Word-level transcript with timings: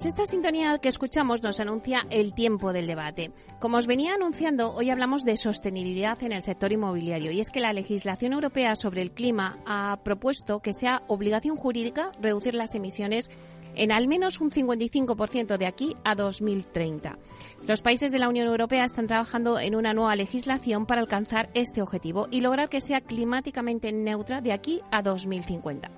Pues 0.00 0.14
esta 0.14 0.24
sintonía 0.24 0.78
que 0.78 0.88
escuchamos 0.88 1.42
nos 1.42 1.60
anuncia 1.60 2.06
el 2.08 2.32
tiempo 2.32 2.72
del 2.72 2.86
debate. 2.86 3.32
Como 3.58 3.76
os 3.76 3.86
venía 3.86 4.14
anunciando, 4.14 4.72
hoy 4.72 4.88
hablamos 4.88 5.24
de 5.24 5.36
sostenibilidad 5.36 6.22
en 6.22 6.32
el 6.32 6.42
sector 6.42 6.72
inmobiliario 6.72 7.30
y 7.32 7.40
es 7.40 7.50
que 7.50 7.60
la 7.60 7.74
legislación 7.74 8.32
europea 8.32 8.76
sobre 8.76 9.02
el 9.02 9.10
clima 9.10 9.58
ha 9.66 9.98
propuesto 10.02 10.60
que 10.60 10.72
sea 10.72 11.02
obligación 11.06 11.58
jurídica 11.58 12.12
reducir 12.18 12.54
las 12.54 12.74
emisiones 12.74 13.28
en 13.74 13.92
al 13.92 14.08
menos 14.08 14.40
un 14.40 14.50
55% 14.50 15.58
de 15.58 15.66
aquí 15.66 15.96
a 16.02 16.14
2030. 16.14 17.18
Los 17.66 17.82
países 17.82 18.10
de 18.10 18.18
la 18.18 18.28
Unión 18.28 18.46
Europea 18.46 18.84
están 18.84 19.06
trabajando 19.06 19.58
en 19.58 19.74
una 19.74 19.92
nueva 19.92 20.16
legislación 20.16 20.86
para 20.86 21.02
alcanzar 21.02 21.50
este 21.54 21.82
objetivo 21.82 22.26
y 22.30 22.40
lograr 22.40 22.68
que 22.68 22.80
sea 22.80 23.02
climáticamente 23.02 23.92
neutra 23.92 24.40
de 24.40 24.52
aquí 24.52 24.80
a 24.90 25.02
2050. 25.02 25.90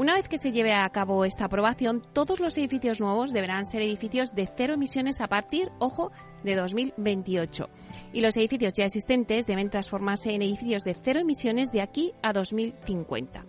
Una 0.00 0.14
vez 0.14 0.28
que 0.28 0.38
se 0.38 0.50
lleve 0.50 0.72
a 0.72 0.88
cabo 0.88 1.26
esta 1.26 1.44
aprobación, 1.44 2.02
todos 2.14 2.40
los 2.40 2.56
edificios 2.56 3.00
nuevos 3.00 3.34
deberán 3.34 3.66
ser 3.66 3.82
edificios 3.82 4.34
de 4.34 4.48
cero 4.56 4.72
emisiones 4.72 5.20
a 5.20 5.26
partir, 5.26 5.70
ojo, 5.78 6.10
de 6.42 6.54
2028. 6.54 7.68
Y 8.14 8.22
los 8.22 8.34
edificios 8.38 8.72
ya 8.72 8.86
existentes 8.86 9.44
deben 9.44 9.68
transformarse 9.68 10.32
en 10.32 10.40
edificios 10.40 10.84
de 10.84 10.94
cero 10.94 11.20
emisiones 11.20 11.70
de 11.70 11.82
aquí 11.82 12.14
a 12.22 12.32
2050. 12.32 13.42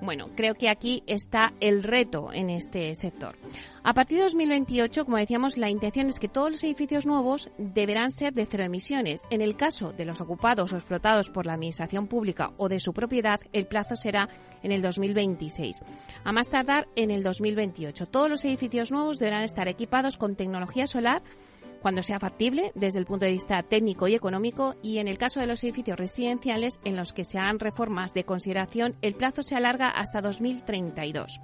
Bueno, 0.00 0.28
creo 0.36 0.54
que 0.54 0.70
aquí 0.70 1.02
está 1.06 1.52
el 1.60 1.82
reto 1.82 2.32
en 2.32 2.50
este 2.50 2.94
sector. 2.94 3.36
A 3.82 3.94
partir 3.94 4.18
de 4.18 4.24
2028, 4.24 5.04
como 5.04 5.16
decíamos, 5.16 5.56
la 5.56 5.70
intención 5.70 6.06
es 6.06 6.20
que 6.20 6.28
todos 6.28 6.50
los 6.50 6.64
edificios 6.64 7.04
nuevos 7.04 7.50
deberán 7.58 8.12
ser 8.12 8.32
de 8.32 8.46
cero 8.46 8.64
emisiones. 8.64 9.22
En 9.30 9.40
el 9.40 9.56
caso 9.56 9.92
de 9.92 10.04
los 10.04 10.20
ocupados 10.20 10.72
o 10.72 10.76
explotados 10.76 11.30
por 11.30 11.46
la 11.46 11.54
administración 11.54 12.06
pública 12.06 12.52
o 12.58 12.68
de 12.68 12.80
su 12.80 12.92
propiedad, 12.92 13.40
el 13.52 13.66
plazo 13.66 13.96
será 13.96 14.28
en 14.62 14.72
el 14.72 14.82
2026. 14.82 15.82
A 16.24 16.32
más 16.32 16.48
tardar 16.48 16.86
en 16.94 17.10
el 17.10 17.22
2028. 17.22 18.06
Todos 18.06 18.28
los 18.28 18.44
edificios 18.44 18.92
nuevos 18.92 19.18
deberán 19.18 19.42
estar 19.42 19.68
equipados 19.68 20.16
con 20.16 20.36
tecnología 20.36 20.86
solar 20.86 21.22
cuando 21.82 22.02
sea 22.02 22.18
factible 22.18 22.72
desde 22.74 22.98
el 22.98 23.06
punto 23.06 23.26
de 23.26 23.32
vista 23.32 23.62
técnico 23.62 24.08
y 24.08 24.14
económico 24.14 24.74
y 24.82 24.98
en 24.98 25.08
el 25.08 25.18
caso 25.18 25.40
de 25.40 25.46
los 25.46 25.62
edificios 25.64 25.98
residenciales 25.98 26.80
en 26.84 26.96
los 26.96 27.12
que 27.12 27.24
se 27.24 27.38
hagan 27.38 27.58
reformas 27.58 28.14
de 28.14 28.24
consideración 28.24 28.96
el 29.02 29.14
plazo 29.14 29.42
se 29.42 29.56
alarga 29.56 29.88
hasta 29.88 30.20
2032. 30.20 31.40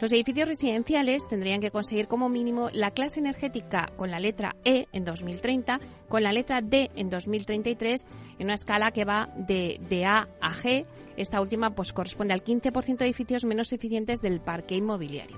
Los 0.00 0.12
edificios 0.12 0.46
residenciales 0.46 1.26
tendrían 1.26 1.60
que 1.60 1.72
conseguir 1.72 2.06
como 2.06 2.28
mínimo 2.28 2.70
la 2.72 2.92
clase 2.92 3.18
energética 3.18 3.90
con 3.96 4.12
la 4.12 4.20
letra 4.20 4.54
E 4.64 4.86
en 4.92 5.04
2030, 5.04 5.80
con 6.08 6.22
la 6.22 6.32
letra 6.32 6.60
D 6.62 6.90
en 6.94 7.10
2033, 7.10 8.06
en 8.38 8.46
una 8.46 8.54
escala 8.54 8.92
que 8.92 9.04
va 9.04 9.28
de, 9.36 9.80
de 9.88 10.04
A 10.04 10.28
a 10.40 10.54
G. 10.54 10.86
Esta 11.16 11.40
última 11.40 11.74
pues, 11.74 11.92
corresponde 11.92 12.32
al 12.32 12.44
15% 12.44 12.96
de 12.98 13.06
edificios 13.06 13.44
menos 13.44 13.72
eficientes 13.72 14.20
del 14.20 14.40
parque 14.40 14.76
inmobiliario. 14.76 15.36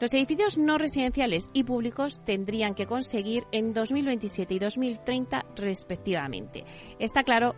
Los 0.00 0.12
edificios 0.12 0.56
no 0.58 0.78
residenciales 0.78 1.48
y 1.52 1.64
públicos 1.64 2.20
tendrían 2.24 2.76
que 2.76 2.86
conseguir 2.86 3.46
en 3.50 3.74
2027 3.74 4.54
y 4.54 4.58
2030 4.60 5.44
respectivamente. 5.56 6.64
Está 7.00 7.24
claro 7.24 7.56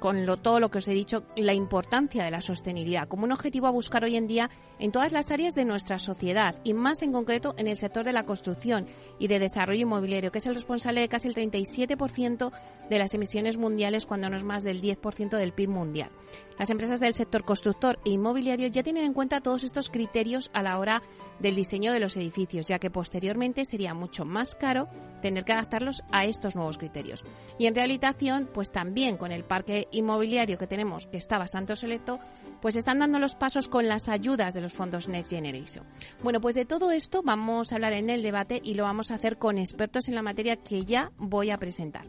con 0.00 0.26
lo, 0.26 0.36
todo 0.36 0.60
lo 0.60 0.70
que 0.70 0.78
os 0.78 0.88
he 0.88 0.94
dicho, 0.94 1.24
la 1.36 1.54
importancia 1.54 2.24
de 2.24 2.30
la 2.30 2.40
sostenibilidad 2.40 3.08
como 3.08 3.24
un 3.24 3.32
objetivo 3.32 3.66
a 3.66 3.70
buscar 3.70 4.04
hoy 4.04 4.16
en 4.16 4.26
día 4.26 4.50
en 4.78 4.92
todas 4.92 5.12
las 5.12 5.30
áreas 5.30 5.54
de 5.54 5.64
nuestra 5.64 5.98
sociedad 5.98 6.60
y 6.64 6.74
más 6.74 7.02
en 7.02 7.12
concreto 7.12 7.54
en 7.58 7.66
el 7.66 7.76
sector 7.76 8.04
de 8.04 8.12
la 8.12 8.24
construcción 8.24 8.86
y 9.18 9.28
de 9.28 9.38
desarrollo 9.38 9.82
inmobiliario, 9.82 10.30
que 10.30 10.38
es 10.38 10.46
el 10.46 10.54
responsable 10.54 11.00
de 11.00 11.08
casi 11.08 11.28
el 11.28 11.34
37% 11.34 12.52
de 12.88 12.98
las 12.98 13.14
emisiones 13.14 13.56
mundiales 13.56 14.06
cuando 14.06 14.28
no 14.28 14.36
es 14.36 14.44
más 14.44 14.62
del 14.62 14.82
10% 14.82 15.36
del 15.36 15.52
PIB 15.52 15.68
mundial. 15.68 16.10
Las 16.58 16.70
empresas 16.70 17.00
del 17.00 17.14
sector 17.14 17.44
constructor 17.44 17.98
e 18.04 18.10
inmobiliario 18.10 18.68
ya 18.68 18.82
tienen 18.82 19.04
en 19.04 19.12
cuenta 19.12 19.40
todos 19.40 19.64
estos 19.64 19.90
criterios 19.90 20.50
a 20.54 20.62
la 20.62 20.78
hora 20.78 21.02
del 21.38 21.54
diseño 21.54 21.92
de 21.92 22.00
los 22.00 22.16
edificios, 22.16 22.68
ya 22.68 22.78
que 22.78 22.90
posteriormente 22.90 23.64
sería 23.64 23.92
mucho 23.92 24.24
más 24.24 24.54
caro 24.54 24.88
tener 25.20 25.44
que 25.44 25.52
adaptarlos 25.52 26.02
a 26.12 26.24
estos 26.24 26.54
nuevos 26.54 26.78
criterios. 26.78 27.24
Y 27.58 27.66
en 27.66 27.74
rehabilitación, 27.74 28.48
pues 28.52 28.70
también 28.70 29.16
con 29.16 29.32
el 29.32 29.44
parque 29.44 29.88
inmobiliario 29.90 30.56
que 30.56 30.66
tenemos, 30.66 31.06
que 31.06 31.18
está 31.18 31.36
bastante 31.38 31.72
obsoleto, 31.72 32.18
pues 32.60 32.76
están 32.76 32.98
dando 33.00 33.18
los 33.18 33.34
pasos 33.34 33.68
con 33.68 33.86
las 33.86 34.08
ayudas 34.08 34.54
de 34.54 34.60
los 34.60 34.65
fondos 34.74 35.08
Next 35.08 35.30
Generation. 35.30 35.86
Bueno, 36.22 36.40
pues 36.40 36.54
de 36.54 36.64
todo 36.64 36.90
esto 36.90 37.22
vamos 37.22 37.72
a 37.72 37.76
hablar 37.76 37.92
en 37.92 38.10
el 38.10 38.22
debate 38.22 38.60
y 38.62 38.74
lo 38.74 38.84
vamos 38.84 39.10
a 39.10 39.14
hacer 39.14 39.38
con 39.38 39.58
expertos 39.58 40.08
en 40.08 40.14
la 40.14 40.22
materia 40.22 40.56
que 40.56 40.84
ya 40.84 41.12
voy 41.18 41.50
a 41.50 41.58
presentar. 41.58 42.06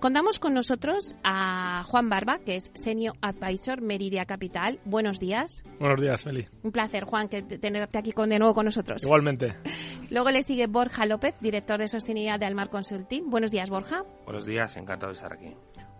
Contamos 0.00 0.38
con 0.38 0.52
nosotros 0.52 1.16
a 1.24 1.82
Juan 1.84 2.10
Barba, 2.10 2.38
que 2.38 2.56
es 2.56 2.70
Senior 2.74 3.16
Advisor 3.22 3.80
Meridia 3.80 4.26
Capital. 4.26 4.78
Buenos 4.84 5.18
días. 5.18 5.64
Buenos 5.78 6.00
días, 6.00 6.26
Meli. 6.26 6.46
Un 6.62 6.72
placer, 6.72 7.04
Juan, 7.04 7.28
que 7.28 7.42
tenerte 7.42 7.98
aquí 7.98 8.12
con, 8.12 8.28
de 8.28 8.38
nuevo 8.38 8.54
con 8.54 8.66
nosotros. 8.66 9.02
Igualmente. 9.02 9.54
Luego 10.10 10.30
le 10.30 10.42
sigue 10.42 10.66
Borja 10.66 11.06
López, 11.06 11.34
director 11.40 11.78
de 11.78 11.88
sostenibilidad 11.88 12.38
de 12.38 12.46
Almar 12.46 12.68
Consulting. 12.68 13.30
Buenos 13.30 13.50
días, 13.50 13.70
Borja. 13.70 14.04
Buenos 14.24 14.44
días, 14.44 14.76
encantado 14.76 15.12
de 15.12 15.16
estar 15.16 15.32
aquí. 15.32 15.54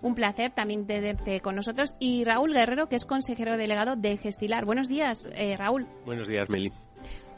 Un 0.05 0.15
placer 0.15 0.51
también 0.51 0.87
tenerte 0.87 1.41
con 1.41 1.57
nosotros. 1.57 1.97
Y 1.99 2.25
Raúl 2.25 2.53
Guerrero, 2.53 2.91
que 2.91 2.97
es 2.97 3.07
consejero 3.07 3.57
delegado 3.57 3.97
de 3.97 4.19
Gestilar. 4.19 4.67
Buenos 4.67 4.87
días, 4.87 5.31
eh, 5.35 5.57
Raúl. 5.57 5.87
Buenos 6.05 6.29
días, 6.29 6.47
Meli. 6.51 6.71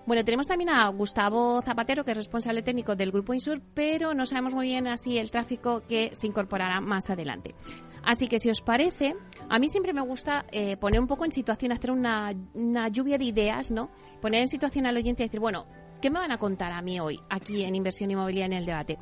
Bueno, 0.04 0.24
tenemos 0.24 0.48
también 0.48 0.70
a 0.70 0.88
Gustavo 0.88 1.62
Zapatero, 1.62 2.04
que 2.04 2.10
es 2.10 2.16
responsable 2.16 2.62
técnico 2.62 2.96
del 2.96 3.12
Grupo 3.12 3.34
Insur, 3.34 3.62
pero 3.72 4.14
no 4.14 4.26
sabemos 4.26 4.52
muy 4.52 4.66
bien 4.66 4.88
así 4.88 5.16
el 5.16 5.30
tráfico 5.30 5.84
que 5.88 6.10
se 6.12 6.26
incorporará 6.26 6.80
más 6.80 7.08
adelante. 7.08 7.54
Así 8.02 8.26
que 8.26 8.40
si 8.40 8.50
os 8.50 8.60
parece, 8.60 9.14
a 9.48 9.60
mí 9.60 9.68
siempre 9.68 9.92
me 9.92 10.00
gusta 10.00 10.44
eh, 10.50 10.76
poner 10.76 10.98
un 10.98 11.06
poco 11.06 11.24
en 11.24 11.30
situación, 11.30 11.70
hacer 11.70 11.92
una, 11.92 12.32
una 12.54 12.88
lluvia 12.88 13.16
de 13.16 13.26
ideas, 13.26 13.70
¿no? 13.70 13.92
Poner 14.20 14.40
en 14.40 14.48
situación 14.48 14.86
al 14.86 14.96
oyente 14.96 15.22
y 15.22 15.26
decir, 15.26 15.38
bueno, 15.38 15.66
¿qué 16.02 16.10
me 16.10 16.18
van 16.18 16.32
a 16.32 16.38
contar 16.38 16.72
a 16.72 16.82
mí 16.82 16.98
hoy 16.98 17.20
aquí 17.30 17.62
en 17.62 17.76
Inversión 17.76 18.10
Inmobiliaria 18.10 18.46
en 18.46 18.60
el 18.60 18.66
debate? 18.66 18.98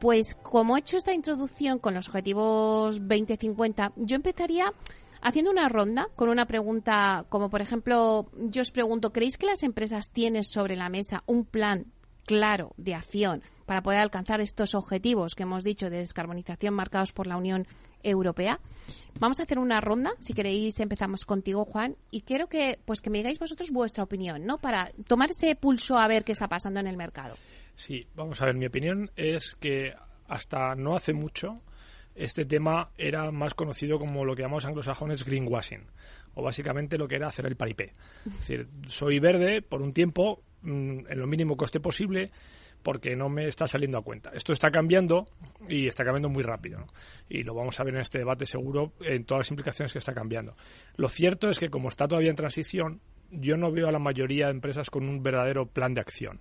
Pues 0.00 0.34
como 0.34 0.76
he 0.76 0.80
hecho 0.80 0.96
esta 0.96 1.12
introducción 1.12 1.78
con 1.78 1.92
los 1.92 2.08
objetivos 2.08 2.98
2050, 2.98 3.92
yo 3.96 4.16
empezaría 4.16 4.72
haciendo 5.20 5.50
una 5.50 5.68
ronda 5.68 6.08
con 6.16 6.30
una 6.30 6.46
pregunta 6.46 7.26
como, 7.28 7.50
por 7.50 7.60
ejemplo, 7.60 8.30
yo 8.34 8.62
os 8.62 8.70
pregunto, 8.70 9.12
¿creéis 9.12 9.36
que 9.36 9.44
las 9.44 9.62
empresas 9.62 10.10
tienen 10.10 10.42
sobre 10.42 10.74
la 10.74 10.88
mesa 10.88 11.22
un 11.26 11.44
plan 11.44 11.84
claro 12.24 12.72
de 12.78 12.94
acción 12.94 13.42
para 13.66 13.82
poder 13.82 14.00
alcanzar 14.00 14.40
estos 14.40 14.74
objetivos 14.74 15.34
que 15.34 15.42
hemos 15.42 15.64
dicho 15.64 15.90
de 15.90 15.98
descarbonización 15.98 16.72
marcados 16.72 17.12
por 17.12 17.26
la 17.26 17.36
Unión 17.36 17.66
Europea? 18.02 18.58
Vamos 19.18 19.38
a 19.38 19.42
hacer 19.42 19.58
una 19.58 19.82
ronda, 19.82 20.12
si 20.18 20.32
queréis 20.32 20.80
empezamos 20.80 21.26
contigo, 21.26 21.66
Juan, 21.66 21.96
y 22.10 22.22
quiero 22.22 22.48
que 22.48 22.80
pues 22.86 23.02
que 23.02 23.10
me 23.10 23.18
digáis 23.18 23.38
vosotros 23.38 23.70
vuestra 23.70 24.04
opinión, 24.04 24.46
¿no? 24.46 24.56
Para 24.56 24.92
tomar 25.06 25.28
ese 25.28 25.54
pulso 25.56 25.98
a 25.98 26.08
ver 26.08 26.24
qué 26.24 26.32
está 26.32 26.48
pasando 26.48 26.80
en 26.80 26.86
el 26.86 26.96
mercado. 26.96 27.36
Sí, 27.80 28.06
vamos 28.14 28.42
a 28.42 28.44
ver, 28.44 28.56
mi 28.56 28.66
opinión 28.66 29.10
es 29.16 29.54
que 29.54 29.94
hasta 30.28 30.74
no 30.74 30.94
hace 30.94 31.14
mucho 31.14 31.62
este 32.14 32.44
tema 32.44 32.90
era 32.98 33.30
más 33.30 33.54
conocido 33.54 33.98
como 33.98 34.22
lo 34.26 34.36
que 34.36 34.42
llamamos 34.42 34.66
anglosajones 34.66 35.24
greenwashing, 35.24 35.86
o 36.34 36.42
básicamente 36.42 36.98
lo 36.98 37.08
que 37.08 37.16
era 37.16 37.28
hacer 37.28 37.46
el 37.46 37.56
paripé. 37.56 37.94
Es 38.26 38.38
decir, 38.40 38.68
soy 38.86 39.18
verde 39.18 39.62
por 39.62 39.80
un 39.80 39.94
tiempo, 39.94 40.42
mm, 40.60 41.06
en 41.08 41.18
lo 41.18 41.26
mínimo 41.26 41.56
coste 41.56 41.80
posible, 41.80 42.30
porque 42.82 43.16
no 43.16 43.30
me 43.30 43.48
está 43.48 43.66
saliendo 43.66 43.96
a 43.96 44.04
cuenta. 44.04 44.30
Esto 44.34 44.52
está 44.52 44.70
cambiando 44.70 45.24
y 45.66 45.86
está 45.86 46.04
cambiando 46.04 46.28
muy 46.28 46.42
rápido. 46.42 46.86
Y 47.30 47.44
lo 47.44 47.54
vamos 47.54 47.80
a 47.80 47.84
ver 47.84 47.94
en 47.94 48.02
este 48.02 48.18
debate 48.18 48.44
seguro 48.44 48.92
en 49.00 49.24
todas 49.24 49.46
las 49.46 49.50
implicaciones 49.52 49.94
que 49.94 50.00
está 50.00 50.12
cambiando. 50.12 50.54
Lo 50.96 51.08
cierto 51.08 51.48
es 51.48 51.58
que 51.58 51.70
como 51.70 51.88
está 51.88 52.06
todavía 52.06 52.28
en 52.28 52.36
transición, 52.36 53.00
yo 53.30 53.56
no 53.56 53.70
veo 53.70 53.88
a 53.88 53.92
la 53.92 53.98
mayoría 53.98 54.46
de 54.46 54.52
empresas 54.52 54.90
con 54.90 55.08
un 55.08 55.22
verdadero 55.22 55.66
plan 55.66 55.94
de 55.94 56.00
acción. 56.00 56.40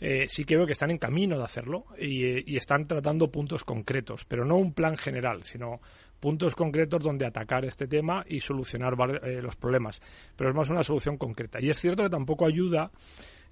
Eh, 0.00 0.26
sí 0.28 0.44
que 0.44 0.56
veo 0.56 0.66
que 0.66 0.72
están 0.72 0.90
en 0.90 0.98
camino 0.98 1.36
de 1.36 1.44
hacerlo 1.44 1.84
y, 1.98 2.56
están 2.56 2.86
tratando 2.86 3.30
puntos 3.30 3.64
concretos, 3.64 4.24
pero 4.24 4.44
no 4.44 4.56
un 4.56 4.72
plan 4.72 4.96
general, 4.96 5.42
sino 5.44 5.80
puntos 6.18 6.54
concretos 6.54 7.02
donde 7.02 7.26
atacar 7.26 7.64
este 7.64 7.86
tema 7.86 8.24
y 8.26 8.40
solucionar 8.40 8.94
eh, 9.22 9.42
los 9.42 9.56
problemas. 9.56 10.00
Pero 10.36 10.50
es 10.50 10.56
más 10.56 10.70
una 10.70 10.82
solución 10.82 11.16
concreta. 11.18 11.58
Y 11.60 11.70
es 11.70 11.78
cierto 11.78 12.02
que 12.02 12.10
tampoco 12.10 12.46
ayuda 12.46 12.90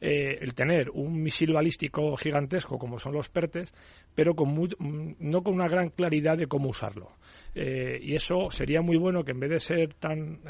eh, 0.00 0.38
el 0.40 0.54
tener 0.54 0.90
un 0.90 1.22
misil 1.22 1.52
balístico 1.52 2.16
gigantesco 2.16 2.78
como 2.78 2.98
son 2.98 3.12
los 3.12 3.28
PERTES, 3.28 3.72
pero 4.14 4.34
con 4.34 4.54
no 5.18 5.42
con 5.42 5.54
una 5.54 5.68
gran 5.68 5.88
claridad 5.88 6.36
de 6.36 6.46
cómo 6.46 6.70
usarlo. 6.70 7.12
y 7.54 8.14
eso 8.14 8.50
sería 8.50 8.82
muy 8.82 8.96
bueno 8.96 9.24
que 9.24 9.32
en 9.32 9.40
vez 9.40 9.50
de 9.50 9.60
ser 9.60 9.94
tan 9.94 10.40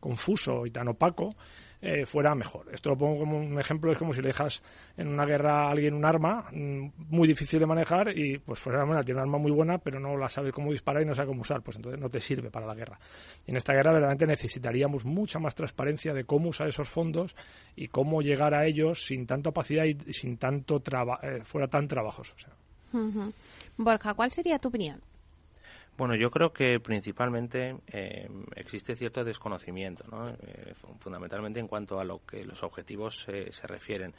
confuso 0.00 0.66
y 0.66 0.70
tan 0.70 0.88
opaco, 0.88 1.34
eh, 1.82 2.04
fuera 2.04 2.34
mejor. 2.34 2.66
Esto 2.72 2.90
lo 2.90 2.98
pongo 2.98 3.20
como 3.20 3.38
un 3.38 3.58
ejemplo, 3.58 3.90
es 3.90 3.96
como 3.96 4.12
si 4.12 4.20
le 4.20 4.28
dejas 4.28 4.62
en 4.98 5.08
una 5.08 5.24
guerra 5.24 5.66
a 5.66 5.70
alguien 5.70 5.94
un 5.94 6.04
arma 6.04 6.46
mm, 6.52 6.88
muy 7.08 7.26
difícil 7.26 7.58
de 7.58 7.64
manejar 7.64 8.14
y 8.14 8.36
pues 8.36 8.58
fuera 8.58 8.84
tiene 9.02 9.18
un 9.18 9.26
arma 9.26 9.38
muy 9.38 9.50
buena, 9.50 9.78
pero 9.78 9.98
no 9.98 10.14
la 10.18 10.28
sabe 10.28 10.52
cómo 10.52 10.72
disparar 10.72 11.02
y 11.02 11.06
no 11.06 11.14
sabe 11.14 11.28
cómo 11.28 11.40
usar, 11.40 11.62
pues 11.62 11.78
entonces 11.78 11.98
no 11.98 12.10
te 12.10 12.20
sirve 12.20 12.50
para 12.50 12.66
la 12.66 12.74
guerra. 12.74 12.98
Y 13.46 13.52
en 13.52 13.56
esta 13.56 13.72
guerra 13.72 13.92
verdaderamente 13.92 14.26
necesitaríamos 14.26 15.06
mucha 15.06 15.38
más 15.38 15.54
transparencia 15.54 16.12
de 16.12 16.24
cómo 16.24 16.50
usar 16.50 16.68
esos 16.68 16.86
fondos 16.86 17.34
y 17.74 17.88
cómo 17.88 18.20
llegar 18.20 18.54
a 18.54 18.66
ellos 18.70 19.04
sin 19.04 19.26
tanta 19.26 19.50
opacidad 19.50 19.84
y 19.84 20.12
sin 20.12 20.36
tanto 20.38 20.82
eh, 21.22 21.44
fuera 21.44 21.68
tan 21.68 21.86
trabajoso. 21.86 22.34
Borja, 23.76 24.14
¿cuál 24.14 24.30
sería 24.30 24.58
tu 24.58 24.68
opinión? 24.68 25.00
Bueno, 25.96 26.14
yo 26.14 26.30
creo 26.30 26.52
que 26.52 26.80
principalmente 26.80 27.76
eh, 27.88 28.28
existe 28.56 28.96
cierto 28.96 29.22
desconocimiento, 29.22 30.04
¿no? 30.10 30.30
Eh, 30.30 30.72
fundamentalmente 30.98 31.60
en 31.60 31.68
cuanto 31.68 32.00
a 32.00 32.04
lo 32.04 32.24
que 32.24 32.44
los 32.44 32.62
objetivos 32.62 33.26
se 33.26 33.66
refieren. 33.66 34.14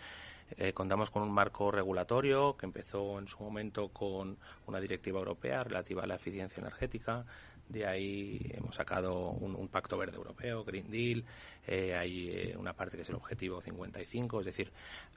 Eh, 0.57 0.73
contamos 0.73 1.09
con 1.09 1.23
un 1.23 1.31
marco 1.31 1.71
regulatorio 1.71 2.57
que 2.57 2.65
empezó 2.65 3.19
en 3.19 3.27
su 3.27 3.41
momento 3.41 3.87
con 3.89 4.37
una 4.67 4.79
directiva 4.79 5.19
europea 5.19 5.61
relativa 5.61 6.03
a 6.03 6.07
la 6.07 6.15
eficiencia 6.15 6.59
energética. 6.59 7.25
De 7.69 7.85
ahí 7.87 8.39
hemos 8.53 8.75
sacado 8.75 9.29
un, 9.29 9.67
pacto 9.69 9.97
verde 9.97 10.17
europeo, 10.17 10.63
Green 10.63 10.91
Deal. 10.91 11.23
hay 11.67 12.53
una 12.57 12.73
parte 12.73 12.97
que 12.97 13.03
es 13.03 13.09
el 13.09 13.15
objetivo 13.15 13.61
55. 13.61 14.39
Es 14.41 14.45
decir, 14.45 14.71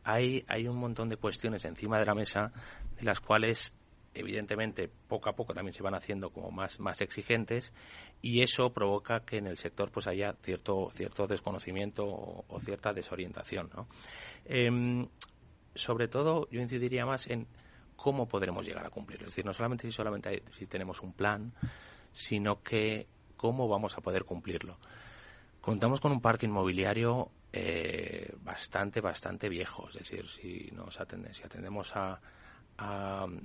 hay, 0.04 0.44
hay 0.46 0.68
un 0.68 0.76
montón 0.76 1.08
de 1.08 1.16
cuestiones 1.16 1.64
encima 1.64 1.98
de 1.98 2.06
la 2.06 2.14
mesa 2.14 2.52
de 2.96 3.04
las 3.04 3.20
cuales 3.20 3.72
evidentemente 4.14 4.88
poco 5.08 5.28
a 5.28 5.34
poco 5.34 5.52
también 5.52 5.72
se 5.72 5.82
van 5.82 5.94
haciendo 5.94 6.30
como 6.30 6.50
más, 6.50 6.78
más 6.80 7.00
exigentes 7.00 7.72
y 8.22 8.42
eso 8.42 8.72
provoca 8.72 9.20
que 9.20 9.38
en 9.38 9.46
el 9.46 9.58
sector 9.58 9.90
pues 9.90 10.06
haya 10.06 10.34
cierto, 10.42 10.90
cierto 10.92 11.26
desconocimiento 11.26 12.04
o, 12.06 12.60
cierta 12.60 12.92
desorientación. 12.92 13.70
¿no? 13.74 13.88
Em, 14.44 15.08
sobre 15.74 16.08
todo 16.08 16.48
yo 16.50 16.60
incidiría 16.60 17.04
más 17.04 17.26
en 17.26 17.46
cómo 17.96 18.26
podremos 18.26 18.64
llegar 18.64 18.86
a 18.86 18.90
cumplirlo. 18.90 19.26
Es 19.26 19.32
decir, 19.32 19.44
no 19.44 19.52
solamente 19.52 19.86
si 19.86 19.92
solamente 19.92 20.42
si 20.52 20.66
tenemos 20.66 21.00
un 21.00 21.12
plan, 21.12 21.52
sino 22.14 22.62
que 22.62 23.06
cómo 23.36 23.68
vamos 23.68 23.98
a 23.98 24.00
poder 24.00 24.24
cumplirlo. 24.24 24.78
Contamos 25.60 26.00
con 26.00 26.12
un 26.12 26.22
parque 26.22 26.46
inmobiliario 26.46 27.30
eh, 27.52 28.32
bastante, 28.42 29.02
bastante 29.02 29.50
viejo. 29.50 29.88
Es 29.88 29.96
decir, 29.96 30.28
si 30.28 30.70
nos 30.72 30.98
si 31.32 31.42
atendemos 31.42 31.92
a, 31.94 32.18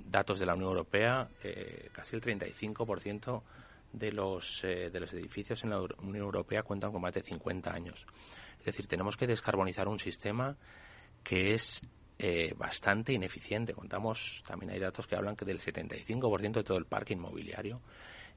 datos 0.06 0.40
de 0.40 0.46
la 0.46 0.54
Unión 0.54 0.70
Europea, 0.70 1.28
eh, 1.44 1.88
casi 1.92 2.16
el 2.16 2.22
35% 2.22 3.42
de 3.92 4.12
los, 4.12 4.64
eh, 4.64 4.90
de 4.90 5.00
los 5.00 5.12
edificios 5.12 5.62
en 5.62 5.70
la 5.70 5.80
Unión 5.80 6.24
Europea 6.24 6.62
cuentan 6.62 6.92
con 6.92 7.00
más 7.00 7.14
de 7.14 7.22
50 7.22 7.72
años. 7.72 8.06
Es 8.58 8.66
decir, 8.66 8.86
tenemos 8.86 9.16
que 9.16 9.26
descarbonizar 9.26 9.88
un 9.88 9.98
sistema 9.98 10.56
que 11.22 11.54
es 11.54 11.80
eh, 12.18 12.54
bastante 12.56 13.12
ineficiente. 13.12 13.72
Contamos, 13.72 14.42
también 14.46 14.72
hay 14.72 14.78
datos 14.78 15.06
que 15.06 15.16
hablan 15.16 15.36
que 15.36 15.44
del 15.44 15.58
75% 15.58 16.52
de 16.52 16.64
todo 16.64 16.76
el 16.76 16.84
parque 16.84 17.14
inmobiliario 17.14 17.80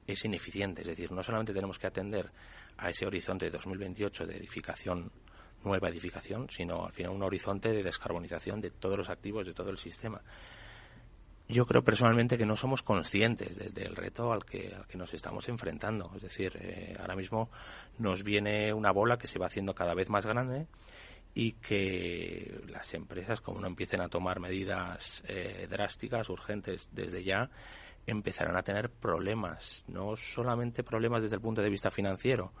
es 0.06 0.24
ineficiente. 0.24 0.82
Es 0.82 0.88
decir, 0.88 1.12
no 1.12 1.22
solamente 1.22 1.52
tenemos 1.52 1.78
que 1.78 1.86
atender 1.86 2.30
a 2.76 2.90
ese 2.90 3.06
horizonte 3.06 3.46
de 3.46 3.52
2028 3.52 4.26
de 4.26 4.36
edificación, 4.36 5.10
nueva 5.64 5.88
edificación, 5.88 6.48
sino 6.50 6.86
al 6.86 6.92
final 6.92 7.12
un 7.12 7.22
horizonte 7.22 7.70
de 7.72 7.82
descarbonización 7.82 8.60
de 8.60 8.70
todos 8.70 8.98
los 8.98 9.08
activos 9.08 9.46
de 9.46 9.54
todo 9.54 9.70
el 9.70 9.78
sistema 9.78 10.20
yo 11.48 11.66
creo 11.66 11.84
personalmente 11.84 12.38
que 12.38 12.46
no 12.46 12.56
somos 12.56 12.82
conscientes 12.82 13.56
del 13.56 13.96
reto 13.96 14.32
al 14.32 14.44
que, 14.44 14.72
al 14.74 14.86
que, 14.86 14.96
nos 14.96 15.12
estamos 15.12 15.48
enfrentando. 15.48 16.10
Es 16.16 16.22
decir, 16.22 16.56
eh, 16.58 16.96
ahora 16.98 17.16
mismo 17.16 17.50
nos 17.98 18.22
viene 18.22 18.72
una 18.72 18.92
bola 18.92 19.18
que 19.18 19.26
se 19.26 19.38
va 19.38 19.46
haciendo 19.46 19.74
cada 19.74 19.94
vez 19.94 20.08
más 20.08 20.24
grande 20.24 20.66
y 21.34 21.52
que 21.52 22.62
las 22.68 22.94
empresas, 22.94 23.40
como 23.40 23.60
no 23.60 23.66
empiecen 23.66 24.00
a 24.00 24.08
tomar 24.08 24.40
medidas 24.40 25.22
eh, 25.26 25.66
drásticas, 25.68 26.30
urgentes 26.30 26.88
desde 26.92 27.22
ya, 27.24 27.50
empezarán 28.06 28.56
a 28.56 28.62
tener 28.62 28.90
problemas. 28.90 29.84
No 29.88 30.16
solamente 30.16 30.82
problemas 30.82 31.22
desde 31.22 31.36
el 31.36 31.42
punto 31.42 31.62
de 31.62 31.70
vista 31.70 31.90
financiero, 31.90 32.52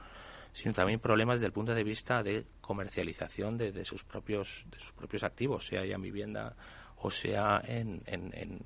sino 0.52 0.72
también 0.72 1.00
problemas 1.00 1.36
desde 1.36 1.46
el 1.46 1.52
punto 1.52 1.74
de 1.74 1.82
vista 1.82 2.22
de 2.22 2.46
comercialización 2.60 3.58
de, 3.58 3.72
de 3.72 3.84
sus 3.84 4.04
propios 4.04 4.64
de 4.70 4.78
sus 4.78 4.92
propios 4.92 5.24
activos, 5.24 5.66
sea 5.66 5.84
ya 5.84 5.96
en 5.96 6.02
vivienda 6.02 6.54
o 6.98 7.10
sea 7.10 7.60
en, 7.66 8.02
en, 8.06 8.60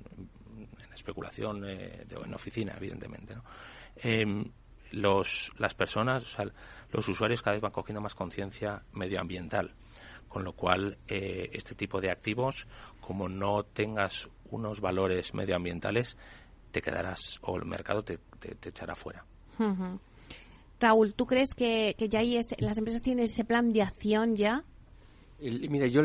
especulación 0.93 1.63
eh, 1.65 2.05
en 2.09 2.33
oficina, 2.33 2.73
evidentemente. 2.77 3.35
Em, 3.97 4.51
los, 4.91 5.51
las 5.57 5.73
personas, 5.73 6.35
los 6.91 7.07
usuarios 7.07 7.41
cada 7.41 7.55
vez 7.55 7.61
van 7.61 7.71
cogiendo 7.71 8.01
más 8.01 8.15
conciencia 8.15 8.83
medioambiental, 8.93 9.73
con 10.27 10.43
lo 10.43 10.53
cual 10.53 10.97
eh, 11.07 11.49
este 11.53 11.75
tipo 11.75 12.01
de 12.01 12.11
activos, 12.11 12.67
como 12.99 13.29
no 13.29 13.63
tengas 13.63 14.29
unos 14.51 14.81
valores 14.81 15.33
medioambientales, 15.33 16.17
te 16.71 16.81
quedarás 16.81 17.39
o 17.41 17.57
el 17.57 17.65
mercado 17.65 18.03
te, 18.03 18.19
te, 18.39 18.69
echará 18.69 18.95
fuera. 18.95 19.25
Raúl, 20.79 21.13
¿tú 21.13 21.25
crees 21.25 21.53
que, 21.53 21.95
que 21.97 22.07
ya 22.07 22.19
hay 22.19 22.39
las 22.59 22.77
empresas 22.77 23.01
tienen 23.01 23.25
ese 23.25 23.43
plan 23.43 23.73
de 23.73 23.81
acción 23.81 24.35
ya 24.35 24.63
mira, 25.41 25.87
yo 25.87 26.01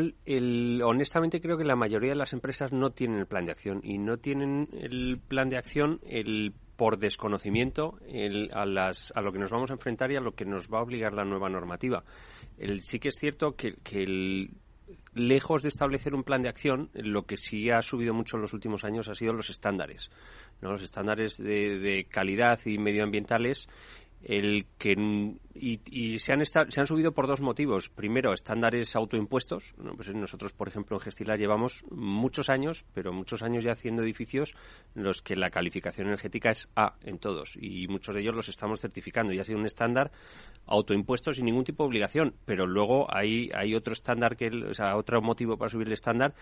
honestamente 0.85 1.39
creo 1.41 1.57
que 1.57 1.63
la 1.63 1.75
mayoría 1.75 2.11
de 2.11 2.15
las 2.15 2.33
empresas 2.33 2.71
no 2.71 2.91
tienen 2.91 3.19
el 3.19 3.27
plan 3.27 3.45
de 3.45 3.51
acción 3.51 3.81
y 3.83 3.97
no 3.97 4.17
tienen 4.17 4.69
el 4.73 5.19
plan 5.19 5.49
de 5.49 5.57
acción 5.57 5.99
el 6.05 6.53
por 6.77 6.97
desconocimiento 6.97 7.97
a, 8.51 8.65
las, 8.65 9.13
a 9.15 9.21
lo 9.21 9.31
que 9.31 9.39
nos 9.39 9.51
vamos 9.51 9.69
a 9.69 9.73
enfrentar 9.73 10.11
y 10.11 10.17
a 10.17 10.21
lo 10.21 10.33
que 10.33 10.45
nos 10.45 10.67
va 10.67 10.79
a 10.79 10.83
obligar 10.83 11.13
la 11.13 11.23
nueva 11.23 11.49
normativa. 11.49 12.03
El, 12.57 12.81
sí 12.81 12.99
que 12.99 13.09
es 13.09 13.15
cierto 13.17 13.55
que, 13.55 13.75
que 13.75 14.49
lejos 15.15 15.63
de 15.63 15.69
establecer 15.69 16.13
un 16.13 16.23
plan 16.23 16.43
de 16.43 16.49
acción, 16.49 16.89
lo 16.93 17.25
que 17.25 17.37
sí 17.37 17.71
ha 17.71 17.81
subido 17.81 18.13
mucho 18.13 18.35
en 18.35 18.41
los 18.41 18.53
últimos 18.53 18.83
años 18.83 19.07
ha 19.07 19.15
sido 19.15 19.33
los 19.33 19.49
estándares. 19.49 20.11
¿no? 20.61 20.71
Los 20.71 20.83
estándares 20.83 21.37
de, 21.37 21.79
de 21.79 22.05
calidad 22.05 22.59
y 22.65 22.77
medioambientales 22.77 23.67
el 24.25 24.65
que 24.79 24.95
y, 25.57 26.19
se, 26.19 26.33
han 26.33 26.43
se 26.45 26.59
han 26.59 26.85
subido 26.87 27.13
por 27.13 27.27
dos 27.27 27.39
motivos. 27.39 27.89
Primero, 27.89 28.33
estándares 28.33 28.95
autoimpuestos. 28.95 29.73
Pues 29.95 30.13
nosotros, 30.13 30.51
por 30.51 30.67
ejemplo, 30.67 30.97
en 30.97 31.01
Gestila 31.01 31.37
llevamos 31.37 31.85
muchos 31.91 32.49
años, 32.49 32.83
pero 32.93 33.13
muchos 33.13 33.41
años 33.41 33.63
ya 33.63 33.71
haciendo 33.71 34.03
edificios 34.03 34.53
en 34.95 35.03
los 35.03 35.21
que 35.21 35.35
la 35.35 35.51
calificación 35.51 36.07
energética 36.07 36.49
es 36.49 36.67
A 36.75 36.95
en 37.03 37.19
todos 37.19 37.53
y 37.55 37.87
muchos 37.87 38.15
de 38.15 38.21
ellos 38.21 38.35
los 38.35 38.49
estamos 38.49 38.81
certificando. 38.81 39.31
Y 39.31 39.39
ha 39.39 39.43
sido 39.43 39.59
un 39.59 39.65
estándar 39.65 40.11
autoimpuesto 40.65 41.31
sin 41.31 41.45
ningún 41.45 41.63
tipo 41.63 41.83
de 41.83 41.87
obligación. 41.87 42.33
Pero 42.45 42.65
luego 42.65 43.07
hay, 43.15 43.49
hay 43.53 43.75
otro 43.75 43.93
estándar, 43.93 44.35
que 44.35 44.47
o 44.47 44.73
sea, 44.73 44.97
otro 44.97 45.21
motivo 45.21 45.57
para 45.57 45.69
subir 45.69 45.87
el 45.87 45.93
estándar, 45.93 46.33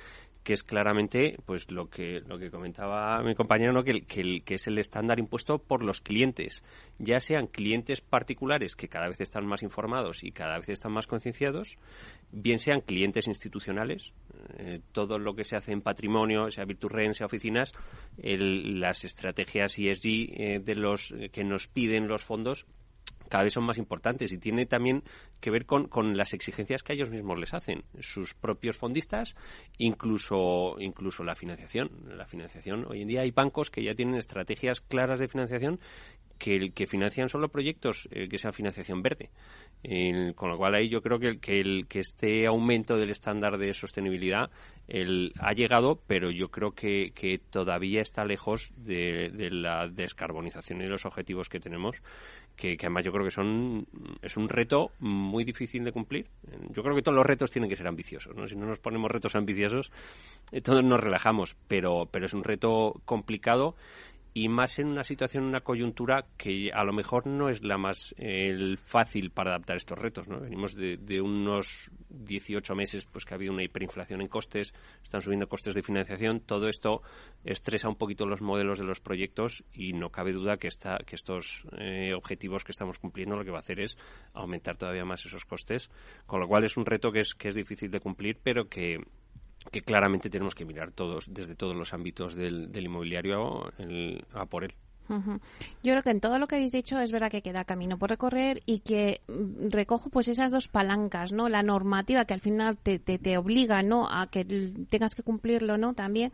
que 0.43 0.53
es 0.53 0.63
claramente 0.63 1.37
pues 1.45 1.69
lo 1.69 1.89
que, 1.89 2.21
lo 2.21 2.39
que 2.39 2.49
comentaba 2.49 3.21
mi 3.21 3.35
compañero, 3.35 3.73
¿no? 3.73 3.83
que, 3.83 4.05
que, 4.05 4.41
que 4.43 4.55
es 4.55 4.67
el 4.67 4.79
estándar 4.79 5.19
impuesto 5.19 5.59
por 5.59 5.83
los 5.83 6.01
clientes, 6.01 6.63
ya 6.97 7.19
sean 7.19 7.47
clientes 7.47 7.72
particulares 8.01 8.75
que 8.75 8.87
cada 8.87 9.07
vez 9.07 9.21
están 9.21 9.45
más 9.45 9.63
informados 9.63 10.23
y 10.23 10.31
cada 10.31 10.57
vez 10.57 10.69
están 10.69 10.91
más 10.91 11.07
concienciados, 11.07 11.77
bien 12.31 12.59
sean 12.59 12.81
clientes 12.81 13.27
institucionales, 13.27 14.13
eh, 14.57 14.79
todo 14.91 15.17
lo 15.17 15.35
que 15.35 15.43
se 15.43 15.55
hace 15.55 15.71
en 15.71 15.81
patrimonio, 15.81 16.51
sea 16.51 16.65
Virturren, 16.65 17.13
sea 17.13 17.25
oficinas, 17.25 17.73
las 18.17 19.03
estrategias 19.03 19.77
ESG 19.77 20.05
eh, 20.05 20.61
de 20.63 20.75
los 20.75 21.13
que 21.31 21.43
nos 21.43 21.67
piden 21.67 22.07
los 22.07 22.23
fondos 22.23 22.65
cada 23.33 23.45
vez 23.45 23.53
son 23.53 23.63
más 23.63 23.79
importantes 23.79 24.31
y 24.31 24.37
tiene 24.37 24.67
también 24.67 25.03
que 25.41 25.49
ver 25.49 25.65
con, 25.65 25.87
con, 25.87 26.15
las 26.15 26.33
exigencias 26.33 26.83
que 26.83 26.93
ellos 26.93 27.09
mismos 27.09 27.39
les 27.39 27.55
hacen, 27.55 27.83
sus 27.99 28.35
propios 28.35 28.77
fondistas, 28.77 29.35
incluso, 29.79 30.75
incluso 30.79 31.23
la 31.23 31.33
financiación. 31.33 31.89
La 32.15 32.27
financiación, 32.27 32.85
hoy 32.87 33.01
en 33.01 33.07
día 33.07 33.21
hay 33.21 33.31
bancos 33.31 33.71
que 33.71 33.83
ya 33.83 33.95
tienen 33.95 34.17
estrategias 34.17 34.81
claras 34.81 35.19
de 35.19 35.27
financiación 35.27 35.79
que, 36.43 36.71
que 36.71 36.87
financian 36.87 37.29
solo 37.29 37.47
proyectos 37.47 38.09
eh, 38.11 38.27
que 38.27 38.37
sean 38.37 38.51
financiación 38.51 39.01
verde. 39.01 39.29
con 40.35 40.49
lo 40.49 40.57
cual 40.57 40.75
ahí 40.75 40.89
yo 40.89 41.01
creo 41.01 41.17
que, 41.17 41.39
que, 41.39 41.61
el, 41.61 41.87
este 41.93 42.45
aumento 42.45 42.97
del 42.97 43.11
estándar 43.11 43.57
de 43.57 43.73
sostenibilidad 43.73 44.49
el, 44.89 45.31
ha 45.39 45.53
llegado, 45.53 46.01
pero 46.05 46.31
yo 46.31 46.49
creo 46.49 46.71
que, 46.71 47.13
que 47.15 47.37
todavía 47.37 48.01
está 48.01 48.25
lejos 48.25 48.73
de, 48.75 49.31
la 49.51 49.87
descarbonización 49.87 50.81
y 50.81 50.87
los 50.87 51.05
objetivos 51.05 51.47
que 51.47 51.61
tenemos, 51.61 51.95
que, 52.57 52.75
que, 52.75 52.87
además 52.87 53.05
yo 53.05 53.13
creo 53.13 53.23
que 53.23 53.31
son 53.31 53.87
es 54.21 54.35
un 54.35 54.49
reto 54.49 54.91
muy 54.99 55.45
difícil 55.45 55.85
de 55.85 55.93
cumplir. 55.93 56.27
Yo 56.71 56.83
creo 56.83 56.93
que 56.93 57.01
todos 57.01 57.15
los 57.15 57.25
retos 57.25 57.51
tienen 57.51 57.69
que 57.69 57.77
ser 57.77 57.87
ambiciosos, 57.87 58.35
¿no? 58.35 58.49
Si 58.49 58.57
no 58.57 58.65
nos 58.65 58.79
ponemos 58.79 59.09
retos 59.09 59.35
ambiciosos, 59.35 59.91
eh, 60.51 60.59
todos 60.59 60.83
nos 60.83 60.99
relajamos, 60.99 61.55
pero, 61.69 62.09
pero 62.11 62.25
es 62.25 62.33
un 62.33 62.43
reto 62.43 63.01
complicado 63.05 63.75
y 64.33 64.49
más 64.49 64.79
en 64.79 64.87
una 64.87 65.03
situación, 65.03 65.43
una 65.43 65.61
coyuntura 65.61 66.25
que 66.37 66.71
a 66.73 66.83
lo 66.83 66.91
mejor 66.91 67.27
no 67.27 67.49
es 67.49 67.63
la 67.63 67.77
más 67.77 68.15
fácil 68.83 69.29
para 69.29 69.51
adaptar 69.51 69.77
estos 69.77 69.97
retos. 69.97 70.27
¿no? 70.27 70.39
Venimos 70.39 70.73
de, 70.73 70.97
de, 70.97 71.21
unos 71.21 71.91
18 72.09 72.73
meses 72.73 73.05
pues 73.05 73.25
que 73.25 73.33
ha 73.33 73.37
habido 73.37 73.53
una 73.53 73.63
hiperinflación 73.63 74.21
en 74.21 74.27
costes, 74.27 74.73
están 75.03 75.21
subiendo 75.21 75.47
costes 75.47 75.75
de 75.75 75.83
financiación, 75.83 76.39
todo 76.39 76.67
esto 76.67 77.01
estresa 77.43 77.89
un 77.89 77.95
poquito 77.95 78.25
los 78.25 78.41
modelos 78.41 78.79
de 78.79 78.85
los 78.85 78.99
proyectos 78.99 79.63
y 79.71 79.93
no 79.93 80.09
cabe 80.09 80.31
duda 80.31 80.57
que, 80.57 80.67
esta, 80.67 80.97
que 81.05 81.15
estos 81.15 81.63
eh, 81.77 82.13
objetivos 82.15 82.63
que 82.63 82.71
estamos 82.71 82.97
cumpliendo 82.97 83.35
lo 83.35 83.43
que 83.43 83.51
va 83.51 83.57
a 83.57 83.61
hacer 83.61 83.79
es 83.79 83.97
aumentar 84.33 84.77
todavía 84.77 85.05
más 85.05 85.25
esos 85.25 85.45
costes, 85.45 85.89
con 86.25 86.39
lo 86.39 86.47
cual 86.47 86.63
es 86.63 86.75
un 86.75 86.85
reto 86.85 87.11
que 87.11 87.19
es, 87.19 87.35
que 87.35 87.49
es 87.49 87.55
difícil 87.55 87.91
de 87.91 87.99
cumplir, 87.99 88.39
pero 88.41 88.67
que 88.67 88.99
que 89.71 89.81
claramente 89.81 90.29
tenemos 90.29 90.55
que 90.55 90.65
mirar 90.65 90.91
todos, 90.91 91.25
desde 91.33 91.55
todos 91.55 91.75
los 91.75 91.93
ámbitos 91.93 92.35
del, 92.35 92.69
inmobiliario, 92.75 93.71
a 94.33 94.45
por 94.45 94.63
él. 94.63 94.75
Yo 95.09 95.91
creo 95.91 96.03
que 96.03 96.11
en 96.11 96.21
todo 96.21 96.39
lo 96.39 96.47
que 96.47 96.55
habéis 96.55 96.71
dicho 96.71 96.99
es 96.99 97.11
verdad 97.11 97.29
que 97.29 97.41
queda 97.41 97.65
camino 97.65 97.97
por 97.97 98.09
recorrer 98.09 98.63
y 98.65 98.79
que 98.79 99.21
mm, 99.27 99.69
recojo 99.69 100.09
pues 100.09 100.27
esas 100.27 100.51
dos 100.51 100.67
palancas, 100.67 101.31
¿no? 101.31 101.49
La 101.49 101.61
normativa 101.61 102.25
que 102.25 102.33
al 102.33 102.39
final 102.39 102.77
te, 102.77 102.99
te, 102.99 103.37
obliga, 103.37 103.83
¿no? 103.83 104.07
A 104.09 104.27
que 104.27 104.45
tengas 104.89 105.13
que 105.13 105.23
cumplirlo, 105.23 105.77
¿no? 105.77 105.93
También. 105.93 106.31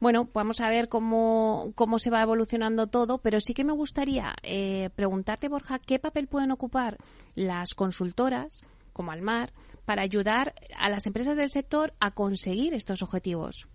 Bueno, 0.00 0.28
vamos 0.32 0.60
a 0.60 0.70
ver 0.70 0.88
cómo, 0.88 1.72
cómo 1.74 1.98
se 1.98 2.10
va 2.10 2.22
evolucionando 2.22 2.86
todo, 2.86 3.18
pero 3.18 3.40
sí 3.40 3.52
que 3.52 3.64
me 3.64 3.72
gustaría 3.72 4.34
eh, 4.42 4.90
preguntarte, 4.94 5.48
Borja, 5.48 5.80
¿qué 5.80 5.98
papel 5.98 6.28
pueden 6.28 6.52
ocupar 6.52 6.98
las 7.34 7.74
consultoras, 7.74 8.62
como 8.98 9.12
Almar, 9.12 9.52
para 9.84 10.02
ayudar 10.02 10.54
a 10.76 10.88
las 10.88 11.06
empresas 11.06 11.36
del 11.36 11.52
sector 11.52 11.94
a 12.00 12.10
conseguir 12.10 12.74
estos 12.74 13.00
objetivos? 13.00 13.68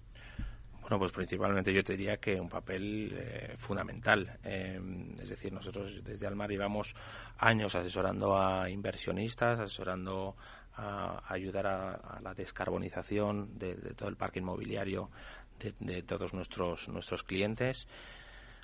Bueno, 0.81 0.99
pues 0.99 1.13
principalmente 1.13 1.73
yo 1.73 1.81
te 1.81 1.95
diría 1.95 2.17
que 2.17 2.37
un 2.41 2.49
papel 2.49 3.15
eh, 3.17 3.55
fundamental. 3.57 4.37
Eh, 4.43 4.77
es 5.21 5.29
decir, 5.29 5.53
nosotros 5.53 6.03
desde 6.03 6.27
Almar 6.27 6.49
llevamos 6.49 6.93
años 7.37 7.73
asesorando 7.73 8.37
a 8.37 8.69
inversionistas, 8.69 9.61
asesorando 9.61 10.35
a, 10.75 11.23
ayudar 11.33 11.67
a, 11.67 12.19
la 12.21 12.33
descarbonización 12.33 13.57
de, 13.57 13.75
todo 13.95 14.09
el 14.09 14.17
parque 14.17 14.39
inmobiliario 14.39 15.09
de, 15.57 15.73
de 15.79 16.03
todos 16.03 16.33
nuestros 16.33 16.89
nuestros 16.89 17.23
clientes 17.23 17.87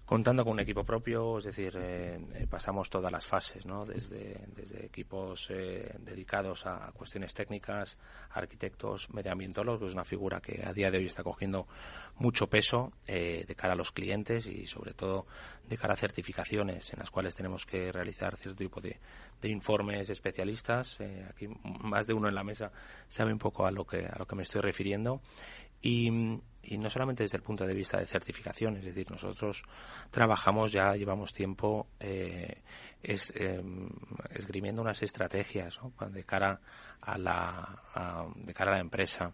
contando 0.09 0.43
con 0.43 0.53
un 0.53 0.59
equipo 0.61 0.83
propio, 0.83 1.37
es 1.37 1.45
decir, 1.45 1.77
eh, 1.77 2.19
eh, 2.33 2.47
pasamos 2.49 2.89
todas 2.89 3.11
las 3.11 3.27
fases, 3.27 3.63
¿no? 3.67 3.85
desde, 3.85 4.39
equipos 4.83 5.51
eh, 5.51 5.97
dedicados 5.99 6.65
a 6.65 6.91
cuestiones 6.93 7.31
técnicas, 7.35 7.99
arquitectos, 8.31 9.07
medioambientólogos, 9.13 9.81
que 9.81 9.85
es 9.85 9.93
una 9.93 10.03
figura 10.03 10.41
que 10.41 10.63
a 10.65 10.73
día 10.73 10.89
de 10.89 10.97
hoy 10.97 11.05
está 11.05 11.21
cogiendo 11.21 11.67
mucho 12.15 12.47
peso 12.47 12.91
de 13.05 13.55
cara 13.55 13.73
a 13.73 13.75
los 13.75 13.91
clientes 13.91 14.47
y 14.47 14.65
sobre 14.65 14.93
todo 14.93 15.27
de 15.67 15.77
cara 15.77 15.93
a 15.93 15.97
certificaciones 15.97 16.91
en 16.91 16.99
las 16.99 17.11
cuales 17.11 17.35
tenemos 17.35 17.65
que 17.65 17.91
realizar 17.91 18.35
cierto 18.35 18.57
tipo 18.57 18.81
de, 18.81 18.99
de 19.39 19.49
informes 19.49 20.09
especialistas. 20.09 20.97
aquí 21.29 21.47
más 21.63 22.07
de 22.07 22.13
uno 22.13 22.27
en 22.27 22.35
la 22.35 22.43
mesa 22.43 22.71
sabe 23.07 23.31
un 23.31 23.39
poco 23.39 23.65
a 23.65 23.71
lo 23.71 23.85
que, 23.85 24.05
a 24.07 24.17
lo 24.17 24.25
que 24.25 24.35
me 24.35 24.43
estoy 24.43 24.61
refiriendo. 24.61 25.21
Y, 25.81 26.09
y 26.63 26.77
no 26.77 26.89
solamente 26.89 27.23
desde 27.23 27.37
el 27.37 27.43
punto 27.43 27.65
de 27.65 27.73
vista 27.73 27.99
de 27.99 28.05
certificación, 28.05 28.77
es 28.77 28.85
decir, 28.85 29.09
nosotros 29.09 29.63
trabajamos 30.11 30.71
ya, 30.71 30.93
llevamos 30.93 31.33
tiempo 31.33 31.87
eh, 31.99 32.61
es, 33.01 33.33
em, 33.35 33.89
esgrimiendo 34.29 34.81
unas 34.81 35.01
estrategias 35.01 35.79
de 36.11 36.23
cara 36.23 36.59
a 37.01 37.17
la 37.17 38.31
de 38.35 38.53
cara 38.53 38.71
a 38.71 38.75
la 38.75 38.81
empresa 38.81 39.33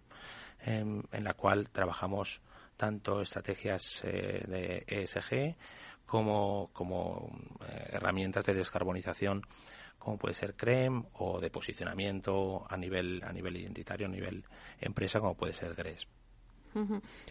em, 0.61 1.01
en 1.11 1.23
la 1.23 1.33
cual 1.33 1.69
trabajamos 1.71 2.41
tanto 2.77 3.21
estrategias 3.21 4.01
eh, 4.03 4.43
de 4.47 4.83
ESG 4.87 5.55
como, 6.05 6.69
como 6.71 7.31
eh, 7.67 7.89
herramientas 7.93 8.45
de 8.45 8.53
descarbonización 8.53 9.41
como 9.97 10.17
puede 10.17 10.35
ser 10.35 10.55
CREM 10.55 11.03
o 11.13 11.39
de 11.39 11.49
posicionamiento 11.49 12.65
a 12.69 12.77
nivel 12.77 13.23
a 13.23 13.33
nivel 13.33 13.57
identitario 13.57 14.05
a 14.05 14.09
nivel 14.09 14.43
empresa 14.79 15.19
como 15.19 15.35
puede 15.35 15.53
ser 15.53 15.73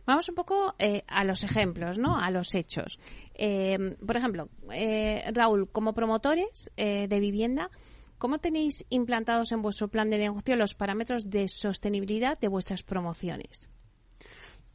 Vamos 0.06 0.28
un 0.28 0.34
poco 0.34 0.74
eh, 0.78 1.02
a 1.06 1.24
los 1.24 1.44
ejemplos, 1.44 1.98
¿no? 1.98 2.18
A 2.18 2.30
los 2.30 2.54
hechos. 2.54 2.98
Eh, 3.34 3.96
por 4.06 4.16
ejemplo, 4.16 4.48
eh, 4.72 5.24
Raúl, 5.32 5.68
como 5.70 5.92
promotores 5.92 6.70
de 6.76 7.20
vivienda, 7.20 7.70
¿cómo 8.18 8.38
tenéis 8.38 8.84
implantados 8.90 9.52
en 9.52 9.62
vuestro 9.62 9.88
plan 9.88 10.10
de 10.10 10.18
negocio 10.18 10.56
los 10.56 10.74
parámetros 10.74 11.30
de 11.30 11.48
sostenibilidad 11.48 12.38
de 12.38 12.48
vuestras 12.48 12.82
promociones? 12.82 13.68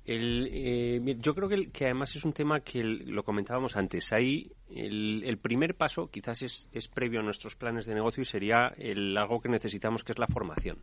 yo 0.06 1.36
creo 1.36 1.50
que, 1.72 1.86
además 1.86 2.16
es 2.16 2.26
un 2.26 2.34
tema 2.34 2.62
que 2.62 2.84
lo 2.84 3.24
comentábamos 3.24 3.76
antes. 3.76 4.12
Ahí 4.12 4.52
el, 4.68 5.38
primer 5.38 5.76
paso 5.76 6.08
quizás 6.08 6.42
es, 6.42 6.88
previo 6.88 7.20
a 7.20 7.24
nuestros 7.24 7.56
planes 7.56 7.86
de 7.86 7.94
negocio 7.94 8.22
y 8.22 8.26
sería 8.26 8.74
algo 9.18 9.40
que 9.40 9.50
necesitamos, 9.50 10.04
que 10.04 10.14
es 10.14 10.18
la 10.20 10.26
formación. 10.26 10.80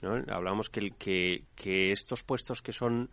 ¿No? 0.00 0.22
Hablamos 0.28 0.70
que, 0.70 0.90
que, 0.98 1.44
que 1.54 1.92
estos 1.92 2.22
puestos 2.22 2.62
que 2.62 2.72
son 2.72 3.10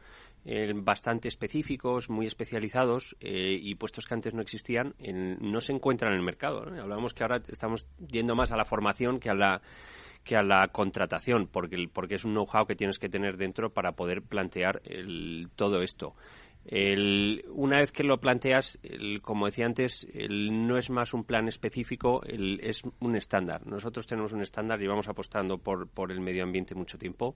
eh, 0.48 0.72
bastante 0.76 1.28
específicos, 1.28 2.08
muy 2.08 2.28
especializados 2.28 3.16
eh, 3.20 3.58
y 3.60 3.74
puestos 3.76 4.06
que 4.06 4.14
antes 4.14 4.34
no 4.36 4.42
existían, 4.42 4.94
no 5.40 5.60
se 5.60 5.74
encuentran 5.74 6.12
en 6.14 6.20
el 6.20 6.24
mercado. 6.24 6.62
Hablamos 6.62 7.16
que 7.16 7.24
ahora 7.24 7.42
estamos 7.48 7.88
yendo 8.08 8.36
más 8.36 8.52
a 8.52 8.58
la 8.58 8.66
formación 8.66 9.20
que 9.20 9.32
a 9.32 9.34
la 9.34 9.62
que 10.24 10.36
a 10.36 10.44
la 10.44 10.68
contratación, 10.70 11.48
porque, 11.48 11.88
porque 11.92 12.16
es 12.16 12.26
un 12.26 12.34
know-how 12.34 12.66
que 12.66 12.76
tienes 12.76 12.98
que 12.98 13.10
tener 13.10 13.38
dentro 13.38 13.70
para 13.70 13.92
poder 13.92 14.24
plantear 14.24 14.82
todo 15.56 15.84
esto. 15.84 16.16
El, 16.68 17.46
una 17.50 17.78
vez 17.78 17.92
que 17.92 18.04
lo 18.04 18.20
planteas, 18.20 18.80
como 19.22 19.46
decía 19.46 19.66
antes, 19.66 20.08
no 20.30 20.78
es 20.78 20.90
más 20.90 21.14
un 21.14 21.24
plan 21.24 21.48
específico, 21.48 22.22
es 22.26 22.84
un 23.00 23.16
estándar. 23.16 23.66
Nosotros 23.68 24.08
tenemos 24.08 24.34
un 24.34 24.42
estándar, 24.42 24.80
llevamos 24.80 25.08
apostando 25.08 25.60
por, 25.60 25.88
por 25.88 26.12
el 26.12 26.22
medio 26.22 26.44
ambiente 26.44 26.74
mucho 26.74 26.98
tiempo. 26.98 27.36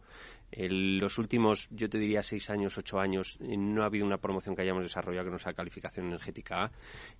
Los 0.51 1.17
últimos, 1.19 1.67
yo 1.69 1.89
te 1.89 1.99
diría, 1.99 2.23
seis 2.23 2.49
años, 2.49 2.77
ocho 2.77 2.99
años, 2.99 3.37
eh, 3.41 3.55
no 3.55 3.83
ha 3.83 3.85
habido 3.85 4.05
una 4.05 4.17
promoción 4.17 4.55
que 4.55 4.63
hayamos 4.63 4.83
desarrollado 4.83 5.25
que 5.25 5.31
no 5.31 5.39
sea 5.39 5.53
calificación 5.53 6.07
energética. 6.07 6.71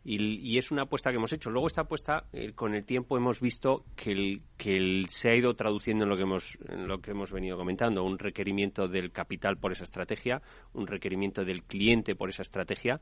Y, 0.03 0.57
es 0.57 0.71
una 0.71 0.83
apuesta 0.83 1.11
que 1.11 1.17
hemos 1.17 1.31
hecho. 1.31 1.51
Luego, 1.51 1.67
esta 1.67 1.81
apuesta, 1.81 2.25
eh, 2.33 2.53
con 2.53 2.73
el 2.73 2.83
tiempo 2.85 3.17
hemos 3.17 3.39
visto 3.39 3.85
que, 3.95 4.11
el, 4.11 4.41
que 4.57 5.05
se 5.09 5.29
ha 5.29 5.35
ido 5.35 5.53
traduciendo 5.53 6.03
en 6.05 6.09
lo, 6.09 6.17
que 6.17 6.23
hemos, 6.23 6.57
en 6.67 6.87
lo 6.87 7.01
que 7.01 7.11
hemos 7.11 7.31
venido 7.31 7.55
comentando. 7.55 8.03
Un 8.03 8.17
requerimiento 8.17 8.87
del 8.87 9.11
capital 9.11 9.57
por 9.57 9.71
esa 9.71 9.83
estrategia, 9.83 10.41
un 10.73 10.87
requerimiento 10.87 11.45
del 11.45 11.63
cliente 11.63 11.98
por 12.15 12.29
esa 12.29 12.41
estrategia, 12.41 12.99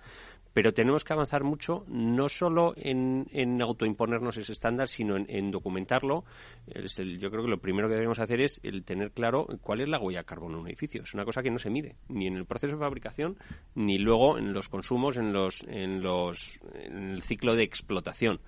pero 0.54 0.74
tenemos 0.74 1.04
que 1.04 1.14
avanzar 1.14 1.44
mucho, 1.44 1.86
no 1.88 2.30
solo 2.30 2.74
en, 2.76 3.62
autoimponernos 3.62 4.38
ese 4.38 4.54
estándar, 4.54 4.88
sino 4.88 5.16
en, 5.18 5.52
documentarlo. 5.52 6.24
yo 6.66 7.30
creo 7.30 7.44
que 7.44 7.50
lo 7.50 7.60
primero 7.60 7.88
que 7.88 7.96
debemos 7.96 8.20
hacer 8.20 8.42
es 8.42 8.60
el 8.64 8.84
tener 8.84 9.12
claro 9.12 9.48
cuál 9.62 9.82
es 9.82 9.88
la 9.88 10.00
huella 10.00 10.20
de 10.20 10.26
carbono 10.26 10.56
en 10.56 10.62
un 10.62 10.68
edificio. 10.68 11.04
Es 11.04 11.14
una 11.14 11.26
cosa 11.26 11.42
que 11.42 11.52
no 11.52 11.60
se 11.60 11.70
mide, 11.70 11.96
ni 12.10 12.28
en 12.28 12.36
el 12.36 12.46
proceso 12.46 12.74
de 12.74 12.80
fabricación, 12.80 13.38
ni 13.76 13.98
luego 13.98 14.38
en 14.38 14.54
los 14.54 14.70
consumos, 14.70 15.18
en, 15.18 15.34
los, 15.34 15.62
en, 15.68 16.02
los, 16.02 16.60
en 16.74 17.12
el 17.12 17.22
ciclo 17.22 17.56
de 17.56 17.64
explotación. 17.64 18.40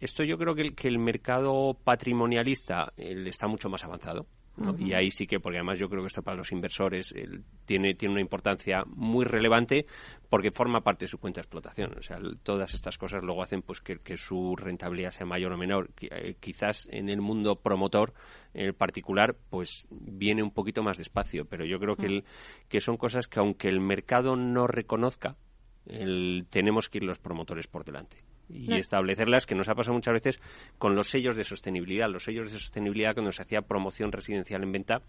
Esto 0.00 0.24
yo 0.24 0.38
creo 0.38 0.54
que 0.54 0.62
el, 0.62 0.74
que 0.74 0.88
el 0.88 0.98
mercado 0.98 1.76
patrimonialista 1.84 2.92
está 2.96 3.46
mucho 3.46 3.68
más 3.68 3.84
avanzado. 3.84 4.26
Y 4.78 4.92
ahí 4.92 5.10
sí 5.10 5.26
que, 5.26 5.40
porque 5.40 5.58
además 5.58 5.78
yo 5.78 5.88
creo 5.88 6.02
que 6.02 6.08
esto 6.08 6.22
para 6.22 6.36
los 6.36 6.52
inversores 6.52 7.14
tiene, 7.64 7.94
tiene 7.94 8.12
una 8.12 8.20
importancia 8.20 8.84
muy 8.86 9.24
relevante 9.24 9.86
porque 10.28 10.50
forma 10.50 10.82
parte 10.82 11.04
de 11.04 11.08
su 11.08 11.18
cuenta 11.18 11.40
de 11.40 11.42
explotación. 11.42 11.96
O 11.98 12.02
sea, 12.02 12.18
todas 12.42 12.74
estas 12.74 12.98
cosas 12.98 13.22
luego 13.22 13.42
hacen 13.42 13.62
pues 13.62 13.80
que, 13.80 14.16
su 14.16 14.54
rentabilidad 14.56 15.12
sea 15.12 15.26
mayor 15.26 15.52
o 15.52 15.58
menor. 15.58 15.90
Eh, 16.00 16.36
quizás 16.40 16.86
en 16.90 17.08
el 17.08 17.20
mundo 17.20 17.56
promotor, 17.56 18.12
en 18.52 18.74
particular, 18.74 19.36
pues 19.48 19.86
viene 19.90 20.42
un 20.42 20.50
poquito 20.50 20.82
más 20.82 20.98
despacio, 20.98 21.46
pero 21.46 21.64
yo 21.64 21.78
creo 21.78 21.96
que, 21.96 22.24
que 22.68 22.80
son 22.80 22.96
cosas 22.96 23.28
que 23.28 23.40
aunque 23.40 23.68
el 23.68 23.80
mercado 23.80 24.36
no 24.36 24.66
reconozca, 24.66 25.36
tenemos 26.50 26.88
que 26.90 26.98
ir 26.98 27.04
los 27.04 27.18
promotores 27.18 27.66
por 27.66 27.84
delante 27.84 28.29
y 28.52 28.74
establecerlas, 28.74 29.46
que 29.46 29.54
nos 29.54 29.68
ha 29.68 29.74
pasado 29.74 29.94
muchas 29.94 30.14
veces 30.14 30.40
con 30.78 30.94
los 30.94 31.08
sellos 31.08 31.36
de 31.36 31.44
sostenibilidad. 31.44 32.08
Los 32.08 32.24
sellos 32.24 32.52
de 32.52 32.58
sostenibilidad, 32.58 33.14
cuando 33.14 33.32
se 33.32 33.42
hacía 33.42 33.62
promoción 33.62 34.12
residencial 34.12 34.62
en 34.62 34.72
venta, 34.72 35.02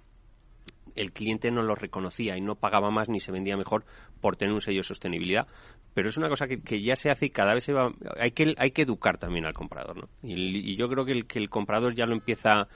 el 0.95 1.11
cliente 1.11 1.51
no 1.51 1.61
los 1.63 1.79
reconocía 1.79 2.37
y 2.37 2.41
no 2.41 2.55
pagaba 2.55 2.91
más 2.91 3.09
ni 3.09 3.19
se 3.19 3.31
vendía 3.31 3.57
mejor 3.57 3.85
por 4.19 4.35
tener 4.35 4.53
un 4.53 4.61
sello 4.61 4.79
de 4.79 4.83
sostenibilidad. 4.83 5.47
Pero 5.93 6.07
es 6.07 6.17
una 6.17 6.29
cosa 6.29 6.47
que, 6.47 6.81
ya 6.81 6.95
se 6.95 7.09
hace 7.09 7.25
y 7.25 7.29
cada 7.31 7.53
vez 7.53 7.65
se 7.65 7.73
va. 7.73 7.91
Hay 8.17 8.31
que, 8.31 8.53
hay 8.57 8.71
que 8.71 8.83
educar 8.83 9.17
también 9.17 9.45
al 9.45 9.53
comprador, 9.53 9.97
¿no? 9.97 10.09
Y, 10.23 10.77
yo 10.77 10.87
creo 10.87 11.03
que 11.03 11.11
el, 11.11 11.27
que 11.27 11.37
el 11.37 11.49
comprador 11.49 11.93
ya 11.93 12.05
lo 12.05 12.13
empieza, 12.13 12.67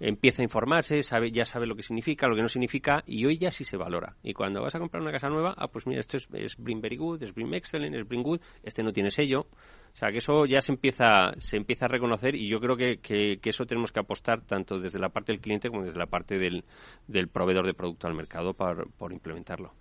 empieza 0.00 0.40
a 0.40 0.44
informarse, 0.44 1.02
sabe, 1.02 1.30
ya 1.30 1.44
sabe 1.44 1.66
lo 1.66 1.76
que 1.76 1.82
significa, 1.82 2.26
lo 2.28 2.34
que 2.34 2.40
no 2.42 2.48
significa, 2.48 3.02
y 3.06 3.26
hoy 3.26 3.36
ya 3.36 3.50
sí 3.50 3.64
se 3.64 3.76
valora. 3.76 4.16
Y 4.22 4.32
cuando 4.32 4.62
vas 4.62 4.74
a 4.74 4.78
comprar 4.78 5.02
una 5.02 5.12
casa 5.12 5.28
nueva, 5.28 5.54
ah, 5.56 5.68
pues 5.68 5.86
mira, 5.86 6.00
esto 6.00 6.16
es, 6.16 6.28
es 6.32 6.56
Bring 6.56 6.80
Very 6.80 6.96
Good, 6.96 7.22
es 7.22 7.34
Bring 7.34 7.52
Excellent, 7.52 7.94
es 7.94 8.08
Bring 8.08 8.22
Good, 8.22 8.40
este 8.62 8.82
no 8.82 8.92
tiene 8.92 9.10
sello. 9.10 9.46
O 9.92 9.96
sea, 9.96 10.10
que 10.10 10.18
eso 10.18 10.46
ya 10.46 10.60
se 10.60 10.72
empieza, 10.72 11.32
se 11.38 11.56
empieza 11.56 11.84
a 11.84 11.88
reconocer 11.88 12.34
y 12.34 12.48
yo 12.48 12.60
creo 12.60 12.76
que, 12.76 12.98
que, 12.98 13.38
eso 13.44 13.66
tenemos 13.66 13.92
que 13.92 14.00
apostar 14.00 14.40
tanto 14.42 14.80
desde 14.80 14.98
la 14.98 15.10
parte 15.10 15.32
del 15.32 15.40
cliente 15.40 15.68
como 15.68 15.84
desde 15.84 15.98
la 15.98 16.06
parte 16.06 16.38
del, 16.38 16.64
del 17.06 17.28
proveedor 17.28 17.66
de 17.66 17.74
producto 17.74 18.06
al 18.06 18.14
mercado 18.14 18.54
por, 18.54 18.90
por 18.92 19.12
implementarlo. 19.12 19.74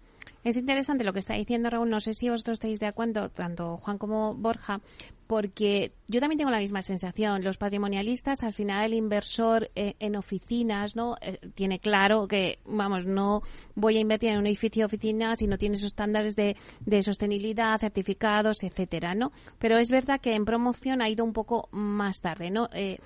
Es 0.43 0.57
interesante 0.57 1.03
lo 1.03 1.13
que 1.13 1.19
está 1.19 1.35
diciendo 1.35 1.69
Raúl. 1.69 1.89
No 1.89 1.99
sé 1.99 2.13
si 2.13 2.29
vosotros 2.29 2.55
estáis 2.55 2.79
de 2.79 2.87
acuerdo, 2.87 3.29
tanto 3.29 3.77
Juan 3.77 3.97
como 3.97 4.33
Borja, 4.33 4.81
porque 5.27 5.93
yo 6.07 6.19
también 6.19 6.39
tengo 6.39 6.51
la 6.51 6.59
misma 6.59 6.81
sensación. 6.81 7.43
Los 7.43 7.57
patrimonialistas, 7.57 8.43
al 8.43 8.51
final, 8.51 8.85
el 8.85 8.95
inversor 8.95 9.69
eh, 9.75 9.95
en 9.99 10.15
oficinas, 10.15 10.95
¿no? 10.95 11.15
Eh, 11.21 11.39
tiene 11.53 11.79
claro 11.79 12.27
que, 12.27 12.59
vamos, 12.65 13.05
no 13.05 13.43
voy 13.75 13.97
a 13.97 13.99
invertir 13.99 14.31
en 14.31 14.39
un 14.39 14.47
edificio 14.47 14.81
de 14.81 14.85
oficinas 14.87 15.39
si 15.39 15.47
no 15.47 15.57
tiene 15.57 15.77
esos 15.77 15.87
estándares 15.87 16.35
de, 16.35 16.55
sostenibilidad, 17.03 17.77
certificados, 17.79 18.63
etcétera, 18.63 19.13
¿no? 19.13 19.31
Pero 19.59 19.77
es 19.77 19.89
verdad 19.89 20.19
que 20.19 20.33
en 20.33 20.43
promoción 20.43 21.01
ha 21.01 21.09
ido 21.09 21.23
un 21.23 21.33
poco 21.33 21.69
más 21.71 22.19
tarde, 22.19 22.49
¿no? 22.49 22.67
Eh, 22.73 22.97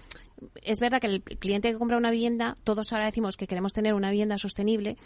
es 0.64 0.80
verdad 0.80 1.00
que 1.00 1.08
el 1.08 1.22
cliente 1.22 1.72
que 1.72 1.78
compra 1.78 1.98
una 1.98 2.12
vivienda, 2.12 2.58
todos 2.64 2.92
ahora 2.92 3.06
decimos 3.06 3.38
que 3.38 3.48
queremos 3.48 3.74
tener 3.74 3.94
una 3.94 4.10
vivienda 4.10 4.38
sostenible, 4.38 4.98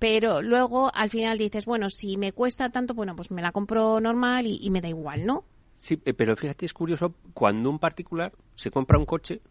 pero 0.00 0.40
luego 0.40 0.90
al 0.94 1.10
final 1.10 1.36
dices, 1.38 1.66
bueno, 1.66 1.90
si 1.90 2.16
me 2.16 2.32
cuesta 2.32 2.70
tanto, 2.70 2.94
bueno, 2.94 3.14
pues 3.14 3.30
me 3.30 3.42
la 3.42 3.52
compro 3.52 4.00
normal 4.00 4.46
y, 4.46 4.68
me 4.70 4.80
da 4.80 4.88
igual, 4.88 5.26
¿no? 5.26 5.44
Sí, 5.76 6.00
eh, 6.06 6.14
pero 6.14 6.34
fíjate, 6.36 6.64
es 6.64 6.72
curioso, 6.72 7.14
cuando 7.34 7.68
un 7.68 7.78
particular 7.78 8.32
se 8.56 8.70
compra 8.70 8.98
un 8.98 9.04
coche, 9.04 9.42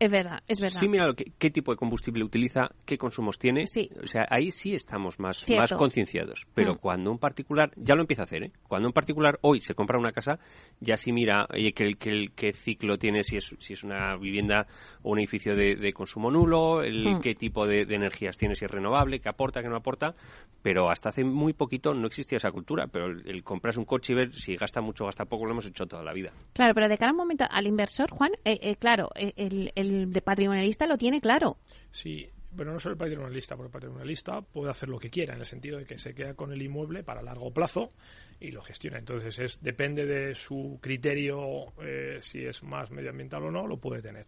Es 0.00 0.10
verdad, 0.12 0.40
es 0.46 0.60
verdad. 0.60 0.78
Sí, 0.78 0.86
mira 0.88 1.06
lo 1.06 1.14
que- 1.14 1.32
qué 1.38 1.50
tipo 1.50 1.72
de 1.72 1.76
combustible 1.76 2.22
utiliza, 2.22 2.68
qué 2.84 2.96
consumos 2.96 3.38
tiene. 3.38 3.66
Sí. 3.66 3.90
O 4.02 4.06
sea, 4.06 4.26
ahí 4.30 4.52
sí 4.52 4.72
estamos 4.74 5.18
más, 5.18 5.38
Cierto. 5.38 5.60
más 5.62 5.72
concienciados. 5.72 6.46
Pero 6.54 6.74
Mm. 6.74 6.78
cuando 6.78 7.10
un 7.10 7.18
particular, 7.18 7.72
ya 7.76 7.94
lo 7.96 8.02
empieza 8.02 8.22
a 8.22 8.24
hacer, 8.26 8.44
¿eh? 8.44 8.52
Cuando 8.68 8.86
un 8.88 8.92
particular 8.92 9.38
hoy 9.42 9.60
se 9.60 9.74
compra 9.74 9.98
una 9.98 10.12
casa, 10.12 10.38
ya 10.80 10.96
sí 10.96 11.10
mira 11.12 11.46
oye, 11.52 11.72
qué, 11.72 11.94
qué- 11.98 12.28
qué 12.36 12.52
ciclo 12.52 12.96
tiene, 12.96 13.24
si 13.24 13.36
es, 13.38 13.52
si 13.58 13.72
es 13.72 13.82
una 13.82 14.16
vivienda 14.16 14.66
o 15.02 15.10
un 15.10 15.18
edificio 15.18 15.56
de, 15.56 15.74
de 15.74 15.92
consumo 15.92 16.30
nulo, 16.30 16.82
el, 16.82 17.16
Mm. 17.16 17.20
qué 17.20 17.34
tipo 17.34 17.66
de, 17.66 17.84
de 17.84 17.94
energías 17.96 18.36
tiene, 18.38 18.54
si 18.54 18.64
es 18.66 18.70
renovable, 18.70 19.18
qué 19.20 19.28
aporta, 19.28 19.62
qué 19.62 19.68
no 19.68 19.76
aporta. 19.76 20.14
Pero 20.62 20.90
hasta 20.90 21.08
hace 21.08 21.24
muy 21.24 21.54
poquito 21.54 21.92
no 21.94 22.06
existía 22.06 22.38
esa 22.38 22.50
cultura. 22.52 22.86
Pero 22.86 23.06
el, 23.06 23.28
el 23.28 23.42
comprarse 23.42 23.78
un 23.80 23.84
coche 23.86 24.12
y 24.12 24.16
ver 24.16 24.32
si 24.34 24.54
gasta 24.56 24.80
mucho 24.80 25.04
o 25.04 25.06
gasta 25.06 25.24
poco 25.24 25.44
lo 25.44 25.52
hemos 25.52 25.66
hecho 25.66 25.86
toda 25.86 26.02
la 26.04 26.12
vida. 26.12 26.32
Claro, 26.52 26.74
pero 26.74 26.88
de 26.88 26.98
cara 26.98 27.10
a 27.10 27.12
un 27.14 27.18
momento 27.18 27.44
al 27.50 27.66
inversor, 27.66 28.10
Juan, 28.10 28.30
eh, 28.44 28.58
eh, 28.62 28.76
claro, 28.76 29.08
eh, 29.16 29.32
el, 29.36 29.72
el 29.90 30.12
de 30.12 30.22
patrimonialista 30.22 30.86
lo 30.86 30.96
tiene 30.98 31.20
claro. 31.20 31.58
Sí, 31.90 32.28
pero 32.56 32.72
no 32.72 32.80
solo 32.80 32.94
el 32.94 32.98
patrimonialista, 32.98 33.56
porque 33.56 33.68
el 33.68 33.72
patrimonialista 33.72 34.40
puede 34.40 34.70
hacer 34.70 34.88
lo 34.88 34.98
que 34.98 35.10
quiera, 35.10 35.34
en 35.34 35.40
el 35.40 35.46
sentido 35.46 35.78
de 35.78 35.84
que 35.84 35.98
se 35.98 36.14
queda 36.14 36.34
con 36.34 36.52
el 36.52 36.62
inmueble 36.62 37.02
para 37.02 37.22
largo 37.22 37.52
plazo 37.52 37.92
y 38.40 38.50
lo 38.50 38.62
gestiona. 38.62 38.98
Entonces, 38.98 39.38
es 39.38 39.62
depende 39.62 40.06
de 40.06 40.34
su 40.34 40.78
criterio, 40.80 41.72
eh, 41.82 42.18
si 42.22 42.44
es 42.44 42.62
más 42.62 42.90
medioambiental 42.90 43.44
o 43.44 43.50
no, 43.50 43.66
lo 43.66 43.76
puede 43.78 44.00
tener. 44.02 44.26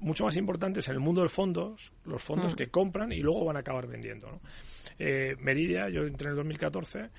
Mucho 0.00 0.24
más 0.24 0.36
importante 0.36 0.78
es 0.80 0.88
en 0.88 0.94
el 0.94 1.00
mundo 1.00 1.22
de 1.22 1.28
fondos, 1.28 1.92
los 2.04 2.22
fondos 2.22 2.52
Mm. 2.52 2.56
que 2.56 2.68
compran 2.68 3.12
y 3.12 3.20
luego 3.20 3.44
van 3.44 3.56
a 3.56 3.60
acabar 3.60 3.88
vendiendo. 3.88 4.30
¿no? 4.30 4.40
Eh, 4.98 5.34
Meridia, 5.40 5.88
yo 5.88 6.02
entré 6.02 6.26
en 6.26 6.32
el 6.32 6.36
2014, 6.36 7.10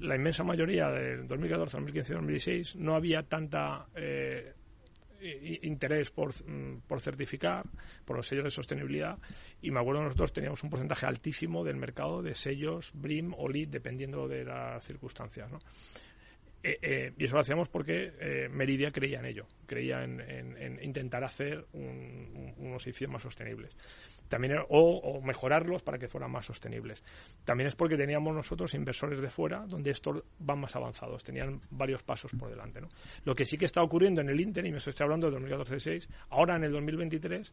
la 0.00 0.16
inmensa 0.16 0.42
mayoría 0.42 0.88
del 0.88 1.26
2014, 1.28 1.76
2015 1.76 2.12
y 2.12 2.16
2016 2.16 2.76
no 2.76 2.96
había 2.96 3.22
tanta 3.22 3.86
eh, 3.94 4.52
interés 5.62 6.10
por, 6.10 6.32
mm, 6.48 6.82
por 6.86 7.00
certificar, 7.00 7.64
por 8.04 8.16
los 8.16 8.26
sellos 8.26 8.44
de 8.44 8.50
sostenibilidad, 8.50 9.18
y 9.62 9.70
me 9.70 9.80
acuerdo 9.80 10.02
nosotros 10.02 10.32
teníamos 10.32 10.62
un 10.62 10.70
porcentaje 10.70 11.06
altísimo 11.06 11.64
del 11.64 11.76
mercado 11.76 12.22
de 12.22 12.34
sellos 12.34 12.92
BRIM 12.94 13.34
o 13.36 13.48
LEED, 13.48 13.68
dependiendo 13.68 14.28
de 14.28 14.44
las 14.44 14.84
circunstancias. 14.84 15.50
¿no? 15.50 15.58
Eh, 16.66 16.78
eh, 16.80 17.12
y 17.18 17.24
eso 17.24 17.34
lo 17.34 17.42
hacíamos 17.42 17.68
porque 17.68 18.14
eh, 18.18 18.48
Meridia 18.50 18.90
creía 18.90 19.18
en 19.18 19.26
ello, 19.26 19.46
creía 19.66 20.02
en, 20.02 20.18
en- 20.20 20.56
en 20.56 20.82
intentar 20.82 21.22
hacer 21.22 21.66
un- 21.74 21.84
un- 22.34 22.54
unos 22.56 22.86
edificios 22.86 23.10
más 23.10 23.22
sostenibles. 23.22 23.76
También 24.28 24.54
o, 24.70 24.80
o 24.96 25.20
mejorarlos 25.20 25.82
para 25.82 25.98
que 25.98 26.08
fueran 26.08 26.30
más 26.30 26.46
sostenibles. 26.46 27.04
También 27.44 27.68
es 27.68 27.76
porque 27.76 27.98
teníamos 27.98 28.34
nosotros 28.34 28.72
inversores 28.72 29.20
de 29.20 29.28
fuera 29.28 29.66
donde 29.68 29.90
estos 29.90 30.22
van 30.38 30.58
más 30.60 30.74
avanzados, 30.74 31.22
tenían 31.22 31.60
varios 31.70 32.02
pasos 32.02 32.32
por 32.32 32.48
delante. 32.48 32.80
¿no? 32.80 32.88
Lo 33.26 33.34
que 33.34 33.44
sí 33.44 33.58
que 33.58 33.66
está 33.66 33.82
ocurriendo 33.82 34.22
en 34.22 34.30
el 34.30 34.40
Inter, 34.40 34.64
y 34.64 34.70
me 34.70 34.78
estoy 34.78 34.94
hablando 35.00 35.30
de 35.30 35.36
2014-16, 35.38 36.08
ahora 36.30 36.56
en 36.56 36.64
el 36.64 36.72
2023 36.72 37.52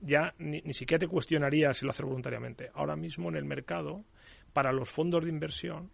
ya 0.00 0.34
ni, 0.38 0.60
ni 0.60 0.74
siquiera 0.74 0.98
te 0.98 1.08
cuestionaría 1.08 1.72
si 1.72 1.86
lo 1.86 1.90
haces 1.90 2.04
voluntariamente. 2.04 2.70
Ahora 2.74 2.96
mismo 2.96 3.30
en 3.30 3.36
el 3.36 3.46
mercado, 3.46 4.04
para 4.52 4.72
los 4.72 4.90
fondos 4.90 5.24
de 5.24 5.30
inversión, 5.30 5.90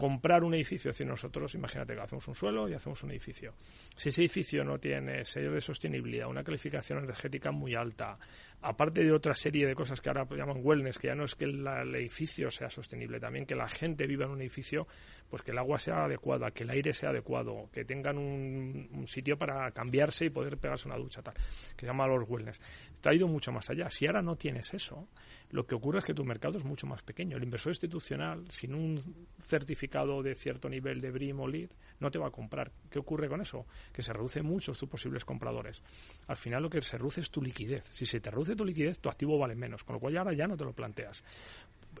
comprar 0.00 0.42
un 0.44 0.54
edificio, 0.54 0.90
es 0.90 0.96
decir, 0.96 1.06
nosotros, 1.06 1.54
imagínate 1.54 1.94
que 1.94 2.00
hacemos 2.00 2.26
un 2.26 2.34
suelo 2.34 2.66
y 2.66 2.72
hacemos 2.72 3.02
un 3.02 3.10
edificio. 3.10 3.52
Si 3.94 4.08
ese 4.08 4.22
edificio 4.22 4.64
no 4.64 4.78
tiene 4.78 5.26
sello 5.26 5.52
de 5.52 5.60
sostenibilidad, 5.60 6.26
una 6.26 6.42
calificación 6.42 7.04
energética 7.04 7.50
muy 7.50 7.74
alta, 7.74 8.18
aparte 8.62 9.04
de 9.04 9.12
otra 9.12 9.34
serie 9.34 9.66
de 9.66 9.74
cosas 9.74 10.00
que 10.00 10.08
ahora 10.08 10.26
llaman 10.30 10.62
wellness, 10.62 10.96
que 10.96 11.08
ya 11.08 11.14
no 11.14 11.24
es 11.24 11.34
que 11.34 11.44
el 11.44 11.94
edificio 11.94 12.50
sea 12.50 12.70
sostenible, 12.70 13.20
también 13.20 13.44
que 13.44 13.54
la 13.54 13.68
gente 13.68 14.06
viva 14.06 14.24
en 14.24 14.30
un 14.30 14.40
edificio, 14.40 14.86
pues 15.28 15.42
que 15.42 15.50
el 15.50 15.58
agua 15.58 15.78
sea 15.78 16.04
adecuada, 16.04 16.50
que 16.50 16.62
el 16.62 16.70
aire 16.70 16.94
sea 16.94 17.10
adecuado, 17.10 17.68
que 17.70 17.84
tengan 17.84 18.16
un, 18.16 18.88
un 18.92 19.06
sitio 19.06 19.36
para 19.36 19.70
cambiarse 19.72 20.24
y 20.24 20.30
poder 20.30 20.56
pegarse 20.56 20.88
una 20.88 20.96
ducha, 20.96 21.20
tal, 21.20 21.34
que 21.34 21.80
se 21.80 21.86
llama 21.86 22.06
los 22.06 22.26
wellness. 22.26 22.58
Te 23.02 23.10
ha 23.10 23.14
ido 23.14 23.28
mucho 23.28 23.52
más 23.52 23.68
allá. 23.68 23.90
Si 23.90 24.06
ahora 24.06 24.22
no 24.22 24.34
tienes 24.36 24.72
eso, 24.72 25.08
lo 25.50 25.66
que 25.66 25.74
ocurre 25.74 25.98
es 25.98 26.06
que 26.06 26.14
tu 26.14 26.24
mercado 26.24 26.56
es 26.56 26.64
mucho 26.64 26.86
más 26.86 27.02
pequeño. 27.02 27.36
El 27.36 27.42
inversor 27.42 27.72
institucional, 27.72 28.50
sin 28.50 28.74
un 28.74 29.26
certificado 29.40 29.89
de 29.90 30.34
cierto 30.34 30.68
nivel 30.68 31.00
de 31.00 31.10
BRIM 31.10 31.40
o 31.40 31.48
LEED, 31.48 31.70
no 31.98 32.10
te 32.10 32.18
va 32.18 32.28
a 32.28 32.30
comprar. 32.30 32.70
¿Qué 32.88 32.98
ocurre 32.98 33.28
con 33.28 33.40
eso? 33.40 33.66
Que 33.92 34.02
se 34.02 34.12
reduce 34.12 34.42
mucho 34.42 34.72
tus 34.72 34.88
posibles 34.88 35.24
compradores. 35.24 35.82
Al 36.28 36.36
final 36.36 36.62
lo 36.62 36.70
que 36.70 36.80
se 36.80 36.96
reduce 36.96 37.20
es 37.20 37.30
tu 37.30 37.42
liquidez. 37.42 37.84
Si 37.90 38.06
se 38.06 38.20
te 38.20 38.30
reduce 38.30 38.56
tu 38.56 38.64
liquidez, 38.64 39.00
tu 39.00 39.08
activo 39.08 39.38
vale 39.38 39.54
menos, 39.54 39.84
con 39.84 39.94
lo 39.94 40.00
cual 40.00 40.16
ahora 40.16 40.32
ya 40.32 40.46
no 40.46 40.56
te 40.56 40.64
lo 40.64 40.72
planteas. 40.72 41.22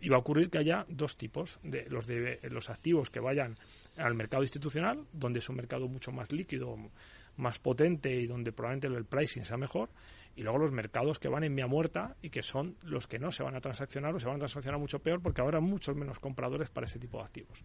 Y 0.00 0.08
va 0.08 0.16
a 0.16 0.20
ocurrir 0.20 0.48
que 0.50 0.58
haya 0.58 0.86
dos 0.88 1.16
tipos, 1.16 1.58
de 1.62 1.86
los 1.90 2.06
de 2.06 2.38
los 2.44 2.70
activos 2.70 3.10
que 3.10 3.20
vayan 3.20 3.56
al 3.96 4.14
mercado 4.14 4.42
institucional, 4.42 5.04
donde 5.12 5.40
es 5.40 5.48
un 5.48 5.56
mercado 5.56 5.88
mucho 5.88 6.12
más 6.12 6.30
líquido, 6.30 6.76
más 7.36 7.58
potente 7.58 8.14
y 8.14 8.26
donde 8.26 8.52
probablemente 8.52 8.86
el 8.86 9.04
pricing 9.04 9.44
sea 9.44 9.56
mejor, 9.56 9.90
y 10.40 10.42
luego 10.42 10.56
los 10.58 10.72
mercados 10.72 11.18
que 11.18 11.28
van 11.28 11.44
en 11.44 11.54
vía 11.54 11.66
muerta 11.66 12.16
y 12.22 12.30
que 12.30 12.42
son 12.42 12.76
los 12.82 13.06
que 13.06 13.18
no 13.18 13.30
se 13.30 13.42
van 13.42 13.56
a 13.56 13.60
transaccionar 13.60 14.14
o 14.14 14.18
se 14.18 14.24
van 14.26 14.36
a 14.36 14.38
transaccionar 14.38 14.80
mucho 14.80 14.98
peor 15.00 15.20
porque 15.20 15.42
habrá 15.42 15.60
muchos 15.60 15.94
menos 15.94 16.18
compradores 16.18 16.70
para 16.70 16.86
ese 16.86 16.98
tipo 16.98 17.18
de 17.18 17.24
activos. 17.24 17.62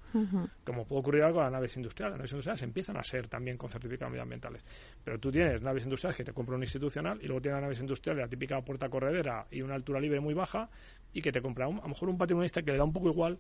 Como 0.65 0.85
puede 0.85 0.99
ocurrir 0.99 1.23
algo 1.23 1.35
con 1.38 1.43
las 1.45 1.53
naves 1.53 1.77
industriales. 1.77 2.11
Las 2.11 2.19
naves 2.19 2.31
industriales 2.33 2.63
empiezan 2.63 2.97
a 2.97 3.03
ser 3.03 3.29
también 3.29 3.57
con 3.57 3.69
certificados 3.69 4.11
medioambientales. 4.11 4.65
Pero 5.05 5.17
tú 5.19 5.31
tienes 5.31 5.61
naves 5.61 5.85
industriales 5.85 6.17
que 6.17 6.25
te 6.25 6.33
compra 6.33 6.55
un 6.57 6.63
institucional 6.63 7.17
y 7.21 7.27
luego 7.27 7.39
tienes 7.41 7.61
naves 7.61 7.79
industriales, 7.79 8.23
la 8.23 8.27
típica 8.29 8.59
puerta 8.61 8.89
corredera 8.89 9.47
y 9.49 9.61
una 9.61 9.75
altura 9.75 10.01
libre 10.01 10.19
muy 10.19 10.33
baja 10.33 10.69
y 11.13 11.21
que 11.21 11.31
te 11.31 11.41
compra 11.41 11.69
un- 11.69 11.77
a 11.79 11.83
lo 11.83 11.88
mejor 11.88 12.09
un 12.09 12.17
patrimonialista 12.17 12.61
que 12.61 12.71
le 12.73 12.77
da 12.77 12.83
un 12.83 12.91
poco 12.91 13.07
igual 13.09 13.39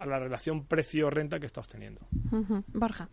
a 0.00 0.06
la 0.06 0.18
relación 0.18 0.66
precio-renta 0.66 1.38
que 1.38 1.46
está 1.46 1.60
obteniendo. 1.60 2.00
Ujú. 2.32 2.64
Borja. 2.74 3.08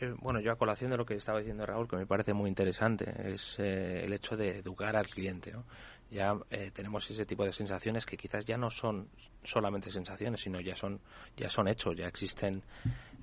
Eh, 0.00 0.14
bueno, 0.20 0.40
yo 0.40 0.52
a 0.52 0.56
colación 0.56 0.90
de 0.90 0.96
lo 0.96 1.04
que 1.04 1.14
estaba 1.14 1.38
diciendo 1.40 1.66
Raúl, 1.66 1.86
que 1.88 1.96
me 1.96 2.06
parece 2.06 2.32
muy 2.32 2.48
interesante, 2.48 3.32
es 3.34 3.58
eh, 3.58 4.04
el 4.04 4.12
hecho 4.12 4.36
de 4.36 4.58
educar 4.58 4.96
al 4.96 5.06
cliente. 5.06 5.52
¿no? 5.52 5.64
Ya 6.10 6.34
eh, 6.50 6.70
tenemos 6.72 7.10
ese 7.10 7.26
tipo 7.26 7.44
de 7.44 7.52
sensaciones 7.52 8.06
que 8.06 8.16
quizás 8.16 8.44
ya 8.44 8.56
no 8.56 8.70
son 8.70 9.08
solamente 9.42 9.90
sensaciones, 9.90 10.40
sino 10.40 10.60
ya 10.60 10.76
son 10.76 11.00
ya 11.36 11.48
son 11.48 11.68
hechos, 11.68 11.96
ya 11.96 12.06
existen 12.06 12.62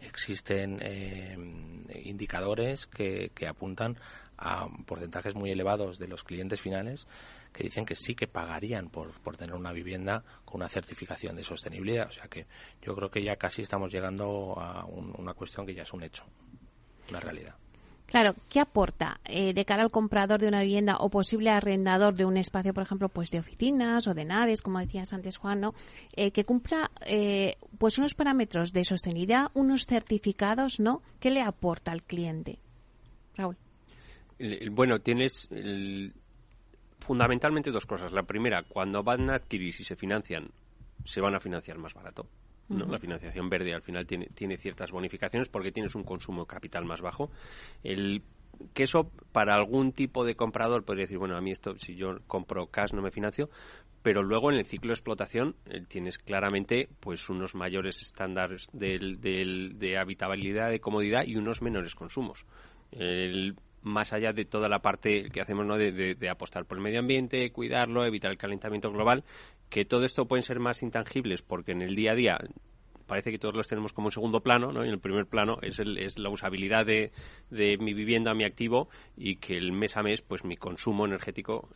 existen 0.01 0.79
eh, 0.81 1.35
indicadores 2.03 2.87
que, 2.87 3.31
que 3.33 3.47
apuntan 3.47 3.97
a 4.37 4.67
porcentajes 4.85 5.35
muy 5.35 5.51
elevados 5.51 5.97
de 5.99 6.07
los 6.07 6.23
clientes 6.23 6.61
finales 6.61 7.05
que 7.51 7.63
dicen 7.63 7.83
que 7.85 7.95
sí 7.95 8.15
que 8.15 8.27
pagarían 8.27 8.89
por, 8.89 9.11
por 9.21 9.35
tener 9.35 9.55
una 9.55 9.73
vivienda 9.73 10.23
con 10.45 10.61
una 10.61 10.69
certificación 10.69 11.35
de 11.35 11.43
sostenibilidad. 11.43 12.07
O 12.07 12.11
sea 12.11 12.27
que 12.27 12.45
yo 12.81 12.95
creo 12.95 13.09
que 13.09 13.23
ya 13.23 13.35
casi 13.35 13.61
estamos 13.63 13.91
llegando 13.91 14.57
a 14.59 14.85
un- 14.85 15.13
una 15.17 15.33
cuestión 15.33 15.65
que 15.65 15.73
ya 15.73 15.83
es 15.83 15.91
un 15.91 16.03
hecho, 16.03 16.23
una 17.09 17.19
realidad. 17.19 17.55
Claro, 18.07 18.33
¿qué 18.49 18.59
aporta 18.59 19.19
eh, 19.25 19.53
de 19.53 19.65
cara 19.65 19.83
al 19.83 19.91
comprador 19.91 20.39
de 20.41 20.47
una 20.47 20.61
vivienda 20.63 20.97
o 20.97 21.09
posible 21.09 21.51
arrendador 21.51 22.15
de 22.15 22.25
un 22.25 22.37
espacio, 22.37 22.73
por 22.73 22.81
ejemplo, 22.81 23.07
pues 23.07 23.29
de 23.29 23.37
oficinas 23.37 24.07
o 24.07 24.15
de 24.15 24.25
naves, 24.25 24.61
como 24.63 24.79
decías 24.79 25.13
antes, 25.13 25.37
Juan, 25.37 25.61
¿no? 25.61 25.75
Eh, 26.15 26.31
que 26.31 26.43
cumpla 26.43 26.89
eh, 27.05 27.57
pues 27.77 27.99
unos 27.99 28.15
parámetros 28.15 28.73
de 28.73 28.83
sostenibilidad, 28.83 29.51
unos 29.53 29.85
certificados, 29.85 30.79
¿no? 30.79 31.03
¿Qué 31.19 31.29
le 31.29 31.41
aporta 31.41 31.91
al 31.91 32.01
cliente? 32.01 32.57
Raúl. 33.35 33.57
Bueno, 34.71 34.99
tienes 35.01 35.47
el- 35.51 36.11
fundamentalmente 36.99 37.69
dos 37.69 37.85
cosas. 37.85 38.11
La 38.11 38.23
primera, 38.23 38.63
cuando 38.63 39.03
van 39.03 39.29
a 39.29 39.35
adquirir, 39.35 39.71
si 39.73 39.83
se 39.83 39.95
financian, 39.95 40.49
se 41.05 41.21
van 41.21 41.35
a 41.35 41.39
financiar 41.39 41.77
más 41.77 41.93
barato. 41.93 42.25
¿No? 42.69 42.85
La 42.85 42.99
financiación 42.99 43.49
verde 43.49 43.73
al 43.73 43.81
final 43.81 44.05
tiene, 44.05 44.27
tiene 44.33 44.57
ciertas 44.57 44.91
bonificaciones 44.91 45.49
porque 45.49 45.71
tienes 45.71 45.95
un 45.95 46.03
consumo 46.03 46.41
de 46.43 46.47
capital 46.47 46.85
más 46.85 47.01
bajo. 47.01 47.31
El, 47.83 48.21
que 48.73 48.83
eso 48.83 49.11
para 49.31 49.55
algún 49.55 49.91
tipo 49.91 50.23
de 50.25 50.35
comprador 50.35 50.83
podría 50.83 51.03
decir, 51.03 51.17
bueno, 51.17 51.35
a 51.35 51.41
mí 51.41 51.51
esto, 51.51 51.77
si 51.77 51.95
yo 51.95 52.17
compro 52.27 52.67
cash 52.67 52.93
no 52.93 53.01
me 53.01 53.11
financio, 53.11 53.49
pero 54.01 54.23
luego 54.23 54.51
en 54.51 54.57
el 54.57 54.65
ciclo 54.65 54.89
de 54.89 54.93
explotación 54.93 55.55
eh, 55.65 55.81
tienes 55.87 56.17
claramente 56.17 56.89
pues 56.99 57.29
unos 57.29 57.53
mayores 57.55 58.01
estándares 58.01 58.67
del- 58.71 59.19
del- 59.19 59.77
de 59.77 59.97
habitabilidad, 59.97 60.69
de 60.69 60.79
comodidad 60.79 61.23
y 61.25 61.35
unos 61.35 61.61
menores 61.61 61.95
consumos. 61.95 62.45
El- 62.91 63.55
más 63.81 64.13
allá 64.13 64.33
de 64.33 64.45
toda 64.45 64.69
la 64.69 64.79
parte 64.79 65.29
que 65.29 65.41
hacemos 65.41 65.65
¿no? 65.65 65.77
de, 65.77 66.29
apostar 66.29 66.65
por 66.65 66.77
el 66.77 66.83
medio 66.83 66.99
ambiente, 66.99 67.51
cuidarlo, 67.51 68.05
evitar 68.05 68.31
el 68.31 68.37
calentamiento 68.37 68.91
global, 68.91 69.23
que 69.69 69.85
todo 69.85 70.05
esto 70.05 70.25
pueden 70.25 70.43
ser 70.43 70.59
más 70.59 70.83
intangibles 70.83 71.41
porque 71.41 71.71
en 71.71 71.81
el 71.81 71.95
día 71.95 72.11
a 72.11 72.15
día 72.15 72.37
parece 73.07 73.31
que 73.31 73.39
todos 73.39 73.55
los 73.55 73.67
tenemos 73.67 73.91
como 73.91 74.09
en 74.09 74.11
segundo 74.11 74.41
plano, 74.41 74.71
¿no? 74.71 74.85
Y 74.85 74.87
en 74.87 74.93
el 74.93 74.99
primer 74.99 75.25
plano 75.25 75.57
es, 75.63 75.79
el, 75.79 75.97
es 75.97 76.19
la 76.19 76.29
usabilidad 76.29 76.85
de, 76.85 77.11
de, 77.49 77.77
mi 77.79 77.95
vivienda, 77.95 78.35
mi 78.35 78.43
activo, 78.43 78.87
y 79.17 79.37
que 79.37 79.57
el 79.57 79.71
mes 79.71 79.97
a 79.97 80.03
mes, 80.03 80.21
pues 80.21 80.45
mi 80.45 80.57
consumo 80.57 81.05
energético 81.05 81.69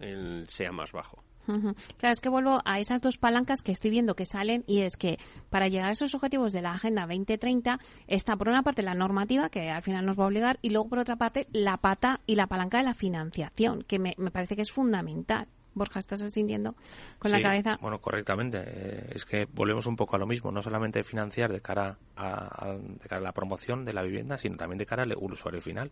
sea 0.46 0.72
más 0.72 0.92
bajo. 0.92 1.24
Claro, 1.46 2.14
es 2.14 2.22
que 2.22 2.30
vuelvo 2.30 2.62
a 2.66 2.80
esas 2.80 3.02
dos 3.02 3.18
palancas 3.18 3.62
que 3.62 3.72
estoy 3.72 3.92
viendo 3.92 4.16
que 4.16 4.26
salen 4.26 4.64
y 4.68 4.82
es 4.82 4.96
que 4.96 5.20
para 5.50 5.68
llegar 5.68 5.90
a 5.90 5.92
esos 5.92 6.16
objetivos 6.16 6.54
de 6.54 6.62
la 6.62 6.72
Agenda 6.72 7.02
2030 7.02 7.80
está 8.08 8.36
por 8.36 8.50
una 8.50 8.64
parte 8.64 8.82
la 8.82 8.94
normativa 8.94 9.50
que 9.50 9.70
al 9.70 9.82
final 9.82 10.06
nos 10.06 10.18
va 10.18 10.24
a 10.24 10.28
obligar 10.28 10.60
y 10.62 10.70
luego 10.70 10.90
por 10.90 11.00
otra 11.00 11.16
parte 11.16 11.48
la 11.52 11.78
pata 11.78 12.22
y 12.26 12.36
la 12.36 12.48
palanca 12.48 12.78
de 12.78 12.86
la 12.86 12.94
financiación 12.94 13.84
que 13.84 14.00
me, 14.00 14.16
me 14.18 14.32
parece 14.32 14.56
que 14.56 14.62
es 14.62 14.72
fundamental. 14.72 15.48
Borja, 15.76 16.00
¿estás 16.00 16.22
asintiendo 16.22 16.76
con 17.18 17.32
la 17.32 17.42
cabeza? 17.42 17.78
Bueno, 17.82 18.00
correctamente. 18.00 18.64
Eh, 18.64 19.10
es 19.16 19.26
que 19.26 19.48
volvemos 19.52 19.88
un 19.88 19.96
poco 19.96 20.16
a 20.16 20.20
lo 20.20 20.28
mismo, 20.28 20.52
no 20.52 20.62
solamente 20.62 21.04
financiar 21.04 21.52
de 21.52 21.62
cara 21.62 21.98
a, 22.16 22.76
de 22.78 23.10
cara 23.10 23.18
a 23.18 23.24
la 23.24 23.32
promoción 23.32 23.84
de 23.84 23.94
la 23.94 24.04
vivienda, 24.04 24.38
sino 24.38 24.56
también 24.56 24.78
de 24.78 24.86
cara 24.86 25.04
al 25.04 25.16
usuario 25.18 25.62
final. 25.62 25.90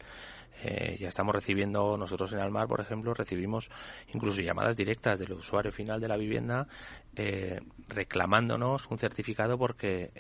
Eh, 0.64 0.98
ya 1.00 1.08
estamos 1.08 1.34
recibiendo, 1.34 1.98
nosotros 1.98 2.32
en 2.34 2.40
Almar, 2.40 2.68
por 2.68 2.80
ejemplo, 2.80 3.14
recibimos 3.16 3.70
incluso 4.14 4.42
llamadas 4.42 4.76
directas 4.76 5.18
del 5.18 5.34
usuario 5.34 5.72
final 5.72 6.00
de 6.00 6.08
la 6.08 6.18
vivienda 6.18 6.68
eh, 7.16 7.60
reclamándonos 7.88 8.88
un 8.88 9.00
certificado 9.00 9.58
porque 9.58 10.12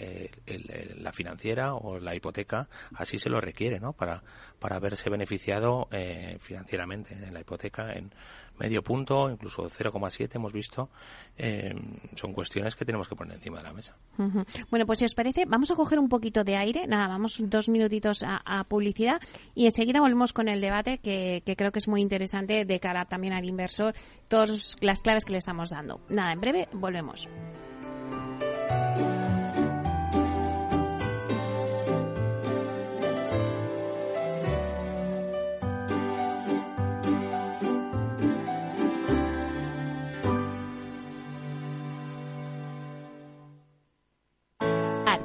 la 0.97 1.11
financiera 1.11 1.75
o 1.75 1.99
la 1.99 2.15
hipoteca 2.15 2.67
así 2.95 3.17
se 3.17 3.29
lo 3.29 3.39
requiere, 3.39 3.79
¿no? 3.79 3.93
Para, 3.93 4.23
para 4.59 4.79
verse 4.79 5.09
beneficiado 5.09 5.87
financieramente 6.39 7.13
en 7.13 7.33
la 7.33 7.41
hipoteca 7.41 7.93
en 7.93 8.11
medio 8.61 8.83
punto, 8.83 9.29
incluso 9.29 9.63
0,7 9.63 10.35
hemos 10.35 10.53
visto, 10.53 10.89
eh, 11.37 11.73
son 12.15 12.31
cuestiones 12.31 12.75
que 12.75 12.85
tenemos 12.85 13.07
que 13.07 13.15
poner 13.15 13.35
encima 13.35 13.57
de 13.57 13.63
la 13.63 13.73
mesa. 13.73 13.95
Bueno, 14.69 14.85
pues 14.85 14.99
si 14.99 15.05
os 15.05 15.15
parece, 15.15 15.45
vamos 15.45 15.71
a 15.71 15.75
coger 15.75 15.97
un 15.97 16.09
poquito 16.09 16.43
de 16.43 16.55
aire, 16.57 16.85
nada, 16.85 17.07
vamos 17.07 17.37
dos 17.39 17.69
minutitos 17.69 18.23
a, 18.23 18.63
publicidad 18.69 19.19
y 19.55 19.65
enseguida 19.65 19.99
volvemos 19.99 20.33
con 20.33 20.47
el 20.47 20.61
debate 20.61 20.99
que, 20.99 21.41
que, 21.45 21.55
creo 21.55 21.71
que 21.71 21.79
es 21.79 21.87
muy 21.87 22.01
interesante 22.01 22.63
de 22.63 22.79
cara 22.79 23.05
también 23.05 23.33
al 23.33 23.45
inversor, 23.45 23.95
todas 24.29 24.75
las 24.81 25.01
claves 25.01 25.25
que 25.25 25.31
le 25.31 25.39
estamos 25.39 25.71
dando. 25.71 26.01
Nada, 26.09 26.31
en 26.31 26.39
breve 26.39 26.69
volvemos. 26.71 27.27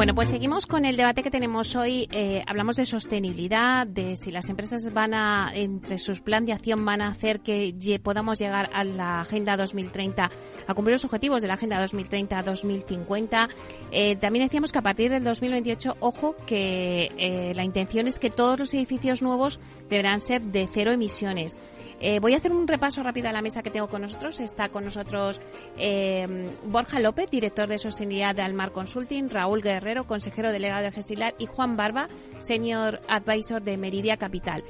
Bueno, 0.00 0.14
pues 0.14 0.30
seguimos 0.30 0.66
con 0.66 0.86
el 0.86 0.96
debate 0.96 1.22
que 1.22 1.30
tenemos 1.30 1.76
hoy. 1.76 2.08
Eh, 2.10 2.42
hablamos 2.46 2.76
de 2.76 2.86
sostenibilidad, 2.86 3.86
de 3.86 4.16
si 4.16 4.30
las 4.30 4.48
empresas 4.48 4.90
van 4.94 5.12
a, 5.12 5.52
entre 5.54 5.98
sus 5.98 6.22
plan 6.22 6.46
de 6.46 6.54
acción, 6.54 6.86
van 6.86 7.02
a 7.02 7.08
hacer 7.08 7.40
que 7.40 8.00
podamos 8.02 8.38
llegar 8.38 8.70
a 8.72 8.82
la 8.82 9.20
Agenda 9.20 9.58
2030, 9.58 10.30
a 10.66 10.74
cumplir 10.74 10.94
los 10.94 11.04
objetivos 11.04 11.42
de 11.42 11.48
la 11.48 11.54
Agenda 11.54 11.84
2030-2050. 11.84 13.50
Eh, 13.92 14.16
también 14.16 14.46
decíamos 14.46 14.72
que 14.72 14.78
a 14.78 14.82
partir 14.82 15.10
del 15.10 15.22
2028, 15.22 15.98
ojo, 16.00 16.34
que 16.46 17.12
eh, 17.18 17.52
la 17.54 17.64
intención 17.64 18.06
es 18.06 18.18
que 18.18 18.30
todos 18.30 18.58
los 18.58 18.72
edificios 18.72 19.20
nuevos 19.20 19.60
deberán 19.90 20.20
ser 20.20 20.40
de 20.40 20.66
cero 20.66 20.92
emisiones. 20.92 21.58
Eh, 22.00 22.18
voy 22.18 22.34
a 22.34 22.38
hacer 22.38 22.52
un 22.52 22.66
repaso 22.66 23.02
rápido 23.02 23.28
a 23.28 23.32
la 23.32 23.42
mesa 23.42 23.62
que 23.62 23.70
tengo 23.70 23.88
con 23.88 24.02
nosotros. 24.02 24.40
Está 24.40 24.70
con 24.70 24.84
nosotros 24.84 25.40
eh, 25.76 26.56
Borja 26.64 26.98
López, 26.98 27.30
director 27.30 27.68
de 27.68 27.78
sostenibilidad 27.78 28.34
de 28.34 28.42
Almar 28.42 28.72
Consulting, 28.72 29.28
Raúl 29.28 29.62
Guerrero, 29.62 30.06
consejero 30.06 30.50
delegado 30.50 30.82
de 30.82 30.92
Gestilar 30.92 31.34
y 31.38 31.46
Juan 31.46 31.76
Barba, 31.76 32.08
senior 32.38 33.00
advisor 33.08 33.62
de 33.62 33.76
Meridia 33.76 34.16
Capital. 34.16 34.64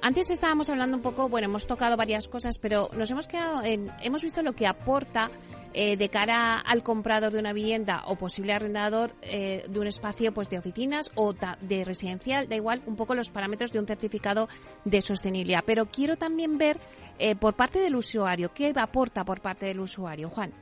Antes 0.00 0.30
estábamos 0.30 0.68
hablando 0.68 0.96
un 0.96 1.02
poco, 1.02 1.28
bueno, 1.28 1.46
hemos 1.46 1.66
tocado 1.66 1.96
varias 1.96 2.28
cosas, 2.28 2.58
pero 2.58 2.90
nos 2.94 3.10
hemos 3.10 3.26
quedado 3.26 3.62
en, 3.62 3.90
hemos 4.02 4.22
visto 4.22 4.42
lo 4.42 4.52
que 4.52 4.66
aporta 4.66 5.30
eh, 5.76 5.96
de 5.96 6.08
cara 6.08 6.58
al 6.60 6.84
comprador 6.84 7.32
de 7.32 7.40
una 7.40 7.52
vivienda 7.52 8.04
o 8.06 8.14
posible 8.16 8.52
arrendador 8.52 9.12
eh, 9.22 9.64
de 9.68 9.80
un 9.80 9.88
espacio 9.88 10.32
pues 10.32 10.48
de 10.48 10.58
oficinas 10.58 11.10
o 11.16 11.32
de 11.32 11.84
residencial, 11.84 12.48
da 12.48 12.54
igual, 12.54 12.82
un 12.86 12.94
poco 12.94 13.16
los 13.16 13.28
parámetros 13.28 13.72
de 13.72 13.80
un 13.80 13.86
certificado 13.86 14.48
de 14.84 15.02
sostenibilidad. 15.02 15.64
Pero 15.66 15.86
quiero 15.86 16.16
también 16.16 16.58
ver 16.58 16.78
eh, 17.18 17.34
por 17.34 17.54
parte 17.54 17.80
del 17.80 17.96
usuario, 17.96 18.52
¿qué 18.54 18.72
aporta 18.76 19.24
por 19.24 19.40
parte 19.40 19.66
del 19.66 19.80
usuario, 19.80 20.28
Juan? 20.28 20.52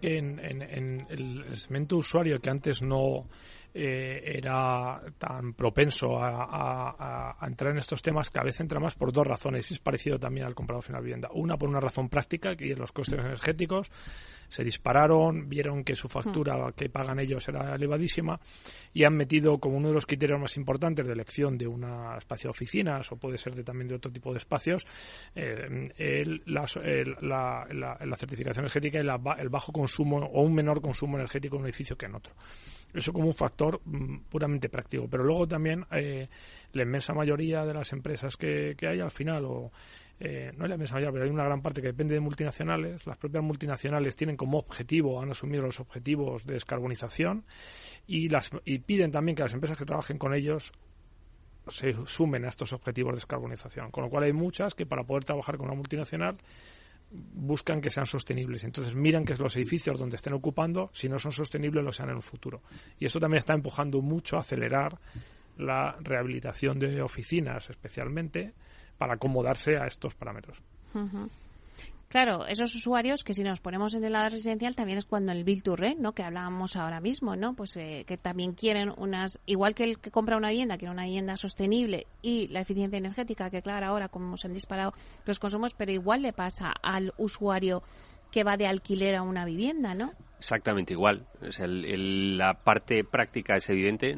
que 0.00 0.18
en, 0.18 1.06
el 1.08 1.56
segmento 1.56 1.96
usuario 1.96 2.40
que 2.40 2.50
antes 2.50 2.82
no 2.82 3.26
eh, 3.80 4.38
era 4.38 5.00
tan 5.18 5.54
propenso 5.54 6.18
a, 6.20 7.36
entrar 7.46 7.70
en 7.70 7.78
estos 7.78 8.02
temas, 8.02 8.28
cada 8.28 8.46
vez 8.46 8.58
entra 8.58 8.80
más 8.80 8.96
por 8.96 9.12
dos 9.12 9.24
razones. 9.24 9.70
Y 9.70 9.74
es 9.74 9.80
parecido 9.80 10.18
también 10.18 10.46
al 10.46 10.54
comprador 10.56 10.82
final 10.82 11.00
vivienda. 11.00 11.28
Una 11.32 11.56
por 11.56 11.68
una 11.68 11.78
razón 11.78 12.08
práctica, 12.08 12.56
que 12.56 12.72
es 12.72 12.78
los 12.78 12.90
costes 12.90 13.20
energéticos. 13.20 13.92
Se 14.48 14.64
dispararon, 14.64 15.48
vieron 15.48 15.84
que 15.84 15.94
su 15.94 16.08
factura 16.08 16.56
hmm. 16.56 16.72
que 16.72 16.88
pagan 16.88 17.20
ellos 17.20 17.46
era 17.48 17.74
elevadísima 17.74 18.40
y 18.94 19.04
han 19.04 19.14
metido 19.14 19.58
como 19.58 19.76
uno 19.76 19.88
de 19.88 19.94
los 19.94 20.06
criterios 20.06 20.40
más 20.40 20.56
importantes 20.56 21.06
de 21.06 21.12
elección 21.12 21.56
de 21.58 21.66
una 21.66 22.16
espacio 22.16 22.48
de 22.48 22.52
oficinas 22.52 23.12
o 23.12 23.16
puede 23.16 23.36
ser 23.36 23.54
de, 23.54 23.62
también 23.62 23.88
de 23.88 23.94
otro 23.96 24.10
tipo 24.10 24.32
de 24.32 24.38
espacios 24.38 24.86
eh, 25.34 26.24
la, 26.46 28.16
certificación 28.16 28.64
energética 28.64 28.98
y 28.98 29.02
el 29.02 29.48
bajo 29.50 29.70
consumo 29.70 30.16
o 30.16 30.42
un 30.42 30.54
menor 30.54 30.80
consumo 30.80 31.18
energético 31.18 31.56
en 31.56 31.62
un 31.62 31.68
edificio 31.68 31.96
que 31.96 32.06
en 32.06 32.14
otro. 32.14 32.34
Eso 32.94 33.12
como 33.12 33.26
un 33.26 33.34
factor 33.34 33.80
mm, 33.84 34.20
puramente 34.30 34.68
práctico. 34.68 35.08
Pero 35.08 35.24
luego 35.24 35.46
también 35.46 35.84
eh, 35.92 36.28
la 36.72 36.82
inmensa 36.82 37.12
mayoría 37.12 37.64
de 37.64 37.74
las 37.74 37.92
empresas 37.92 38.36
que, 38.36 38.74
hay 38.80 39.00
al 39.00 39.10
final, 39.10 39.44
o 39.44 39.72
eh, 40.20 40.52
no 40.56 40.64
es 40.64 40.68
la 40.68 40.74
inmensa 40.74 40.94
mayoría, 40.94 41.12
pero 41.12 41.24
hay 41.24 41.30
una 41.30 41.44
gran 41.44 41.60
parte 41.60 41.80
que 41.80 41.88
depende 41.88 42.14
de 42.14 42.20
multinacionales. 42.20 43.06
Las 43.06 43.18
propias 43.18 43.44
multinacionales 43.44 44.16
tienen 44.16 44.36
como 44.36 44.58
objetivo, 44.58 45.20
han 45.20 45.30
asumido 45.30 45.64
los 45.64 45.80
objetivos 45.80 46.46
de 46.46 46.54
descarbonización 46.54 47.44
y, 48.06 48.28
las, 48.28 48.50
y 48.64 48.78
piden 48.78 49.10
también 49.10 49.36
que 49.36 49.42
las 49.42 49.54
empresas 49.54 49.76
que 49.76 49.84
trabajen 49.84 50.18
con 50.18 50.34
ellos 50.34 50.72
se 51.68 51.94
sumen 52.06 52.46
a 52.46 52.48
estos 52.48 52.72
objetivos 52.72 53.12
de 53.12 53.16
descarbonización. 53.16 53.90
Con 53.90 54.04
lo 54.04 54.10
cual 54.10 54.24
hay 54.24 54.32
muchas 54.32 54.74
que 54.74 54.86
para 54.86 55.04
poder 55.04 55.24
trabajar 55.24 55.58
con 55.58 55.66
una 55.66 55.76
multinacional 55.76 56.38
buscan 57.10 57.80
que 57.80 57.90
sean 57.90 58.06
sostenibles. 58.06 58.64
Entonces 58.64 58.94
miran 58.94 59.24
que 59.24 59.34
los 59.36 59.56
edificios 59.56 59.98
donde 59.98 60.16
estén 60.16 60.34
ocupando, 60.34 60.90
si 60.92 61.08
no 61.08 61.18
son 61.18 61.32
sostenibles, 61.32 61.84
lo 61.84 61.92
sean 61.92 62.10
en 62.10 62.16
el 62.16 62.22
futuro. 62.22 62.62
Y 62.98 63.06
esto 63.06 63.18
también 63.20 63.38
está 63.38 63.54
empujando 63.54 64.00
mucho 64.00 64.36
a 64.36 64.40
acelerar 64.40 64.98
la 65.56 65.96
rehabilitación 66.00 66.78
de 66.78 67.02
oficinas, 67.02 67.68
especialmente, 67.70 68.52
para 68.96 69.14
acomodarse 69.14 69.76
a 69.76 69.86
estos 69.86 70.14
parámetros. 70.14 70.58
Claro, 72.08 72.46
esos 72.46 72.74
usuarios 72.74 73.22
que 73.22 73.34
si 73.34 73.42
nos 73.42 73.60
ponemos 73.60 73.92
en 73.92 74.02
el 74.02 74.14
lado 74.14 74.30
residencial 74.30 74.74
también 74.74 74.96
es 74.96 75.04
cuando 75.04 75.30
el 75.30 75.44
Bill 75.44 75.62
to 75.62 75.76
Rent, 75.76 76.00
¿no? 76.00 76.12
Que 76.12 76.22
hablábamos 76.22 76.74
ahora 76.74 77.00
mismo, 77.00 77.36
¿no? 77.36 77.54
Pues 77.54 77.76
eh, 77.76 78.04
que 78.06 78.16
también 78.16 78.54
quieren 78.54 78.94
unas, 78.96 79.40
igual 79.44 79.74
que 79.74 79.84
el 79.84 79.98
que 79.98 80.10
compra 80.10 80.38
una 80.38 80.48
vivienda, 80.48 80.78
quiere 80.78 80.92
una 80.92 81.04
vivienda 81.04 81.36
sostenible 81.36 82.06
y 82.22 82.48
la 82.48 82.62
eficiencia 82.62 82.96
energética, 82.96 83.50
que 83.50 83.60
claro, 83.60 83.86
ahora 83.86 84.08
como 84.08 84.38
se 84.38 84.46
han 84.46 84.54
disparado 84.54 84.94
los 85.26 85.38
consumos, 85.38 85.74
pero 85.74 85.92
igual 85.92 86.22
le 86.22 86.32
pasa 86.32 86.72
al 86.82 87.12
usuario 87.18 87.82
que 88.30 88.44
va 88.44 88.56
de 88.56 88.66
alquiler 88.66 89.16
a 89.16 89.22
una 89.22 89.44
vivienda, 89.44 89.94
¿no? 89.94 90.12
Exactamente 90.38 90.92
igual. 90.92 91.26
la 91.58 92.54
parte 92.62 93.02
práctica 93.02 93.56
es 93.56 93.68
evidente. 93.68 94.14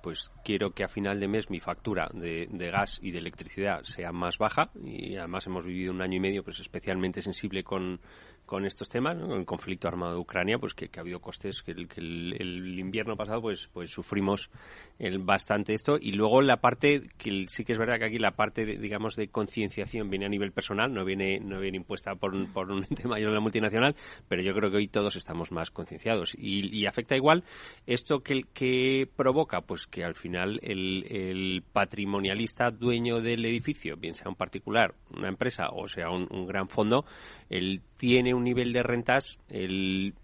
pues 0.00 0.30
quiero 0.44 0.70
que 0.70 0.84
a 0.84 0.88
final 0.88 1.18
de 1.18 1.26
mes 1.26 1.50
mi 1.50 1.58
factura 1.58 2.08
de, 2.12 2.46
gas 2.70 2.98
y 3.02 3.10
de 3.10 3.18
electricidad 3.18 3.82
sea 3.82 4.12
más 4.12 4.38
baja 4.38 4.70
y 4.84 5.16
además 5.16 5.46
hemos 5.46 5.64
vivido 5.64 5.92
un 5.92 6.02
año 6.02 6.18
y 6.18 6.20
medio 6.20 6.44
pues 6.44 6.60
especialmente 6.60 7.20
sensible 7.20 7.64
con, 7.64 8.00
con 8.46 8.64
estos 8.64 8.88
temas, 8.88 9.16
el 9.16 9.44
conflicto 9.44 9.88
armado 9.88 10.14
de 10.14 10.20
Ucrania, 10.20 10.58
pues 10.58 10.72
que, 10.72 10.88
ha 10.96 11.00
habido 11.00 11.20
costes 11.20 11.62
que, 11.62 11.72
el, 11.72 11.88
que 11.88 12.00
el, 12.00 12.78
invierno 12.78 13.16
pasado 13.16 13.42
pues 13.42 13.68
pues 13.72 13.90
sufrimos 13.90 14.50
el, 14.98 15.18
bastante 15.18 15.74
esto. 15.74 15.96
Y 16.00 16.12
luego 16.12 16.40
la 16.40 16.58
parte 16.58 17.02
que 17.18 17.46
sí 17.48 17.64
que 17.64 17.72
es 17.72 17.78
verdad 17.78 17.98
que 17.98 18.06
aquí 18.06 18.18
la 18.18 18.30
parte 18.30 18.64
digamos 18.64 19.16
de 19.16 19.28
concienciación 19.28 20.08
viene 20.08 20.26
a 20.26 20.28
nivel 20.28 20.52
personal, 20.52 20.94
no 20.94 21.04
viene 21.04 21.40
no 21.40 21.60
viene 21.60 21.78
impuesta 21.78 22.14
por, 22.14 22.32
por 22.52 22.70
un 22.70 22.84
ente 22.88 23.08
mayor 23.08 23.30
de 23.30 23.34
la 23.34 23.40
multinacional, 23.40 23.96
pero 24.28 24.42
yo 24.42 24.54
creo 24.54 24.70
que 24.70 24.76
hoy 24.76 24.88
todos 24.88 25.16
estamos 25.16 25.50
más 25.50 25.70
concienciados. 25.70 26.34
Y, 26.38 26.86
afecta 26.86 27.16
igual 27.16 27.42
esto 27.86 28.20
que 28.20 28.44
que 28.54 29.08
provoca 29.16 29.60
pues 29.62 29.88
que 29.88 30.04
al 30.04 30.14
final 30.14 30.60
el, 30.62 31.04
el 31.10 31.64
patrimonialista 31.72 32.70
dueño 32.70 33.20
del 33.20 33.44
edificio, 33.44 33.96
bien 33.96 34.14
sea 34.14 34.28
un 34.28 34.36
particular, 34.36 34.94
una 35.10 35.28
empresa 35.28 35.70
o 35.72 35.88
sea 35.88 36.10
un, 36.10 36.28
un 36.30 36.46
gran 36.46 36.68
fondo, 36.68 37.04
él 37.50 37.80
tiene 37.96 38.34
un 38.36 38.44
nivel 38.44 38.72
de 38.72 38.82
rentas 38.82 39.38
el 39.48 40.14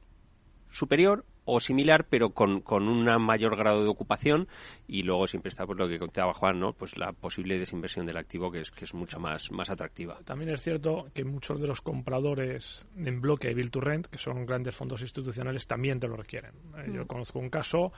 superior 0.70 1.24
o 1.44 1.60
similar, 1.60 2.06
pero 2.08 2.30
con, 2.30 2.60
con 2.60 2.88
un 2.88 3.04
mayor 3.20 3.56
grado 3.56 3.82
de 3.82 3.88
ocupación 3.88 4.48
y 4.86 5.02
luego 5.02 5.26
siempre 5.26 5.48
está 5.48 5.66
por 5.66 5.76
lo 5.76 5.88
que 5.88 5.98
contaba 5.98 6.32
Juan, 6.34 6.60
¿no? 6.60 6.72
Pues 6.72 6.96
la 6.96 7.12
posible 7.12 7.58
desinversión 7.58 8.06
del 8.06 8.16
activo 8.16 8.50
que 8.50 8.60
es 8.60 8.70
que 8.70 8.84
es 8.84 8.94
mucho 8.94 9.18
más 9.18 9.50
más 9.50 9.70
atractiva. 9.70 10.20
También 10.24 10.50
es 10.50 10.62
cierto 10.62 11.06
que 11.12 11.24
muchos 11.24 11.60
de 11.60 11.66
los 11.66 11.80
compradores 11.80 12.86
en 12.96 13.20
bloque 13.20 13.48
de 13.48 13.54
Build 13.54 13.70
to 13.70 13.80
Rent, 13.80 14.06
que 14.06 14.18
son 14.18 14.46
grandes 14.46 14.74
fondos 14.74 15.02
institucionales, 15.02 15.66
también 15.66 15.98
te 15.98 16.06
lo 16.06 16.16
requieren. 16.16 16.52
Eh, 16.78 16.90
yo 16.94 17.04
mm. 17.04 17.06
conozco 17.06 17.38
un 17.40 17.50
caso, 17.50 17.92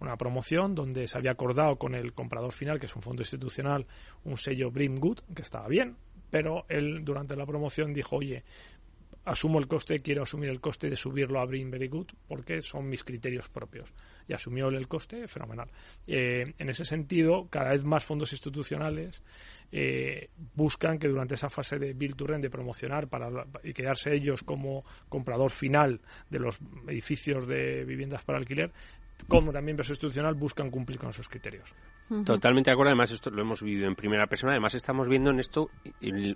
una 0.00 0.16
promoción 0.16 0.74
donde 0.74 1.08
se 1.08 1.16
había 1.16 1.32
acordado 1.32 1.76
con 1.76 1.94
el 1.94 2.12
comprador 2.12 2.52
final, 2.52 2.78
que 2.78 2.86
es 2.86 2.96
un 2.96 3.02
fondo 3.02 3.22
institucional, 3.22 3.86
un 4.24 4.36
sello 4.36 4.70
Brim 4.70 4.96
Good, 4.96 5.20
que 5.34 5.42
estaba 5.42 5.68
bien, 5.68 5.96
pero 6.30 6.64
él 6.68 7.04
durante 7.04 7.36
la 7.36 7.46
promoción 7.46 7.92
dijo, 7.92 8.16
oye, 8.16 8.44
asumo 9.24 9.58
el 9.58 9.66
coste, 9.66 10.00
quiero 10.00 10.22
asumir 10.22 10.50
el 10.50 10.60
coste 10.60 10.88
de 10.88 10.96
subirlo 10.96 11.40
a 11.40 11.44
Bring 11.44 11.70
Very 11.70 11.88
Good 11.88 12.08
porque 12.26 12.62
son 12.62 12.88
mis 12.88 13.04
criterios 13.04 13.48
propios. 13.48 13.92
Y 14.26 14.32
asumió 14.32 14.68
el 14.68 14.88
coste, 14.88 15.26
fenomenal. 15.28 15.70
Eh, 16.06 16.54
en 16.58 16.68
ese 16.68 16.84
sentido, 16.84 17.48
cada 17.50 17.70
vez 17.70 17.84
más 17.84 18.04
fondos 18.04 18.32
institucionales 18.32 19.22
eh, 19.72 20.30
buscan 20.54 20.98
que 20.98 21.08
durante 21.08 21.34
esa 21.34 21.50
fase 21.50 21.78
de 21.78 21.92
Build 21.94 22.16
to 22.16 22.26
Rent, 22.26 22.42
de 22.42 22.50
promocionar 22.50 23.08
para, 23.08 23.28
y 23.62 23.72
quedarse 23.72 24.14
ellos 24.14 24.42
como 24.42 24.84
comprador 25.08 25.50
final 25.50 26.00
de 26.28 26.38
los 26.38 26.58
edificios 26.88 27.46
de 27.46 27.84
viviendas 27.84 28.24
para 28.24 28.38
alquiler, 28.38 28.72
como 29.28 29.52
también 29.52 29.74
inversor 29.74 29.94
institucional, 29.94 30.34
buscan 30.34 30.70
cumplir 30.70 30.98
con 30.98 31.10
esos 31.10 31.28
criterios. 31.28 31.74
Totalmente 32.24 32.70
de 32.70 32.72
acuerdo. 32.72 32.90
Además, 32.90 33.12
esto 33.12 33.30
lo 33.30 33.42
hemos 33.42 33.62
vivido 33.62 33.86
en 33.86 33.94
primera 33.94 34.26
persona. 34.26 34.52
Además, 34.52 34.74
estamos 34.74 35.08
viendo 35.08 35.30
en 35.30 35.38
esto 35.38 35.70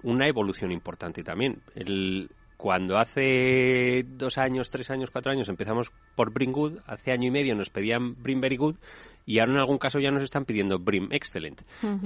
una 0.02 0.28
evolución 0.28 0.70
importante 0.70 1.24
también. 1.24 1.62
El, 1.74 2.30
cuando 2.56 2.98
hace 2.98 4.04
dos 4.06 4.38
años, 4.38 4.70
tres 4.70 4.90
años, 4.90 5.10
cuatro 5.10 5.32
años 5.32 5.48
empezamos 5.48 5.90
por 6.14 6.32
Bring 6.32 6.52
Good, 6.52 6.78
hace 6.86 7.12
año 7.12 7.28
y 7.28 7.30
medio 7.30 7.54
nos 7.54 7.70
pedían 7.70 8.22
Bring 8.22 8.40
Very 8.40 8.56
Good 8.56 8.76
y 9.26 9.38
ahora 9.38 9.52
en 9.52 9.58
algún 9.58 9.78
caso 9.78 9.98
ya 10.00 10.10
nos 10.10 10.22
están 10.22 10.44
pidiendo 10.44 10.78
BRIM 10.78 11.08
Excellent. 11.10 11.62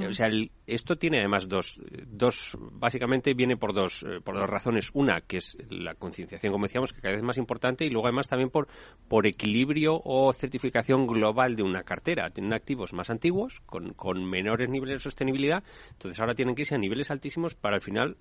O 0.08 0.12
sea, 0.12 0.28
esto 0.66 0.96
tiene 0.96 1.18
además 1.18 1.48
dos, 1.48 1.80
dos, 2.06 2.56
básicamente 2.72 3.34
viene 3.34 3.56
por 3.56 3.74
dos, 3.74 4.04
eh, 4.04 4.20
por 4.22 4.36
dos 4.36 4.48
razones. 4.48 4.90
Una, 4.94 5.20
que 5.22 5.38
es 5.38 5.58
la 5.68 5.94
concienciación, 5.94 6.52
como 6.52 6.66
decíamos, 6.66 6.92
que 6.92 7.00
cada 7.00 7.12
vez 7.12 7.18
es 7.18 7.26
más 7.26 7.38
importante, 7.38 7.84
y 7.84 7.90
luego 7.90 8.06
además 8.06 8.28
también 8.28 8.50
por, 8.50 8.68
por 9.08 9.26
equilibrio 9.26 10.00
o 10.04 10.32
certificación 10.32 11.06
global 11.06 11.56
de 11.56 11.64
una 11.64 11.82
cartera. 11.82 12.30
Tienen 12.30 12.52
activos 12.52 12.92
más 12.92 13.10
antiguos, 13.10 13.60
con, 13.66 13.94
con 13.94 14.24
menores 14.24 14.68
niveles 14.68 14.96
de 14.96 15.00
sostenibilidad, 15.00 15.64
entonces 15.90 16.20
ahora 16.20 16.34
tienen 16.34 16.54
que 16.54 16.62
irse 16.62 16.76
a 16.76 16.78
niveles 16.78 17.10
altísimos 17.10 17.54
para 17.54 17.76
al 17.76 17.82
final 17.82 18.16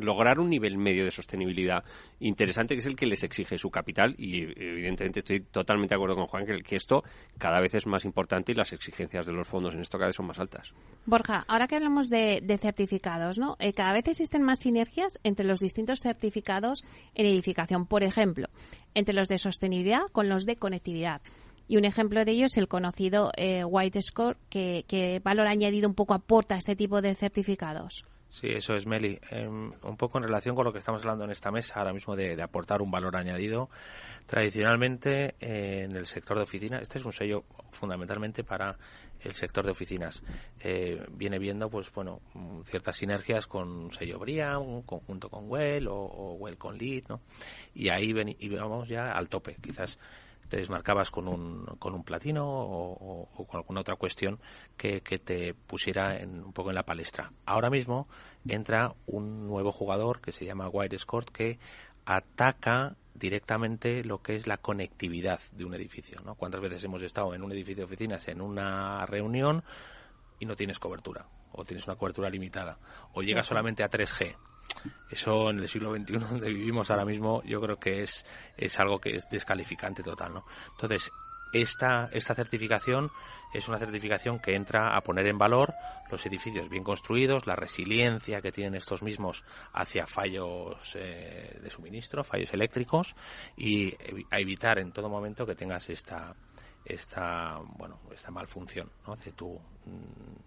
lograr 0.00 0.38
un 0.40 0.50
nivel 0.50 0.76
medio 0.76 1.04
de 1.04 1.10
sostenibilidad 1.10 1.84
interesante, 2.18 2.74
que 2.74 2.80
es 2.80 2.86
el 2.86 2.96
que 2.96 3.06
les 3.06 3.22
exige 3.22 3.58
su 3.58 3.70
capital. 3.70 4.14
Y 4.18 4.42
evidentemente 4.42 5.20
estoy 5.20 5.40
totalmente 5.40 5.94
de 5.94 5.96
acuerdo 5.96 6.16
con 6.16 6.26
Juan 6.26 6.44
que, 6.46 6.76
esto 6.76 7.02
cada 7.38 7.60
vez 7.60 7.74
es 7.74 7.86
más 7.86 8.04
importante 8.04 8.52
y 8.52 8.54
las 8.54 8.72
exigencias 8.72 9.26
de 9.26 9.32
los 9.32 9.46
fondos 9.46 9.74
en 9.74 9.80
esto 9.80 9.98
cada 9.98 10.08
vez 10.08 10.16
son 10.16 10.26
más 10.26 10.38
altas. 10.38 10.72
Borja, 11.06 11.44
ahora 11.48 11.68
que 11.68 11.76
hablamos 11.76 12.08
de, 12.08 12.42
certificados, 12.60 13.38
¿no? 13.38 13.56
Eh, 13.58 13.72
cada 13.72 13.92
vez 13.92 14.08
existen 14.08 14.42
más 14.42 14.60
sinergias 14.60 15.18
entre 15.22 15.46
los 15.46 15.60
distintos 15.60 16.00
certificados 16.00 16.82
en 17.14 17.26
edificación. 17.26 17.86
Por 17.86 18.02
ejemplo, 18.02 18.48
entre 18.94 19.14
los 19.14 19.28
de 19.28 19.38
sostenibilidad 19.38 20.02
con 20.12 20.28
los 20.28 20.46
de 20.46 20.56
conectividad. 20.56 21.22
Y 21.68 21.76
un 21.76 21.84
ejemplo 21.84 22.24
de 22.24 22.32
ello 22.32 22.46
es 22.46 22.56
el 22.56 22.66
conocido 22.66 23.30
eh, 23.36 23.64
White 23.64 24.02
Score, 24.02 24.36
que 24.48 25.20
valor 25.22 25.46
añadido 25.46 25.88
un 25.88 25.94
poco 25.94 26.14
aporta 26.14 26.56
a 26.56 26.58
este 26.58 26.74
tipo 26.74 27.00
de 27.00 27.14
certificados. 27.14 28.04
Sí, 28.30 28.46
eso 28.46 28.74
es, 28.74 28.86
Meli. 28.86 29.18
Em, 29.30 29.72
un 29.82 29.96
poco 29.96 30.18
en 30.18 30.24
relación 30.24 30.54
con 30.54 30.64
lo 30.64 30.72
que 30.72 30.78
estamos 30.78 31.02
hablando 31.02 31.24
en 31.24 31.32
esta 31.32 31.50
mesa 31.50 31.74
ahora 31.76 31.92
mismo 31.92 32.14
de, 32.14 32.40
aportar 32.40 32.80
un 32.80 32.90
valor 32.90 33.16
añadido. 33.16 33.68
Tradicionalmente, 34.26 35.34
eh, 35.40 35.82
en 35.84 35.96
el 35.96 36.06
sector 36.06 36.36
de 36.36 36.44
oficinas, 36.44 36.82
este 36.82 36.98
es 36.98 37.04
un 37.04 37.12
sello 37.12 37.44
fundamentalmente 37.72 38.44
para 38.44 38.78
el 39.20 39.34
sector 39.34 39.64
de 39.64 39.72
oficinas. 39.72 40.22
Eh, 40.60 41.04
viene 41.10 41.40
viendo, 41.40 41.68
pues 41.68 41.92
bueno, 41.92 42.20
ciertas 42.66 42.96
sinergias 42.96 43.48
con 43.48 43.90
sello 43.92 44.20
BRIAM, 44.20 44.82
conjunto 44.82 45.28
con 45.28 45.50
Well 45.50 45.88
o, 45.88 46.36
Well 46.38 46.56
con 46.56 46.78
Lead, 46.78 47.08
¿no? 47.08 47.20
Y 47.74 47.88
ahí 47.88 48.12
ven, 48.12 48.36
vamos 48.52 48.88
ya 48.88 49.10
al 49.10 49.28
tope. 49.28 49.56
Quizás 49.60 49.98
te 50.50 50.56
desmarcabas 50.56 51.10
con 51.10 51.28
un, 51.28 51.64
con 51.78 51.94
un 51.94 52.02
platino 52.02 52.44
o, 52.44 53.28
con 53.46 53.56
alguna 53.56 53.80
otra 53.80 53.94
cuestión 53.94 54.40
que, 54.76 55.00
te 55.00 55.54
pusiera 55.54 56.18
en, 56.18 56.42
un 56.44 56.52
poco 56.52 56.70
en 56.70 56.74
la 56.74 56.82
palestra. 56.82 57.32
Ahora 57.46 57.70
mismo 57.70 58.08
entra 58.46 58.92
un 59.06 59.46
nuevo 59.46 59.70
jugador 59.70 60.20
que 60.20 60.32
se 60.32 60.44
llama 60.44 60.68
White 60.68 60.96
Escort 60.96 61.30
que 61.30 61.58
ataca 62.04 62.96
directamente 63.14 64.02
lo 64.02 64.22
que 64.22 64.34
es 64.34 64.48
la 64.48 64.56
conectividad 64.56 65.40
de 65.52 65.64
un 65.64 65.74
edificio. 65.74 66.20
¿no? 66.24 66.34
¿Cuántas 66.34 66.60
veces 66.60 66.82
hemos 66.82 67.02
estado 67.02 67.32
en 67.32 67.44
un 67.44 67.52
edificio 67.52 67.82
de 67.82 67.84
oficinas 67.84 68.26
en 68.26 68.40
una 68.40 69.06
reunión 69.06 69.62
y 70.40 70.46
no 70.46 70.56
tienes 70.56 70.80
cobertura? 70.80 71.26
O 71.52 71.64
tienes 71.64 71.86
una 71.86 71.94
cobertura 71.94 72.28
limitada. 72.28 72.78
O 73.12 73.22
llegas 73.22 73.46
solamente 73.46 73.84
a 73.84 73.90
3G 73.90 74.36
eso 75.10 75.50
en 75.50 75.60
el 75.60 75.68
siglo 75.68 75.94
XXI 75.94 76.18
donde 76.18 76.48
vivimos 76.48 76.90
ahora 76.90 77.04
mismo 77.04 77.42
yo 77.44 77.60
creo 77.60 77.78
que 77.78 78.02
es, 78.02 78.24
es 78.56 78.78
algo 78.80 79.00
que 79.00 79.14
es 79.14 79.28
descalificante 79.30 80.02
total, 80.02 80.34
¿no? 80.34 80.44
Entonces, 80.72 81.10
esta, 81.52 82.08
esta 82.12 82.34
certificación 82.34 83.10
es 83.52 83.66
una 83.66 83.78
certificación 83.78 84.38
que 84.38 84.54
entra 84.54 84.96
a 84.96 85.00
poner 85.00 85.26
en 85.26 85.38
valor 85.38 85.74
los 86.10 86.24
edificios 86.26 86.68
bien 86.68 86.84
construidos, 86.84 87.46
la 87.46 87.56
resiliencia 87.56 88.40
que 88.40 88.52
tienen 88.52 88.74
estos 88.74 89.02
mismos 89.02 89.44
hacia 89.72 90.06
fallos 90.06 90.92
eh, 90.94 91.58
de 91.60 91.70
suministro, 91.70 92.22
fallos 92.22 92.52
eléctricos 92.52 93.14
y 93.56 93.92
a 94.30 94.38
evitar 94.38 94.78
en 94.78 94.92
todo 94.92 95.08
momento 95.08 95.46
que 95.46 95.54
tengas 95.54 95.88
esta 95.90 96.34
esta 96.82 97.58
bueno 97.76 98.00
esta 98.10 98.30
malfunción 98.30 98.90
¿no? 99.06 99.14
de 99.16 99.32
tu 99.32 99.60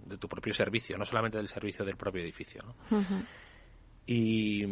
de 0.05 0.17
tu 0.17 0.27
propio 0.27 0.51
servicio 0.51 0.97
no 0.97 1.05
solamente 1.05 1.37
del 1.37 1.47
servicio 1.47 1.85
del 1.85 1.95
propio 1.95 2.23
edificio 2.23 2.63
¿no? 2.63 2.97
Y 4.05 4.65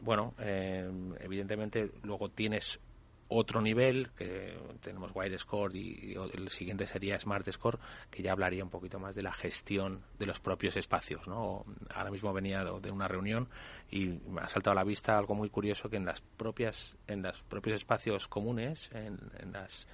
bueno, 0.00 0.34
eh, 0.38 0.88
evidentemente 1.20 1.90
luego 2.02 2.30
tienes 2.30 2.78
otro 3.28 3.60
nivel, 3.60 4.10
que 4.16 4.56
tenemos 4.80 5.10
Wide 5.14 5.38
Score 5.38 5.74
y, 5.74 6.14
el 6.32 6.48
siguiente 6.50 6.86
sería 6.86 7.18
Smart 7.18 7.50
Score, 7.50 7.78
que 8.10 8.22
ya 8.22 8.32
hablaría 8.32 8.62
un 8.62 8.70
poquito 8.70 8.98
más 8.98 9.14
de 9.14 9.22
la 9.22 9.32
gestión 9.32 10.02
de 10.18 10.26
los 10.26 10.38
propios 10.40 10.76
espacios. 10.76 11.26
¿no? 11.26 11.64
Ahora 11.92 12.10
mismo 12.10 12.32
venía 12.32 12.62
de 12.64 12.90
una 12.90 13.08
reunión 13.08 13.48
y 13.90 14.06
me 14.06 14.42
ha 14.42 14.48
saltado 14.48 14.72
a 14.72 14.76
la 14.76 14.84
vista 14.84 15.18
algo 15.18 15.34
muy 15.34 15.50
curioso 15.50 15.88
que 15.88 15.96
en 15.96 16.04
las 16.04 16.20
propias 16.20 16.96
en 17.06 17.22
los 17.22 17.42
propios 17.42 17.76
espacios 17.76 18.28
comunes, 18.28 18.90
en, 18.92 19.18
las, 19.52 19.86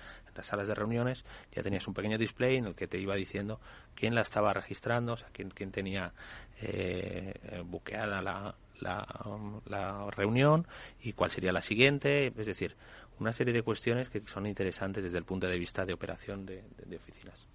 salas 0.42 0.66
de 0.66 0.74
reuniones, 0.74 1.24
ya 1.52 1.62
tenías 1.62 1.87
un 1.87 1.94
pequeño 1.94 2.18
display 2.18 2.57
en 2.57 2.66
el 2.66 2.74
que 2.74 2.88
te 2.88 2.98
iba 2.98 3.14
diciendo 3.14 3.61
quién 3.94 4.14
la 4.14 4.22
estaba 4.22 4.52
registrando, 4.52 5.12
o 5.12 5.16
sea, 5.16 5.28
quién, 5.33 5.50
quién 5.50 5.70
tenía 5.70 6.12
eh, 6.61 7.62
buqueada 7.64 8.22
la, 8.22 8.55
la, 8.80 10.11
reunión 10.11 10.66
y 11.00 11.12
cuál 11.12 11.30
sería 11.30 11.52
la 11.52 11.62
siguiente, 11.62 12.32
es 12.37 12.46
decir, 12.46 12.76
una 13.18 13.32
serie 13.32 13.52
de 13.52 13.62
cuestiones 13.62 14.11
que 14.11 14.20
son 14.20 14.46
interesantes 14.46 15.04
desde 15.04 15.18
el 15.18 15.24
punto 15.24 15.46
de 15.46 15.58
vista 15.58 15.85
de 15.85 15.92
operación 15.92 16.44
de, 16.46 16.64
oficinas. 16.96 17.46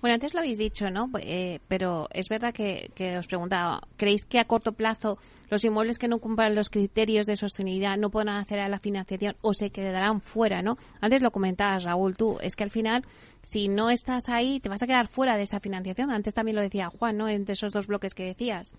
Bueno, 0.00 0.14
antes 0.14 0.32
lo 0.32 0.40
habéis 0.40 0.56
dicho, 0.56 0.88
¿no? 0.90 1.10
Eh, 1.20 1.60
pero 1.68 2.08
es 2.12 2.28
verdad 2.30 2.54
que, 2.54 2.90
os 3.18 3.26
preguntaba, 3.26 3.82
¿creéis 3.98 4.24
que 4.24 4.38
a 4.38 4.46
corto 4.46 4.72
plazo 4.72 5.18
los 5.50 5.62
inmuebles 5.64 5.98
que 5.98 6.08
no 6.08 6.18
cumplan 6.18 6.54
los 6.54 6.70
criterios 6.70 7.26
de 7.26 7.36
sostenibilidad 7.36 7.98
no 7.98 8.08
podrán 8.08 8.36
acceder 8.36 8.62
a 8.62 8.68
la 8.70 8.78
financiación 8.78 9.36
o 9.42 9.52
se 9.52 9.68
quedarán 9.68 10.22
fuera, 10.22 10.62
¿no? 10.62 10.78
Antes 11.02 11.20
lo 11.20 11.30
comentabas, 11.30 11.84
Raúl, 11.84 12.16
tú, 12.16 12.38
es 12.40 12.56
que 12.56 12.64
al 12.64 12.70
final, 12.70 13.04
si 13.42 13.68
no 13.68 13.90
estás 13.90 14.30
ahí, 14.30 14.60
te 14.60 14.70
vas 14.70 14.82
a 14.82 14.86
quedar 14.86 15.08
fuera 15.08 15.36
de 15.36 15.42
esa 15.42 15.60
financiación. 15.60 16.10
Antes 16.10 16.32
también 16.32 16.56
lo 16.56 16.62
decía 16.62 16.88
Juan, 16.88 17.18
¿no? 17.18 17.28
Entre 17.28 17.52
esos 17.52 17.72
dos 17.72 17.86
bloques 17.86 18.14
que 18.14 18.24
decías. 18.24 18.74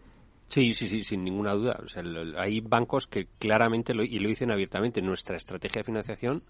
Sí, 0.47 0.73
sí, 0.73 0.88
sí, 0.88 1.01
sin 1.01 1.23
ninguna 1.23 1.53
duda. 1.53 1.81
hay 2.38 2.62
bancos 2.62 3.08
que 3.08 3.27
claramente, 3.39 3.93
y 3.93 4.19
lo 4.19 4.29
dicen 4.29 4.51
abiertamente, 4.51 5.01
nuestra 5.01 5.38
estrategia 5.38 5.79
de 5.79 5.86
financiación, 5.86 6.43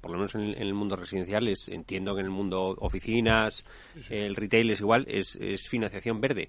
por 0.00 0.12
lo 0.12 0.18
menos 0.18 0.34
en 0.34 0.42
el, 0.42 0.72
mundo 0.72 0.96
residencial, 0.96 1.48
es, 1.48 1.68
entiendo 1.68 2.14
que 2.14 2.20
en 2.20 2.26
el 2.26 2.32
mundo 2.32 2.76
oficinas, 2.78 3.64
el 4.08 4.36
retail 4.36 4.70
es 4.70 4.80
igual, 4.80 5.04
es, 5.08 5.36
financiación 5.68 6.20
verde. 6.20 6.48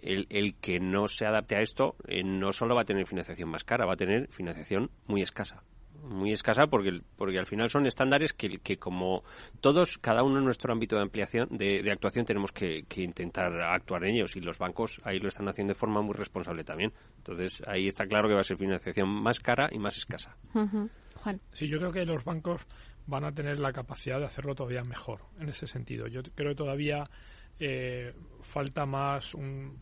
El, 0.00 0.26
el, 0.30 0.56
que 0.56 0.80
no 0.80 1.06
se 1.06 1.26
adapte 1.26 1.54
a 1.54 1.60
esto 1.60 1.94
eh, 2.08 2.24
no 2.24 2.52
solo 2.52 2.74
va 2.74 2.82
a 2.82 2.84
tener 2.84 3.06
financiación 3.06 3.48
más 3.48 3.62
cara, 3.62 3.86
va 3.86 3.92
a 3.92 3.96
tener 3.96 4.26
financiación 4.28 4.90
muy 5.06 5.22
escasa 5.22 5.62
muy 6.02 6.32
escasa 6.32 6.66
porque, 6.66 7.00
porque 7.16 7.38
al 7.38 7.46
final 7.46 7.70
son 7.70 7.86
estándares 7.86 8.32
que, 8.32 8.58
que 8.58 8.76
como 8.76 9.22
todos, 9.60 9.98
cada 9.98 10.22
uno 10.22 10.38
en 10.38 10.44
nuestro 10.44 10.72
ámbito 10.72 10.96
de 10.96 11.02
ampliación, 11.02 11.48
de, 11.50 11.90
actuación, 11.90 12.24
tenemos 12.24 12.52
que, 12.52 12.84
intentar 12.96 13.52
actuar 13.60 14.04
en 14.04 14.16
ellos 14.16 14.36
y 14.36 14.40
los 14.40 14.58
bancos 14.58 15.00
ahí 15.04 15.18
lo 15.18 15.28
están 15.28 15.48
haciendo 15.48 15.72
de 15.72 15.78
forma 15.78 16.02
muy 16.02 16.14
responsable 16.14 16.64
también. 16.64 16.92
Entonces 17.18 17.62
ahí 17.66 17.86
está 17.86 18.06
claro 18.06 18.28
que 18.28 18.34
va 18.34 18.40
a 18.40 18.44
ser 18.44 18.56
financiación 18.56 19.08
más 19.08 19.40
cara 19.40 19.68
y 19.72 19.78
más 19.78 19.96
escasa. 19.96 20.36
Juan. 20.52 21.40
Sí, 21.52 21.68
yo 21.68 21.78
creo 21.78 21.92
que 21.92 22.04
los 22.04 22.24
bancos 22.24 22.66
van 23.06 23.24
a 23.24 23.32
tener 23.32 23.58
la 23.58 23.72
capacidad 23.72 24.18
de 24.18 24.26
hacerlo 24.26 24.54
todavía 24.54 24.82
mejor 24.82 25.20
en 25.38 25.48
ese 25.48 25.66
sentido. 25.66 26.06
Yo 26.06 26.22
creo 26.34 26.50
que 26.50 26.56
todavía 26.56 27.04
eh, 27.58 28.12
falta 28.40 28.86
más, 28.86 29.34
un, 29.34 29.78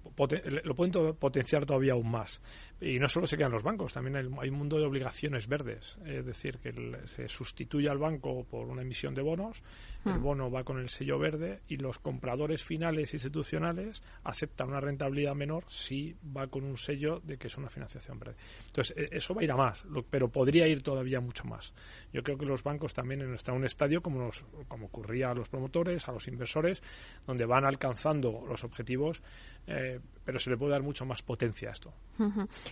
lo 0.65 0.75
pueden 0.75 1.15
potenciar 1.15 1.65
todavía 1.65 1.95
aún 1.95 2.11
más. 2.11 2.41
Y 2.81 2.99
no 2.99 3.09
solo 3.09 3.27
se 3.27 3.37
quedan 3.37 3.53
los 3.53 3.63
bancos, 3.63 3.93
también 3.93 4.17
hay, 4.17 4.49
un 4.49 4.59
mundo 4.59 4.79
de 4.79 4.85
obligaciones 4.85 5.49
verdes, 5.49 5.99
es 6.05 6.25
decir, 6.25 6.59
que 6.59 6.73
se 7.07 7.29
sustituye 7.29 7.89
al 7.89 7.99
banco 7.99 8.45
por 8.45 8.69
una 8.69 8.83
emisión 8.83 9.15
de 9.15 9.23
bonos, 9.23 9.63
el 10.05 10.15
hmm. 10.15 10.23
bono 10.23 10.51
va 10.51 10.65
con 10.65 10.79
el 10.79 10.89
sello 10.89 11.19
verde 11.19 11.61
y 11.69 11.77
los 11.77 11.99
compradores 11.99 12.65
finales 12.65 13.13
institucionales 13.13 14.03
aceptan 14.25 14.69
una 14.69 14.81
rentabilidad 14.81 15.35
menor 15.35 15.65
si 15.69 16.17
va 16.37 16.47
con 16.47 16.65
un 16.65 16.77
sello 16.77 17.21
de 17.21 17.37
que 17.37 17.49
es 17.49 17.59
una 17.59 17.69
financiación 17.69 18.19
verde. 18.19 18.37
Entonces, 18.67 18.97
e, 18.97 19.09
eso 19.17 19.35
va 19.35 19.43
a 19.43 19.45
ir 19.45 19.53
a 19.53 19.57
más, 19.57 19.85
pero 20.09 20.29
podría 20.29 20.67
ir 20.67 20.83
todavía 20.83 21.21
mucho 21.21 21.45
más. 21.45 21.75
Yo 22.13 22.23
creo 22.23 22.39
que 22.39 22.47
los 22.47 22.63
bancos 22.63 22.95
también 22.95 23.21
están 23.35 23.55
en 23.55 23.61
un 23.61 23.67
estadio 23.67 24.03
como, 24.03 24.31
como 24.69 24.87
ocurría 24.87 25.31
a 25.31 25.35
los 25.35 25.49
promotores, 25.49 26.09
a 26.09 26.13
los 26.13 26.27
inversores, 26.29 26.83
donde 27.27 27.45
van 27.45 27.65
alcanzando 27.65 28.45
los 28.47 28.65
objetivos, 28.65 29.23
eh, 29.67 30.01
pero 30.25 30.39
se 30.39 30.51
le 30.51 30.57
puede 30.57 30.73
dar 30.73 30.83
mucho 30.83 31.05
más 31.05 31.23
potencia 31.23 31.69
a 31.69 31.73
esto. 31.73 31.93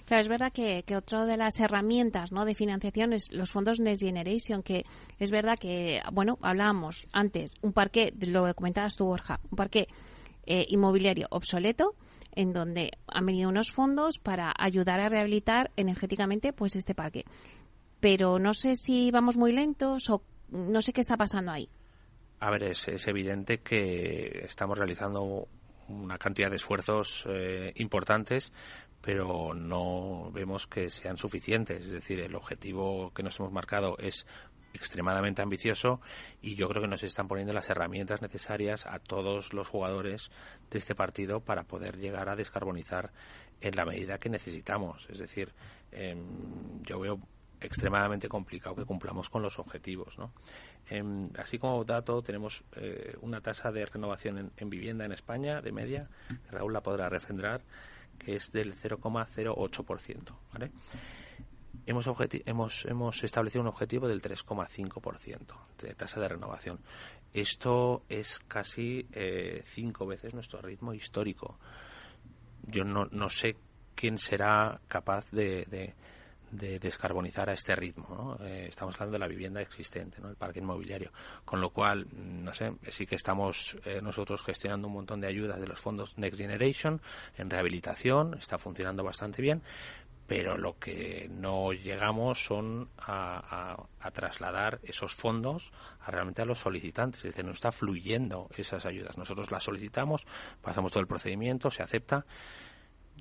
Claro, 0.04 0.20
es 0.20 0.28
verdad 0.28 0.52
que, 0.52 0.82
que 0.84 0.96
otra 0.96 1.24
de 1.24 1.36
las 1.36 1.58
herramientas 1.58 2.32
¿no? 2.32 2.44
de 2.44 2.54
financiación 2.54 3.12
es 3.12 3.32
los 3.32 3.50
fondos 3.50 3.80
Next 3.80 4.02
Generation, 4.02 4.62
que 4.62 4.84
es 5.18 5.30
verdad 5.30 5.58
que, 5.58 6.02
bueno, 6.12 6.38
hablábamos 6.42 7.08
antes, 7.18 7.54
un 7.62 7.72
parque, 7.72 8.12
lo 8.20 8.54
comentabas 8.54 8.96
tú, 8.96 9.06
Borja, 9.06 9.40
un 9.50 9.56
parque 9.56 9.88
eh, 10.46 10.66
inmobiliario 10.68 11.26
obsoleto, 11.30 11.94
en 12.32 12.52
donde 12.52 12.92
han 13.06 13.26
venido 13.26 13.48
unos 13.48 13.72
fondos 13.72 14.18
para 14.18 14.52
ayudar 14.56 15.00
a 15.00 15.08
rehabilitar 15.08 15.70
energéticamente 15.76 16.52
pues 16.52 16.76
este 16.76 16.94
parque. 16.94 17.24
Pero 18.00 18.38
no 18.38 18.54
sé 18.54 18.76
si 18.76 19.10
vamos 19.10 19.36
muy 19.36 19.52
lentos 19.52 20.08
o 20.08 20.22
no 20.50 20.80
sé 20.80 20.92
qué 20.92 21.00
está 21.00 21.16
pasando 21.16 21.52
ahí. 21.52 21.68
A 22.40 22.50
ver, 22.50 22.62
es, 22.62 22.86
evidente 23.08 23.58
que 23.58 24.44
estamos 24.44 24.78
realizando 24.78 25.48
una 25.88 26.18
cantidad 26.18 26.48
de 26.48 26.56
esfuerzos 26.56 27.24
eh, 27.28 27.72
importantes, 27.76 28.52
pero 29.00 29.54
no 29.54 30.30
vemos 30.32 30.66
que 30.68 30.88
sean 30.88 31.16
suficientes. 31.16 31.84
Es 31.84 31.92
decir, 31.92 32.20
el 32.20 32.36
objetivo 32.36 33.12
que 33.12 33.24
nos 33.24 33.38
hemos 33.40 33.52
marcado 33.52 33.98
es 33.98 34.24
extremadamente 34.74 35.42
ambicioso 35.42 36.00
y 36.42 36.54
yo 36.54 36.68
creo 36.68 36.82
que 36.82 36.88
nos 36.88 37.02
están 37.02 37.28
poniendo 37.28 37.52
las 37.52 37.70
herramientas 37.70 38.22
necesarias 38.22 38.86
a 38.86 38.98
todos 38.98 39.52
los 39.52 39.66
jugadores 39.66 40.30
de 40.70 40.78
este 40.78 40.94
partido 40.94 41.40
para 41.40 41.64
poder 41.64 41.98
llegar 41.98 42.28
a 42.28 42.36
descarbonizar 42.36 43.10
en 43.60 43.74
la 43.76 43.84
medida 43.84 44.18
que 44.18 44.28
necesitamos. 44.28 45.06
Es 45.10 45.18
decir, 45.18 45.52
em, 45.90 46.82
yo 46.82 47.00
veo 47.00 47.20
extremadamente 47.60 48.28
complicado 48.28 48.76
que 48.76 48.84
cumplamos 48.84 49.28
con 49.30 49.42
los 49.42 49.58
objetivos. 49.58 50.16
¿no? 50.18 50.32
Em, 50.88 51.30
así 51.36 51.58
como 51.58 51.84
dato, 51.84 52.22
tenemos 52.22 52.62
eh, 52.76 53.16
una 53.20 53.40
tasa 53.40 53.72
de 53.72 53.84
renovación 53.86 54.52
en, 54.56 54.70
vivienda 54.70 55.04
en 55.04 55.12
España 55.12 55.60
de 55.60 55.72
media, 55.72 56.08
Raúl 56.50 56.72
la 56.72 56.82
podrá 56.82 57.08
refrendar, 57.08 57.62
que 58.18 58.36
es 58.36 58.52
del 58.52 58.74
0,08%. 58.76 60.36
¿vale? 60.52 60.70
Hemos, 61.88 63.24
establecido 63.24 63.62
un 63.62 63.68
objetivo 63.68 64.06
del 64.06 64.20
3,5% 64.20 65.54
de 65.80 65.94
tasa 65.94 66.20
de 66.20 66.28
renovación. 66.28 66.80
Esto 67.32 68.02
es 68.10 68.40
casi 68.46 69.06
eh, 69.12 69.62
cinco 69.64 70.06
veces 70.06 70.34
nuestro 70.34 70.60
ritmo 70.60 70.92
histórico. 70.92 71.58
Yo 72.64 72.84
no, 72.84 73.06
no 73.10 73.30
sé 73.30 73.56
quién 73.94 74.18
será 74.18 74.80
capaz 74.86 75.30
de 75.30 75.94
de 76.50 76.78
descarbonizar 76.78 77.50
a 77.50 77.52
este 77.52 77.74
ritmo. 77.74 78.36
Eh, 78.40 78.66
estamos 78.68 78.94
hablando 78.96 79.14
de 79.14 79.18
la 79.18 79.28
vivienda 79.28 79.60
existente, 79.60 80.20
¿no? 80.20 80.28
el 80.28 80.36
parque 80.36 80.60
inmobiliario. 80.60 81.12
Con 81.44 81.60
lo 81.60 81.70
cual, 81.70 82.06
no 82.12 82.52
sé, 82.54 82.72
sí 82.88 83.06
que 83.06 83.16
estamos 83.16 83.76
eh, 83.84 84.00
nosotros 84.02 84.42
gestionando 84.42 84.88
un 84.88 84.94
montón 84.94 85.20
de 85.20 85.28
ayudas 85.28 85.60
de 85.60 85.66
los 85.66 85.78
fondos 85.78 86.16
Next 86.16 86.38
Generation 86.38 87.00
en 87.36 87.50
rehabilitación, 87.50 88.34
está 88.34 88.58
funcionando 88.58 89.04
bastante 89.04 89.42
bien, 89.42 89.62
pero 90.28 90.58
lo 90.58 90.78
que 90.78 91.26
no 91.30 91.72
llegamos 91.72 92.44
son 92.44 92.90
a, 92.98 93.82
trasladar 94.12 94.78
esos 94.82 95.14
fondos 95.14 95.72
a 96.00 96.10
realmente 96.10 96.42
a 96.42 96.44
los 96.44 96.58
solicitantes, 96.58 97.24
es 97.24 97.32
decir, 97.32 97.46
no 97.46 97.52
está 97.52 97.72
fluyendo 97.72 98.50
esas 98.54 98.84
ayudas. 98.84 99.16
Nosotros 99.16 99.50
las 99.50 99.62
solicitamos, 99.62 100.26
pasamos 100.60 100.92
todo 100.92 101.00
el 101.00 101.06
procedimiento, 101.06 101.70
se 101.70 101.82
acepta. 101.82 102.26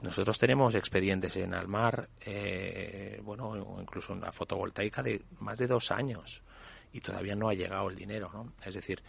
Nosotros 0.01 0.37
tenemos 0.37 0.75
expedientes 0.75 1.37
en 1.37 1.53
Almar, 1.53 2.09
eh, 2.19 3.21
bueno, 3.23 3.77
incluso 3.79 4.11
en 4.11 4.19
la 4.19 4.33
fotovoltaica 4.33 5.01
de 5.01 5.23
más 5.39 5.57
de 5.57 5.67
dos 5.67 5.91
años 5.91 6.43
y 6.93 7.01
todavía 7.01 7.35
no 7.35 7.49
ha 7.49 7.53
llegado 7.53 7.89
el 7.89 7.95
dinero, 7.95 8.29
¿no? 8.33 8.53
Es 8.65 8.75
decir, 8.75 9.01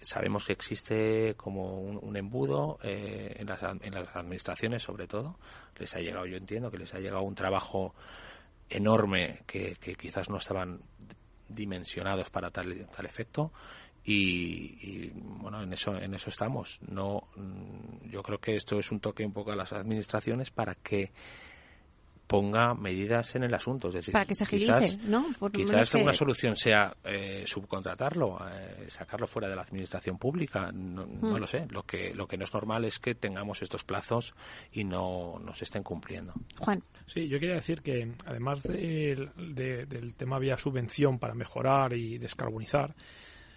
sabemos 0.00 0.44
que 0.44 0.52
existe 0.52 1.34
como 1.36 1.80
un, 1.80 2.16
embudo 2.16 2.78
eh, 2.82 3.36
en, 3.38 3.46
las, 3.46 3.62
en 3.62 3.94
las 3.94 4.14
administraciones, 4.14 4.82
sobre 4.82 5.06
todo. 5.06 5.36
Les 5.78 5.94
ha 5.94 6.00
llegado, 6.00 6.26
yo 6.26 6.36
entiendo 6.36 6.70
que 6.70 6.78
les 6.78 6.94
ha 6.94 6.98
llegado 6.98 7.22
un 7.22 7.34
trabajo 7.34 7.94
enorme 8.68 9.40
que, 9.46 9.76
que 9.80 9.94
quizás 9.94 10.28
no 10.28 10.38
estaban 10.38 10.80
dimensionados 11.48 12.30
para 12.30 12.50
tal, 12.50 12.86
tal 12.86 13.06
efecto 13.06 13.52
y, 14.04 15.10
bueno 15.14 15.62
en 15.62 15.72
eso 15.72 15.96
en 15.96 16.14
eso 16.14 16.28
estamos 16.28 16.78
no 16.88 17.28
mm, 17.36 18.10
yo 18.10 18.22
creo 18.22 18.38
que 18.38 18.54
esto 18.54 18.78
es 18.78 18.90
un 18.90 19.00
toque 19.00 19.24
un 19.24 19.32
poco 19.32 19.52
a 19.52 19.56
las 19.56 19.72
administraciones 19.72 20.50
para 20.50 20.74
que 20.74 21.12
ponga 22.34 22.74
medidas 22.74 23.36
en 23.36 23.44
el 23.44 23.54
asunto. 23.54 23.88
Es 23.88 23.94
decir, 23.94 24.12
para 24.12 24.24
que 24.24 24.34
se 24.34 24.42
agilice, 24.42 24.98
¿no? 25.04 25.26
quizás 25.52 25.94
una 25.94 26.12
solución 26.12 26.56
sea 26.56 26.92
eh, 27.04 27.44
subcontratarlo, 27.46 28.38
eh, 28.50 28.86
sacarlo 28.88 29.28
fuera 29.28 29.48
de 29.48 29.54
la 29.54 29.62
administración 29.62 30.18
pública. 30.18 30.72
No, 30.72 31.06
no, 31.06 31.30
mm. 31.30 31.36
lo 31.36 31.46
sé. 31.46 31.64
Lo 31.70 31.84
que, 31.84 32.12
lo 32.12 32.26
que 32.26 32.36
no 32.36 32.42
es 32.42 32.52
normal 32.52 32.86
es 32.86 32.98
que 32.98 33.14
tengamos 33.14 33.62
estos 33.62 33.84
plazos 33.84 34.34
y 34.72 34.82
no 34.82 35.38
nos 35.38 35.62
estén 35.62 35.84
cumpliendo. 35.84 36.32
Juan. 36.58 36.82
Sí, 37.06 37.28
yo 37.28 37.38
quería 37.38 37.54
decir 37.54 37.82
que 37.82 38.10
además 38.26 38.64
del 38.64 40.14
tema 40.16 40.40
vía 40.40 40.56
subvención 40.56 41.20
para 41.20 41.34
mejorar 41.34 41.92
y 41.92 42.18
descarbonizar, 42.18 42.96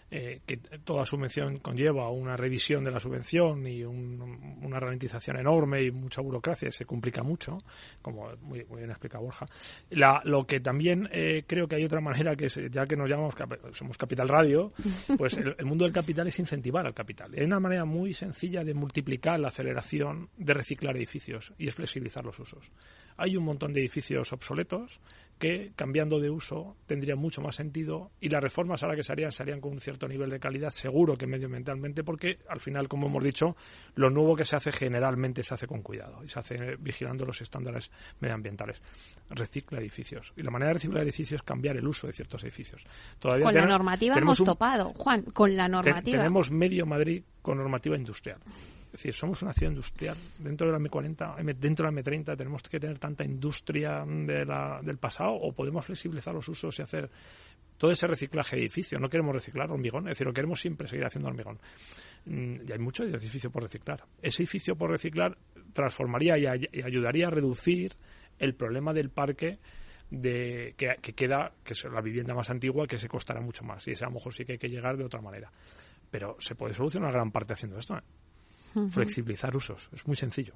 eh, 0.10 0.40
que 0.46 0.58
toda 0.58 1.06
subvención 1.06 1.60
conlleva 1.60 2.10
una 2.10 2.38
revisión 2.38 2.84
de 2.84 2.92
la 2.92 3.00
subvención 3.00 3.68
y 3.68 3.84
una 3.84 4.80
ralentización 4.80 5.38
enorme 5.38 5.84
y 5.84 5.92
mucha 5.92 6.22
burocracia, 6.22 6.72
se 6.72 6.86
complica 6.86 7.24
mucho, 7.24 7.58
como 8.02 8.30
muy, 8.42 8.64
bien 8.64 8.90
explica 8.90 9.20
Borja. 9.20 9.46
lo 10.24 10.46
que 10.46 10.62
también 10.62 11.10
eh, 11.12 11.44
creo 11.46 11.68
que 11.68 11.76
hay 11.76 11.84
otra 11.84 12.00
manera, 12.00 12.36
que 12.36 12.48
ya 12.48 12.86
que 12.86 12.96
nos 12.96 13.10
llamamos, 13.10 13.36
somos 13.74 13.98
Capital 13.98 14.30
Radio, 14.30 14.72
pues 15.18 15.34
el, 15.34 15.56
el, 15.58 15.66
mundo 15.66 15.84
del 15.84 15.94
capital 15.94 16.28
es 16.28 16.40
incentivar 16.40 16.86
al 16.86 16.94
capital. 16.94 17.34
Hay 17.36 17.44
una 17.44 17.60
manera 17.60 17.84
muy 17.84 18.14
sencilla 18.14 18.64
de 18.64 18.74
multiplicar 18.74 19.40
la 19.40 19.50
aceleración 19.50 20.30
de 20.38 20.54
reciclar 20.54 20.96
edificios 20.96 21.54
y 21.58 21.68
es 21.68 21.76
flexibilizar 21.76 22.24
los 22.24 22.40
usos. 22.40 22.72
Hay 23.18 23.36
un 23.36 23.44
montón 23.44 23.74
de 23.74 23.82
edificios 23.82 24.32
obsoletos 24.32 25.02
que 25.38 25.72
cambiando 25.76 26.20
de 26.20 26.30
uso 26.30 26.76
tendría 26.86 27.16
mucho 27.16 27.42
más 27.42 27.56
sentido 27.56 28.12
y 28.20 28.30
las 28.30 28.42
reformas 28.42 28.84
ahora 28.84 28.96
que 28.96 29.04
se 29.04 29.12
harían 29.12 29.32
se 29.32 29.48
con 29.60 29.72
un 29.72 29.80
cierto 29.80 30.08
nivel 30.08 30.30
de 30.30 30.40
calidad 30.40 30.70
seguro 30.70 31.16
que 31.16 31.26
medioambientalmente 31.26 32.04
porque 32.04 32.40
al 32.50 32.60
final 32.60 32.88
como 32.88 33.08
hemos 33.08 33.24
dicho 33.24 33.56
lo 33.96 34.10
nuevo 34.10 34.36
que 34.36 34.46
se 34.46 34.56
hace 34.56 34.72
generalmente 34.72 35.44
se 35.44 35.54
hace 35.54 35.68
con 35.68 35.82
cuidado 35.82 36.24
y 36.24 36.30
se 36.30 36.40
hace 36.40 36.76
vigilando 36.78 37.26
los 37.26 37.42
estándares 37.42 37.92
medioambientales. 38.20 38.82
Recicla 39.30 39.80
edificios. 39.80 40.34
Y 40.36 40.44
la 40.44 40.52
manera 40.52 40.70
de 40.70 40.74
reciclar 40.76 41.04
edificios 41.04 41.42
es 41.42 41.44
cambiar 41.44 41.78
el 41.78 41.88
uso 41.88 42.08
de 42.08 42.14
ciertos 42.14 42.44
edificios. 42.44 42.86
Todavía 43.20 43.46
con 43.46 43.56
la 43.56 43.66
normativa 43.66 44.16
hemos 44.16 44.44
topado 44.44 44.94
Juan 44.94 45.24
con 45.24 45.56
la 45.56 45.68
normativa. 45.68 46.18
tenemos 46.18 46.52
medio 46.52 46.86
Madrid 46.86 47.24
con 47.42 47.58
normativa 47.58 47.96
industrial 47.96 48.40
es 48.98 49.04
decir, 49.04 49.14
somos 49.14 49.44
una 49.44 49.54
ciudad 49.54 49.74
industrial. 49.74 50.18
Dentro 50.40 50.66
de 50.66 50.74
la 50.74 50.80
M40, 50.80 51.56
dentro 51.60 51.88
de 51.88 51.94
la 51.94 52.02
M30, 52.02 52.36
tenemos 52.36 52.64
que 52.64 52.80
tener 52.80 52.98
tanta 52.98 53.24
industria 53.24 54.04
de 54.04 54.44
la, 54.44 54.80
del 54.82 54.98
pasado 54.98 55.34
o 55.34 55.52
podemos 55.54 55.86
flexibilizar 55.86 56.34
los 56.34 56.50
usos 56.50 56.80
y 56.80 56.82
hacer 56.82 57.08
todo 57.78 57.92
ese 57.92 58.08
reciclaje 58.08 58.56
de 58.56 58.64
edificios. 58.64 59.00
No 59.00 59.08
queremos 59.08 59.36
reciclar 59.36 59.70
hormigón, 59.70 60.08
es 60.08 60.14
decir, 60.14 60.26
lo 60.26 60.34
queremos 60.34 60.60
siempre 60.60 60.88
seguir 60.88 61.06
haciendo 61.06 61.30
hormigón. 61.30 61.60
Mm, 62.26 62.68
y 62.68 62.72
hay 62.72 62.80
mucho 62.80 63.04
edificio 63.04 63.52
por 63.52 63.62
reciclar. 63.62 64.04
Ese 64.20 64.42
edificio 64.42 64.76
por 64.76 64.90
reciclar 64.90 65.38
transformaría 65.74 66.36
y, 66.40 66.48
ayudaría 66.82 67.28
a 67.28 67.30
reducir 67.30 67.94
el 68.40 68.56
problema 68.56 68.94
del 68.94 69.12
parque 69.12 69.60
de, 70.10 70.74
que, 70.76 71.14
queda, 71.14 71.52
que 71.64 71.74
es 71.74 71.84
la 71.84 72.02
vivienda 72.02 72.34
más 72.34 72.50
antigua, 72.50 72.88
que 72.88 72.98
se 72.98 73.08
costará 73.08 73.42
mucho 73.42 73.64
más. 73.64 73.88
Y 73.88 73.92
ese 73.92 74.06
a 74.06 74.08
lo 74.08 74.16
mejor 74.16 74.34
sí 74.34 74.44
que 74.44 74.54
hay 74.54 74.58
que 74.58 74.70
llegar 74.70 74.98
de 74.98 75.06
otra 75.06 75.22
manera. 75.22 75.52
Pero 76.10 76.36
se 76.40 76.56
puede 76.56 76.74
solucionar 76.74 77.12
gran 77.12 77.32
parte 77.32 77.54
haciendo 77.54 77.78
esto. 77.78 77.96
¿eh? 77.96 78.02
Flexibilizar 78.92 79.56
usos. 79.56 79.90
Es 79.94 80.06
muy 80.08 80.16
sencillo. 80.16 80.54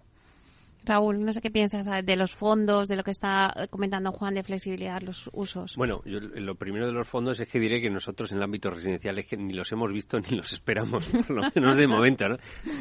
Raúl, 0.84 1.24
no 1.24 1.32
sé 1.32 1.41
qué 1.41 1.51
piensas 1.51 1.86
de 2.03 2.15
los 2.15 2.34
fondos, 2.34 2.88
de 2.88 2.95
lo 2.95 3.03
que 3.03 3.11
está 3.11 3.67
comentando 3.69 4.11
Juan 4.11 4.34
de 4.34 4.43
flexibilizar 4.43 5.03
los 5.03 5.30
usos. 5.32 5.76
Bueno, 5.76 6.01
yo, 6.05 6.19
lo 6.19 6.55
primero 6.55 6.88
de 6.88 6.91
los 6.91 7.07
fondos 7.07 7.39
es 7.39 7.47
que 7.47 7.59
diré 7.59 7.82
que 7.82 7.89
nosotros 7.89 8.32
en 8.32 8.38
el 8.38 8.43
ámbito 8.43 8.72
residencial 8.72 9.19
es 9.19 9.28
que 9.28 9.38
ni 9.38 9.53
los 9.53 9.72
hemos 9.72 9.91
visto 9.93 10.19
ni 10.19 10.36
los 10.36 10.51
esperamos, 10.53 11.05
por 11.28 11.30
lo 11.30 11.43
menos 11.53 11.78
de 11.78 11.88
momento, 11.88 12.30
¿no? 12.30 12.38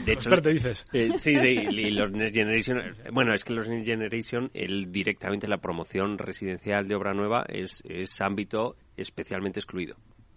De 0.06 0.12
hecho, 0.12 0.30
te 0.30 0.50
dices. 0.50 0.86
Eh, 0.92 1.10
sí, 1.18 1.32
y 1.32 1.90
los 1.90 2.10
Next 2.10 2.34
Generation, 2.34 2.78
bueno, 3.12 3.34
es 3.34 3.44
que 3.44 3.52
los 3.52 3.68
Next 3.68 3.86
Generation, 3.86 4.50
el, 4.54 4.90
directamente 4.90 5.46
la 5.46 5.58
promoción 5.58 6.16
residencial 6.16 6.88
de 6.88 6.94
obra 6.94 7.12
nueva 7.12 7.44
es, 7.48 7.82
es 7.84 8.18
ámbito 8.20 8.76
especialmente 8.96 9.60
excluido. 9.60 9.96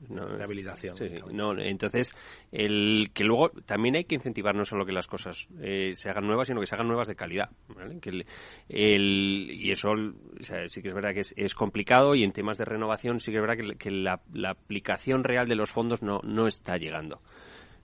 ¿No? 0.09 0.25
Rehabilitación. 0.27 0.95
no, 1.31 1.57
entonces, 1.59 2.13
el, 2.51 3.11
que 3.13 3.23
luego 3.23 3.49
también 3.65 3.95
hay 3.95 4.05
que 4.05 4.15
incentivar 4.15 4.55
no 4.55 4.65
solo 4.65 4.85
que 4.85 4.91
las 4.91 5.07
cosas 5.07 5.47
eh, 5.61 5.93
se 5.95 6.09
hagan 6.09 6.25
nuevas, 6.25 6.47
sino 6.47 6.59
que 6.59 6.67
se 6.67 6.75
hagan 6.75 6.87
nuevas 6.87 7.07
de 7.07 7.15
calidad. 7.15 7.49
Que 8.01 8.25
el, 8.69 9.49
y 9.51 9.71
eso 9.71 9.93
sí 10.67 10.81
que 10.81 10.89
es 10.89 10.93
verdad 10.93 11.13
que 11.13 11.23
es, 11.35 11.53
complicado 11.53 12.15
y 12.15 12.23
en 12.23 12.31
temas 12.31 12.57
de 12.57 12.65
renovación 12.65 13.19
sí 13.19 13.31
que 13.31 13.37
es 13.37 13.41
verdad 13.41 13.77
que, 13.77 13.91
la, 13.91 14.21
aplicación 14.49 15.23
real 15.23 15.47
de 15.47 15.55
los 15.55 15.71
fondos 15.71 16.01
no, 16.01 16.19
no 16.23 16.47
está 16.47 16.77
llegando. 16.77 17.21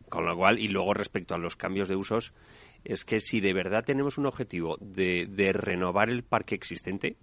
Con 0.09 0.25
lo 0.25 0.35
cual, 0.35 0.59
y 0.59 0.67
luego 0.67 0.93
respecto 0.93 1.35
a 1.35 1.37
los 1.37 1.55
cambios 1.55 1.87
de 1.87 1.95
usos, 1.95 2.33
es 2.83 3.05
que 3.05 3.19
si 3.19 3.41
de 3.41 3.53
verdad 3.53 3.83
tenemos 3.83 4.17
un 4.17 4.25
objetivo 4.25 4.77
de, 4.79 5.27
de 5.29 5.53
renovar 5.53 6.09
el 6.09 6.23
parque 6.23 6.55
existente, 6.55 7.17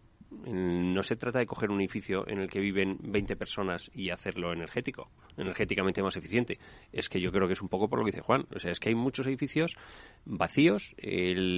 no 0.44 1.02
se 1.02 1.16
trata 1.16 1.38
de 1.38 1.46
coger 1.46 1.70
un 1.70 1.80
edificio 1.80 2.26
en 2.28 2.38
el 2.38 2.48
que 2.48 2.60
viven 2.60 2.98
20 3.00 3.36
personas 3.36 3.90
y 3.94 4.10
hacerlo 4.10 4.52
energético, 4.52 5.10
energéticamente 5.36 6.02
más 6.02 6.16
eficiente. 6.16 6.58
Es 6.92 7.08
que 7.08 7.20
yo 7.20 7.32
creo 7.32 7.46
que 7.46 7.54
es 7.54 7.62
un 7.62 7.68
poco 7.68 7.88
por 7.88 7.98
lo 7.98 8.04
que 8.04 8.12
dice 8.12 8.22
Juan. 8.22 8.46
O 8.54 8.58
sea, 8.58 8.70
es 8.70 8.80
que 8.80 8.90
hay 8.90 8.94
muchos 8.94 9.26
edificios 9.26 9.76
vacíos, 10.24 10.94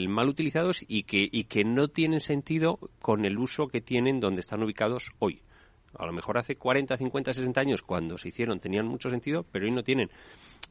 mal 0.08 0.28
utilizados 0.28 0.84
y 0.86 1.04
que, 1.04 1.28
y 1.30 1.44
que 1.44 1.64
no 1.64 1.88
tienen 1.88 2.20
sentido 2.20 2.78
con 3.00 3.24
el 3.24 3.38
uso 3.38 3.68
que 3.68 3.80
tienen 3.80 4.20
donde 4.20 4.40
están 4.40 4.62
ubicados 4.62 5.10
hoy. 5.18 5.42
A 5.96 6.06
lo 6.06 6.12
mejor 6.12 6.38
hace 6.38 6.56
40, 6.56 6.96
50, 6.96 7.32
60 7.32 7.60
años, 7.60 7.82
cuando 7.82 8.18
se 8.18 8.28
hicieron, 8.28 8.60
tenían 8.60 8.86
mucho 8.86 9.08
sentido, 9.08 9.44
pero 9.50 9.64
hoy 9.64 9.72
no 9.72 9.82
tienen. 9.82 10.10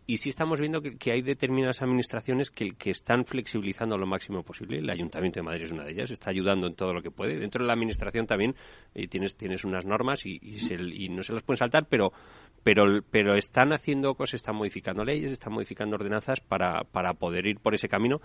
Y 0.05 0.17
sí 0.17 0.29
estamos 0.29 0.59
viendo 0.59 0.81
que, 0.81 1.11
hay 1.11 1.21
determinadas 1.21 1.81
administraciones 1.81 2.49
que, 2.49 2.71
que, 2.71 2.91
están 2.91 3.25
flexibilizando 3.25 3.97
lo 3.97 4.05
máximo 4.05 4.43
posible. 4.43 4.77
El 4.77 4.89
Ayuntamiento 4.89 5.39
de 5.39 5.43
Madrid 5.43 5.65
es 5.65 5.71
una 5.71 5.83
de 5.83 5.91
ellas, 5.91 6.11
está 6.11 6.29
ayudando 6.29 6.67
en 6.67 6.75
todo 6.75 6.93
lo 6.93 7.01
que 7.01 7.11
puede. 7.11 7.37
Dentro 7.37 7.63
de 7.63 7.67
la 7.67 7.73
administración 7.73 8.25
también 8.25 8.55
eh, 8.93 9.07
tienes, 9.07 9.35
tienes 9.35 9.65
unas 9.65 9.85
normas 9.85 10.25
y, 10.25 10.39
y, 10.41 11.09
no 11.09 11.23
se 11.23 11.33
las 11.33 11.43
pueden 11.43 11.57
saltar, 11.57 11.87
pero, 11.89 12.13
pero, 12.63 13.01
pero 13.09 13.35
están 13.35 13.73
haciendo 13.73 14.13
cosas, 14.15 14.35
están 14.35 14.55
modificando 14.55 15.03
leyes, 15.03 15.31
están 15.31 15.53
modificando 15.53 15.95
ordenanzas 15.95 16.39
para, 16.39 16.83
para 16.83 17.13
poder 17.13 17.45
ir 17.45 17.59
por 17.59 17.75
ese 17.75 17.89
camino 17.89 18.21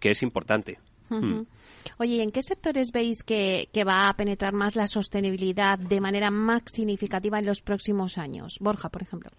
que 0.00 0.10
es 0.10 0.22
importante. 0.22 0.78
Hmm. 1.10 1.42
Oye, 1.98 2.14
¿y 2.14 2.20
en 2.20 2.30
qué 2.30 2.42
sectores 2.42 2.92
veis 2.92 3.22
que, 3.22 3.68
que, 3.72 3.84
va 3.84 4.08
a 4.08 4.14
penetrar 4.14 4.52
más 4.52 4.76
la 4.76 4.86
sostenibilidad 4.86 5.78
de 5.78 6.00
manera 6.00 6.30
más 6.30 6.62
significativa 6.66 7.38
en 7.38 7.46
los 7.46 7.62
próximos 7.62 8.16
años? 8.16 8.58
Borja, 8.60 8.88
por 8.88 9.02
ejemplo. 9.02 9.30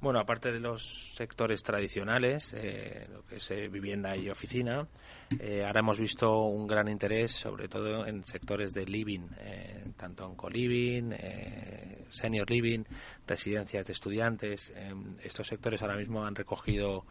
Bueno, 0.00 0.20
aparte 0.20 0.52
de 0.52 0.60
los 0.60 1.14
sectores 1.16 1.64
tradicionales, 1.64 2.54
eh, 2.56 3.08
lo 3.12 3.24
que 3.24 3.36
es 3.36 3.50
eh, 3.50 3.66
vivienda 3.66 4.16
y 4.16 4.30
oficina, 4.30 4.86
eh, 5.40 5.64
ahora 5.66 5.80
hemos 5.80 5.98
visto 5.98 6.44
un 6.44 6.68
gran 6.68 6.88
interés, 6.88 7.32
sobre 7.32 7.66
todo 7.66 8.06
en 8.06 8.24
sectores 8.24 8.72
de 8.72 8.86
living, 8.86 9.26
tanto 9.96 10.24
en 10.24 10.36
co-living, 10.36 11.10
senior 12.10 12.48
living, 12.48 12.84
residencias 13.26 13.86
de 13.86 13.92
estudiantes. 13.92 14.72
estos 15.20 15.48
sectores 15.48 15.82
ahora 15.82 15.96
mismo 15.96 16.24
han 16.24 16.36
recogido 16.36 17.04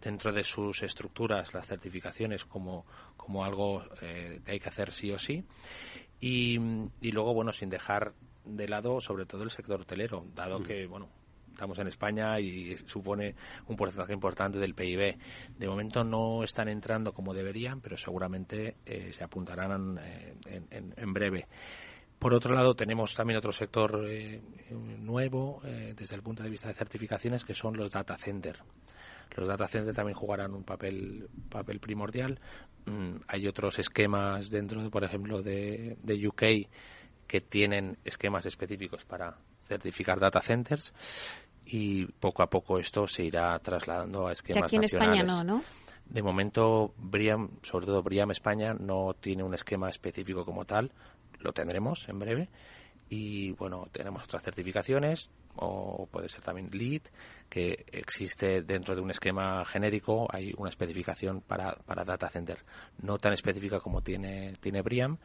dentro 0.00 0.32
de 0.32 0.44
sus 0.44 0.82
estructuras 0.82 1.54
las 1.54 1.66
certificaciones 1.66 2.44
como, 2.44 2.86
como 3.16 3.44
algo 3.44 3.84
que 3.98 4.40
hay 4.46 4.60
que 4.60 4.68
hacer 4.68 4.92
sí 4.92 5.10
o 5.10 5.18
sí. 5.18 5.44
Y, 6.20 6.58
y 7.00 7.12
luego, 7.12 7.34
bueno, 7.34 7.52
sin 7.52 7.68
dejar 7.68 8.14
de 8.44 8.68
lado 8.68 9.00
sobre 9.00 9.26
todo 9.26 9.42
el 9.42 9.50
sector 9.50 9.80
hotelero, 9.80 10.24
dado 10.34 10.60
mm. 10.60 10.64
que, 10.64 10.86
bueno, 10.86 11.08
estamos 11.56 11.78
en 11.78 11.88
España 11.88 12.38
y 12.38 12.76
supone 12.76 13.34
un 13.66 13.76
porcentaje 13.76 14.12
importante 14.12 14.58
del 14.58 14.74
PIB. 14.74 15.16
De 15.58 15.66
momento 15.66 16.04
no 16.04 16.44
están 16.44 16.68
entrando 16.68 17.12
como 17.12 17.32
deberían, 17.32 17.80
pero 17.80 17.96
seguramente 17.96 18.76
eh, 18.84 19.10
se 19.12 19.24
apuntarán 19.24 19.98
eh, 19.98 20.34
en, 20.70 21.12
breve. 21.14 21.48
Por 22.18 22.34
otro 22.34 22.54
lado, 22.54 22.74
tenemos 22.74 23.14
también 23.14 23.38
otro 23.38 23.52
sector 23.52 24.06
eh, 24.08 24.42
nuevo 24.70 25.60
desde 25.62 26.14
el 26.14 26.22
punto 26.22 26.42
de 26.42 26.50
vista 26.50 26.68
de 26.68 26.74
certificaciones, 26.74 27.44
que 27.44 27.54
son 27.54 27.76
los 27.76 27.90
data 27.90 28.16
centers. 28.16 28.60
Los 29.34 29.48
data 29.48 29.68
centers 29.68 29.96
también 29.96 30.16
jugarán 30.16 30.54
un 30.54 30.64
papel, 30.64 31.28
papel 31.48 31.80
primordial. 31.80 32.40
Mm, 32.86 33.16
hay 33.26 33.46
otros 33.46 33.78
esquemas 33.78 34.50
dentro, 34.50 34.88
por 34.90 35.04
ejemplo, 35.04 35.42
de, 35.42 35.96
de 36.02 36.28
UK 36.28 36.68
que 37.26 37.40
tienen 37.40 37.98
esquemas 38.04 38.46
específicos 38.46 39.04
para 39.04 39.36
certificar 39.66 40.20
data 40.20 40.40
centers 40.40 40.94
y 41.64 42.06
poco 42.06 42.42
a 42.42 42.48
poco 42.48 42.78
esto 42.78 43.08
se 43.08 43.24
irá 43.24 43.58
trasladando 43.58 44.28
a 44.28 44.32
esquemas 44.32 44.62
que 44.62 44.66
aquí 44.66 44.76
en 44.76 44.84
España 44.84 45.22
no, 45.24 45.42
¿no? 45.42 45.62
De 46.08 46.22
momento, 46.22 46.94
Briam, 46.96 47.50
sobre 47.62 47.86
todo 47.86 48.02
Briam 48.02 48.30
España, 48.30 48.74
no 48.74 49.14
tiene 49.14 49.42
un 49.42 49.54
esquema 49.54 49.88
específico 49.90 50.44
como 50.44 50.64
tal. 50.64 50.92
Lo 51.40 51.52
tendremos 51.52 52.08
en 52.08 52.20
breve. 52.20 52.48
Y 53.08 53.50
bueno, 53.52 53.88
tenemos 53.90 54.22
otras 54.22 54.42
certificaciones, 54.42 55.30
o 55.56 56.06
puede 56.10 56.28
ser 56.28 56.42
también 56.42 56.70
LEED, 56.72 57.02
que 57.48 57.86
existe 57.92 58.62
dentro 58.62 58.94
de 58.94 59.00
un 59.00 59.10
esquema 59.10 59.64
genérico. 59.64 60.26
Hay 60.30 60.52
una 60.56 60.70
especificación 60.70 61.40
para, 61.40 61.74
para 61.86 62.04
data 62.04 62.28
center, 62.28 62.58
no 63.02 63.18
tan 63.18 63.32
específica 63.32 63.80
como 63.80 64.02
tiene, 64.02 64.54
tiene 64.60 64.82
Briam, 64.82 65.18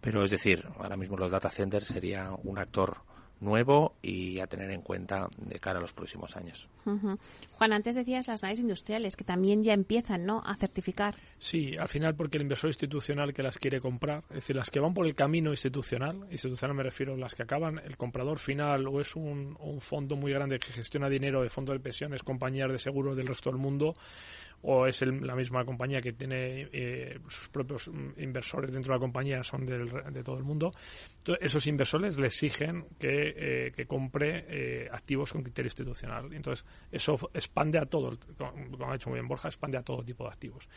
pero 0.00 0.24
es 0.24 0.30
decir, 0.30 0.64
ahora 0.78 0.96
mismo 0.96 1.16
los 1.16 1.30
data 1.30 1.50
centers 1.50 1.86
sería 1.86 2.30
un 2.42 2.58
actor 2.58 2.98
nuevo 3.42 3.96
y 4.00 4.40
a 4.40 4.46
tener 4.46 4.70
en 4.70 4.82
cuenta 4.82 5.28
de 5.36 5.58
cara 5.58 5.78
a 5.78 5.82
los 5.82 5.92
próximos 5.92 6.36
años. 6.36 6.68
Juan, 6.84 7.72
antes 7.72 7.94
decías 7.94 8.28
las 8.28 8.42
naves 8.42 8.58
industriales 8.58 9.16
que 9.16 9.24
también 9.24 9.62
ya 9.62 9.72
empiezan 9.72 10.24
¿no? 10.24 10.42
a 10.44 10.54
certificar. 10.54 11.16
Sí, 11.38 11.76
al 11.76 11.88
final 11.88 12.14
porque 12.14 12.38
el 12.38 12.42
inversor 12.42 12.70
institucional 12.70 13.32
que 13.32 13.42
las 13.42 13.58
quiere 13.58 13.80
comprar, 13.80 14.24
es 14.30 14.36
decir, 14.36 14.56
las 14.56 14.70
que 14.70 14.80
van 14.80 14.94
por 14.94 15.06
el 15.06 15.14
camino 15.14 15.50
institucional, 15.50 16.26
institucional 16.30 16.76
me 16.76 16.82
refiero 16.82 17.14
a 17.14 17.16
las 17.16 17.34
que 17.34 17.42
acaban, 17.42 17.78
el 17.78 17.96
comprador 17.96 18.38
final 18.38 18.86
o 18.86 19.00
es 19.00 19.14
un, 19.16 19.56
un 19.60 19.80
fondo 19.80 20.16
muy 20.16 20.32
grande 20.32 20.58
que 20.58 20.72
gestiona 20.72 21.08
dinero 21.08 21.42
de 21.42 21.50
fondo 21.50 21.72
de 21.72 21.80
pensiones, 21.80 22.22
compañías 22.22 22.70
de 22.70 22.78
seguros 22.78 23.16
del 23.16 23.26
resto 23.26 23.50
del 23.50 23.58
mundo, 23.58 23.94
o 24.62 24.86
es 24.86 25.02
la 25.02 25.34
misma 25.34 25.64
compañía 25.64 26.00
que 26.00 26.12
tiene 26.12 26.68
eh, 26.72 27.18
sus 27.28 27.48
propios 27.48 27.88
mm, 27.88 28.20
inversores 28.20 28.72
dentro 28.72 28.92
de 28.92 28.98
la 28.98 29.00
compañía, 29.00 29.42
son 29.42 29.66
de 29.66 30.22
todo 30.22 30.38
el 30.38 30.44
mundo. 30.44 30.72
Entonces, 31.18 31.44
esos 31.44 31.66
inversores 31.66 32.16
le 32.16 32.26
exigen 32.26 32.86
que, 32.98 33.34
eh, 33.36 33.72
que 33.72 33.86
compre 33.86 34.44
eh, 34.48 34.88
activos 34.90 35.32
con 35.32 35.42
criterio 35.42 35.66
institucional. 35.66 36.32
Entonces, 36.32 36.64
eso 36.90 37.16
expande 37.34 37.78
a 37.78 37.86
todo, 37.86 38.16
como 38.36 38.90
ha 38.90 38.92
dicho 38.92 39.10
muy 39.10 39.18
bien 39.18 39.28
Borja, 39.28 39.48
expande 39.48 39.78
a 39.78 39.82
todo 39.82 40.02
tipo 40.04 40.24
de 40.24 40.30
activos. 40.30 40.68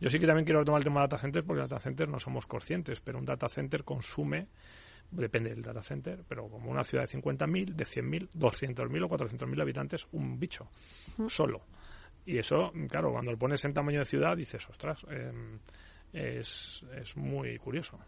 Yo 0.00 0.08
sí 0.08 0.18
que 0.18 0.26
también 0.26 0.44
quiero 0.44 0.60
retomar 0.60 0.80
el 0.80 0.84
tema 0.84 1.00
de 1.00 1.06
data 1.06 1.18
centers, 1.18 1.44
porque 1.44 1.62
data 1.62 1.80
centers 1.80 2.10
no 2.10 2.18
somos 2.18 2.46
conscientes, 2.46 3.00
pero 3.00 3.18
un 3.18 3.24
data 3.24 3.48
center 3.48 3.84
consume 3.84 4.48
depende 5.10 5.50
del 5.50 5.62
data 5.62 5.82
center, 5.82 6.24
pero 6.26 6.48
como 6.48 6.70
una 6.70 6.84
ciudad 6.84 7.06
de 7.06 7.20
50.000, 7.20 7.74
de 7.74 7.84
100.000, 7.84 8.30
200.000 8.30 9.04
o 9.04 9.08
400.000 9.08 9.60
habitantes, 9.60 10.06
un 10.12 10.38
bicho, 10.38 10.70
solo. 11.28 11.66
Y 12.24 12.38
eso, 12.38 12.72
claro, 12.88 13.12
cuando 13.12 13.32
lo 13.32 13.38
pones 13.38 13.64
en 13.64 13.72
tamaño 13.72 13.98
de 13.98 14.04
ciudad, 14.04 14.36
dices, 14.36 14.68
ostras, 14.68 15.04
em, 15.10 15.58
es, 16.12 16.84
es 16.94 17.16
muy 17.16 17.58
curioso. 17.58 17.98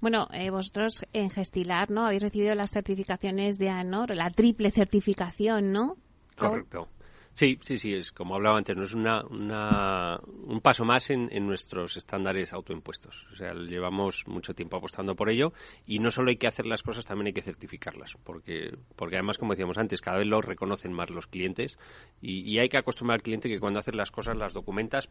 Bueno, 0.00 0.28
eh, 0.32 0.50
vosotros 0.50 1.02
en 1.12 1.28
Gestilar, 1.28 1.90
¿no? 1.90 2.06
Habéis 2.06 2.22
recibido 2.22 2.54
las 2.54 2.70
certificaciones 2.70 3.58
de 3.58 3.68
ANOR, 3.68 4.16
la 4.16 4.30
triple 4.30 4.70
certificación, 4.70 5.72
¿no? 5.72 5.96
Correcto. 6.36 6.88
Sí, 7.32 7.58
sí, 7.62 7.78
sí, 7.78 7.94
es 7.94 8.12
como 8.12 8.34
hablaba 8.34 8.58
antes, 8.58 8.76
no 8.76 8.84
es 8.84 8.92
una, 8.92 9.22
un 9.22 10.60
paso 10.60 10.84
más 10.84 11.10
en, 11.10 11.28
nuestros 11.46 11.96
estándares 11.96 12.52
autoimpuestos. 12.52 13.26
O 13.32 13.36
sea, 13.36 13.54
llevamos 13.54 14.24
mucho 14.26 14.52
tiempo 14.54 14.76
apostando 14.76 15.14
por 15.14 15.30
ello 15.30 15.52
y 15.86 16.00
no 16.00 16.10
solo 16.10 16.30
hay 16.30 16.36
que 16.36 16.48
hacer 16.48 16.66
las 16.66 16.82
cosas, 16.82 17.06
también 17.06 17.28
hay 17.28 17.32
que 17.32 17.42
certificarlas, 17.42 18.16
porque, 18.24 18.76
porque 18.96 19.16
además, 19.16 19.38
como 19.38 19.52
decíamos 19.52 19.78
antes, 19.78 20.02
cada 20.02 20.18
vez 20.18 20.26
lo 20.26 20.42
reconocen 20.42 20.92
más 20.92 21.08
los 21.08 21.28
clientes 21.28 21.78
y, 22.20 22.40
y 22.40 22.58
hay 22.58 22.68
que 22.68 22.78
acostumbrar 22.78 23.18
al 23.18 23.22
cliente 23.22 23.48
que 23.48 23.60
cuando 23.60 23.78
haces 23.78 23.94
las 23.94 24.10
cosas 24.10 24.36
las 24.36 24.52
documentas 24.52 25.08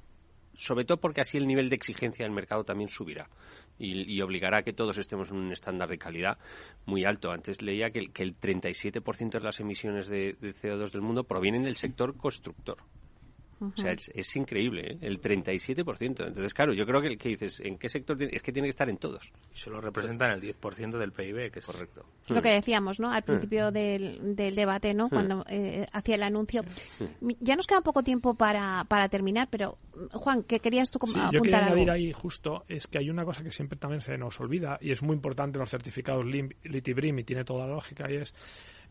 sobre 0.59 0.83
todo 0.83 0.97
porque 0.97 1.21
así 1.21 1.37
el 1.37 1.47
nivel 1.47 1.69
de 1.69 1.75
exigencia 1.75 2.25
del 2.25 2.33
mercado 2.33 2.65
también 2.65 2.89
subirá 2.89 3.29
y, 3.79 4.21
obligará 4.21 4.57
a 4.57 4.63
que 4.63 4.73
todos 4.73 4.97
estemos 4.97 5.31
en 5.31 5.37
un 5.37 5.51
estándar 5.53 5.87
de 5.87 5.97
calidad 5.97 6.37
muy 6.85 7.05
alto. 7.05 7.31
Antes 7.31 7.61
leía 7.61 7.91
que 7.91 7.99
el, 7.99 8.11
que 8.11 8.23
el 8.23 8.37
37% 8.37 9.31
de 9.31 9.39
las 9.39 9.59
emisiones 9.61 10.07
de, 10.07 10.35
de 10.41 10.53
CO2 10.53 10.91
del 10.91 11.01
mundo 11.01 11.23
provienen 11.23 11.63
del 11.63 11.77
sector 11.77 12.17
constructor. 12.17 12.79
O 13.61 13.73
sea, 13.75 13.91
es, 13.91 14.35
increíble, 14.35 14.93
¿eh? 14.93 14.97
el 15.01 15.21
37%. 15.21 16.01
Entonces, 16.01 16.53
claro, 16.53 16.73
yo 16.73 16.85
creo 16.85 17.01
que 17.01 17.07
el 17.07 17.17
que 17.17 17.29
dices, 17.29 17.59
¿en 17.59 17.77
qué 17.77 17.89
sector? 17.89 18.21
Es 18.21 18.41
que 18.41 18.51
tiene 18.53 18.67
que 18.67 18.71
estar 18.71 18.89
en 18.89 18.97
todos. 18.97 19.31
Y 19.53 19.57
solo 19.57 19.81
representan 19.81 20.31
el 20.31 20.41
10% 20.41 20.97
del 20.97 21.11
PIB, 21.11 21.51
que 21.51 21.59
es 21.59 21.65
correcto. 21.65 22.05
Lo 22.29 22.41
que 22.41 22.49
decíamos, 22.49 22.99
¿no? 22.99 23.11
Al 23.11 23.23
principio 23.23 23.71
del, 23.71 24.35
del 24.35 24.55
debate, 24.55 24.93
¿no? 24.93 25.09
Cuando 25.09 25.43
eh, 25.49 25.85
hacía 25.91 26.15
el 26.15 26.23
anuncio. 26.23 26.63
Ya 27.39 27.55
nos 27.55 27.67
queda 27.67 27.81
poco 27.81 28.03
tiempo 28.03 28.35
para, 28.35 28.85
para 28.87 29.09
terminar, 29.09 29.49
pero 29.51 29.77
Juan, 30.11 30.43
¿qué 30.43 30.59
querías 30.59 30.89
tú 30.91 30.99
sí, 31.05 31.19
Yo 31.31 31.41
quería 31.41 31.65
añadir 31.65 31.91
ahí 31.91 32.13
justo, 32.13 32.63
es 32.67 32.87
que 32.87 32.99
hay 32.99 33.09
una 33.09 33.25
cosa 33.25 33.43
que 33.43 33.51
siempre 33.51 33.77
también 33.77 34.01
se 34.01 34.17
nos 34.17 34.39
olvida 34.39 34.77
y 34.81 34.91
es 34.91 35.01
muy 35.01 35.15
importante 35.15 35.57
en 35.57 35.61
los 35.61 35.69
certificados 35.69 36.25
LITIBRIM 36.25 37.19
y 37.19 37.23
tiene 37.23 37.43
toda 37.43 37.67
la 37.67 37.73
lógica 37.73 38.09
y 38.09 38.15
es 38.15 38.33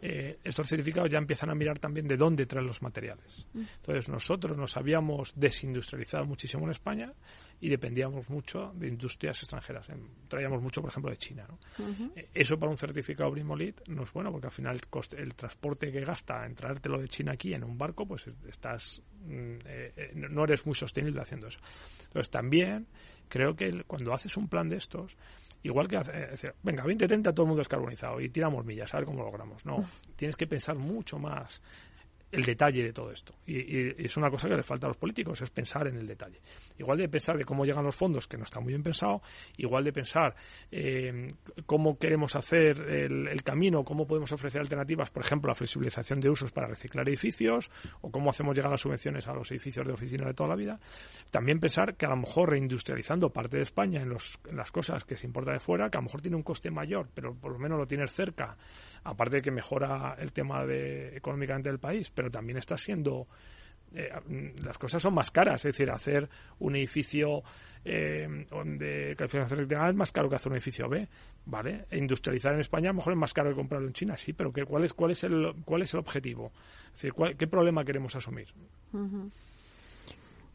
eh, 0.00 0.38
estos 0.44 0.68
certificados 0.68 1.10
ya 1.10 1.18
empiezan 1.18 1.50
a 1.50 1.54
mirar 1.54 1.78
también 1.78 2.06
de 2.06 2.16
dónde 2.16 2.46
traen 2.46 2.66
los 2.66 2.82
materiales. 2.82 3.46
Mm. 3.52 3.62
Entonces 3.76 4.08
nosotros 4.08 4.56
nos 4.56 4.76
habíamos 4.76 5.32
desindustrializado 5.34 6.24
muchísimo 6.24 6.64
en 6.64 6.70
España 6.70 7.12
y 7.60 7.68
dependíamos 7.68 8.28
mucho 8.28 8.72
de 8.74 8.88
industrias 8.88 9.38
extranjeras. 9.40 9.88
Traíamos 10.28 10.62
mucho, 10.62 10.80
por 10.80 10.90
ejemplo, 10.90 11.10
de 11.10 11.16
China. 11.16 11.46
Eh, 12.14 12.28
eso 12.32 12.58
para 12.58 12.70
un 12.70 12.78
certificado 12.78 13.30
Brimolit 13.30 13.88
no 13.88 14.04
es 14.04 14.12
bueno 14.12 14.30
porque 14.30 14.46
al 14.46 14.52
final 14.52 14.76
el, 14.76 14.86
coste, 14.86 15.20
el 15.20 15.34
transporte 15.34 15.90
que 15.90 16.00
gasta 16.00 16.46
en 16.46 16.54
traértelo 16.54 17.00
de 17.00 17.08
China 17.08 17.32
aquí 17.32 17.52
en 17.52 17.64
un 17.64 17.76
barco, 17.76 18.06
pues 18.06 18.26
estás 18.48 19.02
mm, 19.26 19.56
eh, 19.64 20.12
no 20.14 20.44
eres 20.44 20.64
muy 20.64 20.74
sostenible 20.74 21.20
haciendo 21.20 21.48
eso. 21.48 21.58
Entonces 22.04 22.30
también 22.30 22.86
creo 23.28 23.54
que 23.56 23.82
cuando 23.84 24.14
hace 24.14 24.28
un 24.38 24.48
plan 24.48 24.68
de 24.68 24.76
estos, 24.76 25.16
igual 25.62 25.88
que 25.88 25.96
hacer, 25.96 26.54
venga, 26.62 26.82
2030 26.82 27.32
todo 27.32 27.44
el 27.44 27.48
mundo 27.48 27.60
descarbonizado 27.60 28.20
y 28.20 28.28
tiramos 28.28 28.64
millas, 28.64 28.92
a 28.94 28.98
ver 28.98 29.06
cómo 29.06 29.22
logramos. 29.22 29.64
No, 29.64 29.87
tienes 30.16 30.36
que 30.36 30.46
pensar 30.46 30.76
mucho 30.76 31.18
más 31.18 31.60
el 32.30 32.44
detalle 32.44 32.84
de 32.84 32.92
todo 32.92 33.10
esto. 33.10 33.34
Y, 33.46 34.04
es 34.04 34.16
una 34.16 34.30
cosa 34.30 34.48
que 34.48 34.56
le 34.56 34.62
falta 34.62 34.86
a 34.86 34.88
los 34.88 34.96
políticos, 34.96 35.40
es 35.40 35.50
pensar 35.50 35.86
en 35.88 35.96
el 35.96 36.06
detalle. 36.06 36.40
Igual 36.78 36.98
de 36.98 37.08
pensar 37.08 37.38
de 37.38 37.44
cómo 37.44 37.64
llegan 37.64 37.84
los 37.84 37.96
fondos, 37.96 38.26
que 38.26 38.36
no 38.36 38.44
está 38.44 38.60
muy 38.60 38.72
bien 38.72 38.82
pensado, 38.82 39.22
igual 39.56 39.84
de 39.84 39.92
pensar 39.92 40.34
eh, 40.70 41.28
cómo 41.64 41.98
queremos 41.98 42.36
hacer 42.36 42.78
el, 42.80 43.42
camino, 43.42 43.82
cómo 43.82 44.06
podemos 44.06 44.30
ofrecer 44.32 44.60
alternativas, 44.60 45.10
por 45.10 45.24
ejemplo, 45.24 45.48
la 45.48 45.54
flexibilización 45.54 46.20
de 46.20 46.28
usos 46.28 46.52
para 46.52 46.66
reciclar 46.66 47.08
edificios, 47.08 47.70
o 48.02 48.10
cómo 48.10 48.30
hacemos 48.30 48.54
llegar 48.54 48.70
las 48.70 48.80
subvenciones 48.80 49.26
a 49.26 49.32
los 49.32 49.50
edificios 49.50 49.86
de 49.86 49.92
oficina 49.92 50.26
de 50.26 50.34
toda 50.34 50.50
la 50.50 50.56
vida. 50.56 50.78
También 51.30 51.60
pensar 51.60 51.96
que 51.96 52.04
a 52.04 52.10
lo 52.10 52.16
mejor 52.16 52.50
reindustrializando 52.50 53.30
parte 53.30 53.56
de 53.56 53.62
España 53.62 54.02
en, 54.02 54.10
los, 54.10 54.38
en 54.46 54.56
las 54.56 54.70
cosas 54.70 55.04
que 55.04 55.16
se 55.16 55.26
importa 55.26 55.52
de 55.52 55.60
fuera, 55.60 55.88
que 55.88 55.96
a 55.96 56.00
lo 56.00 56.06
mejor 56.06 56.20
tiene 56.20 56.36
un 56.36 56.42
coste 56.42 56.70
mayor, 56.70 57.08
pero 57.14 57.34
por 57.34 57.52
lo 57.52 57.58
menos 57.58 57.78
lo 57.78 57.86
tienes 57.86 58.12
cerca, 58.12 58.56
aparte 59.08 59.36
de 59.36 59.42
que 59.42 59.50
mejora 59.50 60.16
el 60.18 60.32
tema 60.32 60.64
de, 60.64 61.16
económicamente 61.16 61.70
del 61.70 61.78
país, 61.78 62.10
pero 62.10 62.30
también 62.30 62.58
está 62.58 62.76
siendo 62.76 63.26
eh, 63.94 64.10
las 64.62 64.76
cosas 64.76 65.02
son 65.02 65.14
más 65.14 65.30
caras, 65.30 65.64
es 65.64 65.74
decir, 65.74 65.90
hacer 65.90 66.28
un 66.58 66.76
edificio 66.76 67.42
eh, 67.84 68.28
de 68.28 69.14
calificación 69.16 69.66
es 69.88 69.94
más 69.94 70.12
caro 70.12 70.28
que 70.28 70.36
hacer 70.36 70.50
un 70.50 70.56
edificio 70.56 70.88
B, 70.88 71.08
¿vale? 71.46 71.86
E 71.90 71.96
industrializar 71.96 72.52
en 72.52 72.60
España 72.60 72.90
a 72.90 72.92
lo 72.92 72.96
mejor 72.96 73.14
es 73.14 73.18
más 73.18 73.32
caro 73.32 73.50
que 73.50 73.56
comprarlo 73.56 73.86
en 73.86 73.94
China, 73.94 74.16
sí, 74.16 74.32
pero 74.34 74.52
¿cuál, 74.52 74.84
es, 74.84 74.92
cuál, 74.92 75.12
es, 75.12 75.24
el, 75.24 75.54
cuál 75.64 75.82
es 75.82 75.94
el 75.94 76.00
objetivo? 76.00 76.52
Es 76.94 77.02
decir, 77.02 77.14
¿qué 77.38 77.46
problema 77.46 77.84
queremos 77.84 78.14
asumir? 78.14 78.48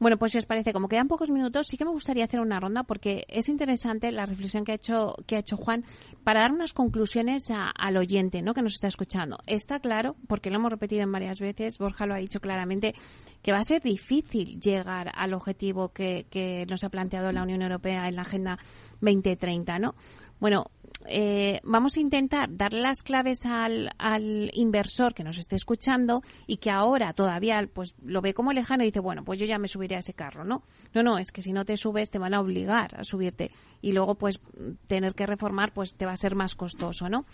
Bueno, 0.03 0.17
pues 0.17 0.33
si 0.33 0.37
os 0.37 0.45
parece, 0.45 0.73
como 0.73 0.89
quedan 0.89 1.07
pocos 1.07 1.29
minutos, 1.29 1.65
sí 1.67 1.77
que 1.77 1.85
me 1.85 1.91
gustaría 1.91 2.25
hacer 2.25 2.41
una 2.41 2.59
ronda 2.59 2.83
porque 2.83 3.23
es 3.29 3.47
interesante 3.47 4.11
la 4.11 4.25
reflexión 4.25 4.65
que 4.65 4.73
ha 4.73 4.75
hecho, 4.75 5.15
que 5.25 5.37
ha 5.37 5.39
hecho 5.39 5.55
Juan 5.55 5.85
para 6.25 6.41
dar 6.41 6.51
unas 6.51 6.73
conclusiones 6.73 7.47
al 7.49 7.95
oyente 7.95 8.41
¿no? 8.41 8.53
que 8.53 8.61
nos 8.61 8.73
está 8.73 8.89
escuchando. 8.89 9.37
Está 9.47 9.79
claro, 9.79 10.17
porque 10.27 10.49
lo 10.49 10.57
hemos 10.57 10.71
repetido 10.71 11.03
en 11.03 11.11
varias 11.13 11.39
veces, 11.39 11.77
Borja 11.77 12.05
lo 12.05 12.15
ha 12.15 12.17
dicho 12.17 12.41
claramente, 12.41 12.93
que 13.41 13.53
va 13.53 13.59
a 13.59 13.63
ser 13.63 13.81
difícil 13.81 14.59
llegar 14.59 15.09
al 15.15 15.33
objetivo 15.33 15.93
que, 15.93 16.25
que 16.29 16.65
nos 16.69 16.83
ha 16.83 16.89
planteado 16.89 17.31
la 17.31 17.43
Unión 17.43 17.61
Europea 17.61 18.09
en 18.09 18.17
la 18.17 18.23
Agenda 18.23 18.59
2030, 18.99 19.79
¿no? 19.79 19.95
Bueno, 20.41 20.65
eh, 21.07 21.59
vamos 21.63 21.97
a 21.97 21.99
intentar 21.99 22.49
dar 22.55 22.73
las 22.73 23.03
claves 23.03 23.45
al, 23.45 23.89
al, 23.97 24.51
inversor 24.53 25.13
que 25.13 25.23
nos 25.23 25.37
esté 25.37 25.55
escuchando 25.55 26.21
y 26.47 26.57
que 26.57 26.69
ahora 26.69 27.13
todavía 27.13 27.67
pues 27.73 27.95
lo 28.03 28.21
ve 28.21 28.33
como 28.33 28.53
lejano 28.53 28.83
y 28.83 28.87
dice, 28.87 28.99
bueno, 28.99 29.23
pues 29.23 29.39
yo 29.39 29.45
ya 29.45 29.57
me 29.57 29.67
subiré 29.67 29.95
a 29.95 29.99
ese 29.99 30.13
carro, 30.13 30.43
¿no? 30.43 30.63
No, 30.93 31.03
no, 31.03 31.17
es 31.17 31.31
que 31.31 31.41
si 31.41 31.53
no 31.53 31.65
te 31.65 31.77
subes 31.77 32.11
te 32.11 32.19
van 32.19 32.33
a 32.33 32.41
obligar 32.41 32.95
a 32.99 33.03
subirte 33.03 33.51
y 33.81 33.91
luego 33.91 34.15
pues 34.15 34.41
tener 34.87 35.15
que 35.15 35.25
reformar 35.25 35.73
pues 35.73 35.95
te 35.95 36.05
va 36.05 36.13
a 36.13 36.17
ser 36.17 36.35
más 36.35 36.55
costoso, 36.55 37.09
¿no? 37.09 37.25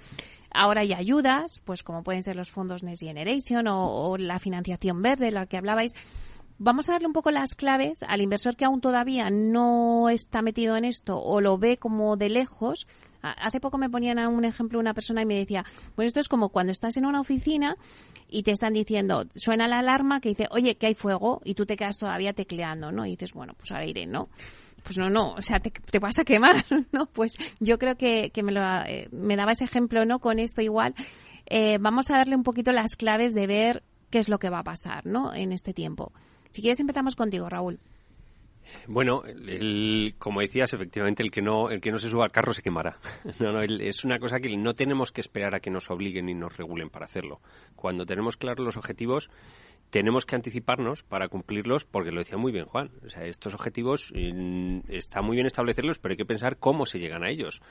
Ahora 0.51 0.82
hay 0.82 0.93
ayudas, 0.93 1.59
pues 1.63 1.84
como 1.84 2.03
pueden 2.03 2.24
ser 2.24 2.36
los 2.36 2.49
fondos 2.49 2.84
Next 2.84 3.03
Generation 3.03 3.67
o, 3.67 4.09
o 4.09 4.17
la 4.17 4.39
financiación 4.39 5.01
verde, 5.01 5.26
de 5.26 5.32
la 5.32 5.45
que 5.45 5.57
hablabais, 5.57 5.93
Vamos 6.61 6.89
a 6.89 6.91
darle 6.91 7.07
un 7.07 7.13
poco 7.13 7.32
las 7.32 7.55
claves 7.55 8.03
al 8.03 8.20
inversor 8.20 8.57
que 8.57 8.65
aún 8.65 8.82
todavía 8.82 9.30
no 9.30 10.09
está 10.09 10.41
metido 10.41 10.76
en 10.76 10.84
esto 10.84 11.17
o 11.17 11.39
lo 11.39 11.57
ve 11.57 11.78
como 11.78 12.17
de 12.17 12.28
lejos. 12.28 12.86
Hace 13.22 13.59
poco 13.59 13.78
me 13.78 13.89
ponían 13.89 14.20
a 14.20 14.30
un 14.30 14.45
ejemplo 14.45 14.80
una 14.80 14.93
persona 14.93 15.22
y 15.22 15.26
me 15.26 15.36
decía, 15.36 15.65
pues 15.95 16.07
esto 16.07 16.20
es 16.20 16.28
como 16.28 16.49
cuando 16.49 16.72
estás 16.72 16.95
en 16.97 17.05
una 17.05 17.20
oficina 17.22 17.76
y 18.30 18.43
te 18.43 18.51
están 18.51 18.74
diciendo, 18.74 19.26
suena 19.36 19.67
la 19.67 19.80
alarma 19.80 20.22
que 20.22 20.30
dice, 20.30 20.47
oye, 20.51 20.76
que 20.76 20.88
hay 20.88 20.95
fuego 20.95 21.41
y 21.43 21.53
tú 21.53 21.65
te 21.65 21.76
quedas 21.76 21.97
todavía 21.97 22.34
tecleando, 22.34 22.91
¿no? 22.91 23.05
Y 23.05 23.11
dices, 23.11 23.34
bueno, 23.34 23.53
pues 23.57 23.72
ahora 23.72 23.86
iré, 23.86 24.05
¿no? 24.05 24.30
Pues 24.84 24.97
no, 24.97 25.09
no, 25.09 25.34
o 25.34 25.41
sea, 25.41 25.59
te, 25.59 25.99
vas 25.99 26.20
a 26.20 26.24
quemar, 26.24 26.63
¿no? 26.91 27.07
Pues 27.07 27.34
yo 27.59 27.78
creo 27.78 27.97
que, 27.97 28.32
me, 28.43 28.51
lo, 28.51 28.61
eh, 28.86 29.09
me 29.11 29.36
daba 29.36 29.51
ese 29.51 29.65
ejemplo, 29.65 30.05
¿no? 30.05 30.20
Con 30.20 30.39
esto 30.39 30.61
igual. 30.61 30.95
Eh, 31.45 31.78
vamos 31.80 32.09
a 32.09 32.17
darle 32.17 32.36
un 32.36 32.43
poquito 32.43 32.72
las 32.72 32.95
claves 32.95 33.34
de 33.34 33.47
ver 33.47 33.84
qué 34.09 34.20
es 34.20 34.30
lo 34.30 34.39
que 34.39 34.49
va 34.49 34.59
a 34.59 34.63
pasar, 34.63 35.05
¿no? 35.05 35.34
En 35.34 35.51
este 35.51 35.74
tiempo. 35.74 36.11
Si 36.51 36.61
quieres 36.61 36.80
empezamos 36.80 37.15
contigo, 37.15 37.49
Raúl. 37.49 37.80
Bueno, 38.88 39.24
como 40.17 40.41
decías, 40.41 40.74
efectivamente, 40.74 41.24
el 41.24 41.32
que 41.32 41.41
no 41.41 41.70
el 41.70 41.82
que 41.82 41.91
no 41.91 41.97
se 41.97 42.09
suba 42.09 42.26
al 42.26 42.32
carro 42.32 42.53
se 42.53 42.61
quemará. 42.61 42.97
No, 43.39 43.51
no, 43.51 43.61
es 43.61 44.03
una 44.03 44.20
cosa 44.20 44.39
que 44.39 44.55
no 44.57 44.74
tenemos 44.74 45.11
que 45.11 45.22
esperar 45.22 45.55
a 45.55 45.59
que 45.59 45.70
nos 45.70 45.89
obliguen 45.89 46.30
y 46.30 46.34
nos 46.34 46.57
regulen 46.57 46.89
para 46.89 47.05
hacerlo. 47.05 47.39
Cuando 47.76 48.05
tenemos 48.05 48.36
claros 48.36 48.65
los 48.65 48.78
objetivos, 48.78 49.30
tenemos 49.89 50.26
que 50.26 50.36
anticiparnos 50.36 51.03
para 51.03 51.28
cumplirlos, 51.30 51.86
porque 51.86 52.11
lo 52.11 52.20
decía 52.20 52.38
muy 52.38 52.51
bien 52.51 52.65
Juan. 52.65 52.91
O 53.05 53.09
sea, 53.09 53.26
estos 53.26 53.53
objetivos 53.53 54.11
está 54.88 55.22
muy 55.22 55.36
bien 55.36 55.47
establecerlos, 55.47 55.99
pero 55.99 56.13
hay 56.13 56.17
que 56.17 56.26
pensar 56.26 56.57
cómo 56.57 56.86
se 56.86 56.99
llegan 56.99 57.24
a 57.24 57.30
ellos. 57.30 57.61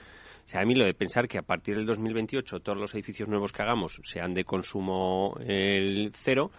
O 0.47 0.51
sea, 0.51 0.63
a 0.63 0.65
mí 0.65 0.75
lo 0.75 0.87
de 0.87 0.95
pensar 0.95 1.29
que 1.29 1.39
a 1.39 1.43
partir 1.43 1.77
del 1.77 1.87
2028 1.87 2.61
todos 2.61 2.79
los 2.79 2.95
edificios 2.95 3.29
nuevos 3.29 3.53
que 3.53 3.63
hagamos 3.63 4.01
sean 4.05 4.33
de 4.33 4.45
consumo 4.45 5.37
el 5.41 6.11
cero, 6.15 6.51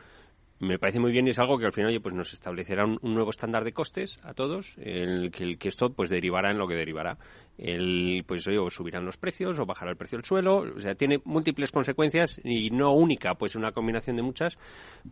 me 0.60 0.78
parece 0.78 1.00
muy 1.00 1.12
bien 1.12 1.28
y 1.28 1.32
es 1.32 1.40
algo 1.40 1.58
que 1.58 1.66
al 1.66 1.74
final 1.74 2.00
pues 2.02 2.14
nos 2.14 2.34
establecerá 2.34 2.86
un, 2.86 3.00
nuevo 3.02 3.30
estándar 3.30 3.64
de 3.64 3.74
costes 3.74 4.20
a 4.24 4.34
todos, 4.34 4.74
el 4.78 5.32
que, 5.32 5.44
el 5.44 5.58
que 5.58 5.70
esto 5.70 5.92
pues 5.92 6.10
derivará 6.10 6.52
en 6.52 6.58
lo 6.58 6.68
que 6.68 6.76
derivará 6.76 7.18
el, 7.60 8.24
pues 8.26 8.48
o 8.48 8.70
subirán 8.70 9.06
los 9.06 9.18
precios 9.18 9.60
o 9.60 9.66
bajará 9.66 9.92
el 9.92 9.98
precio 9.98 10.18
del 10.18 10.26
suelo, 10.26 10.66
o 10.76 10.80
sea, 10.80 10.96
tiene 10.96 11.22
múltiples 11.26 11.72
consecuencias 11.72 12.40
y 12.44 12.70
no 12.70 12.94
única, 12.94 13.36
pues 13.36 13.56
una 13.56 13.72
combinación 13.72 14.16
de 14.16 14.22
muchas, 14.22 14.58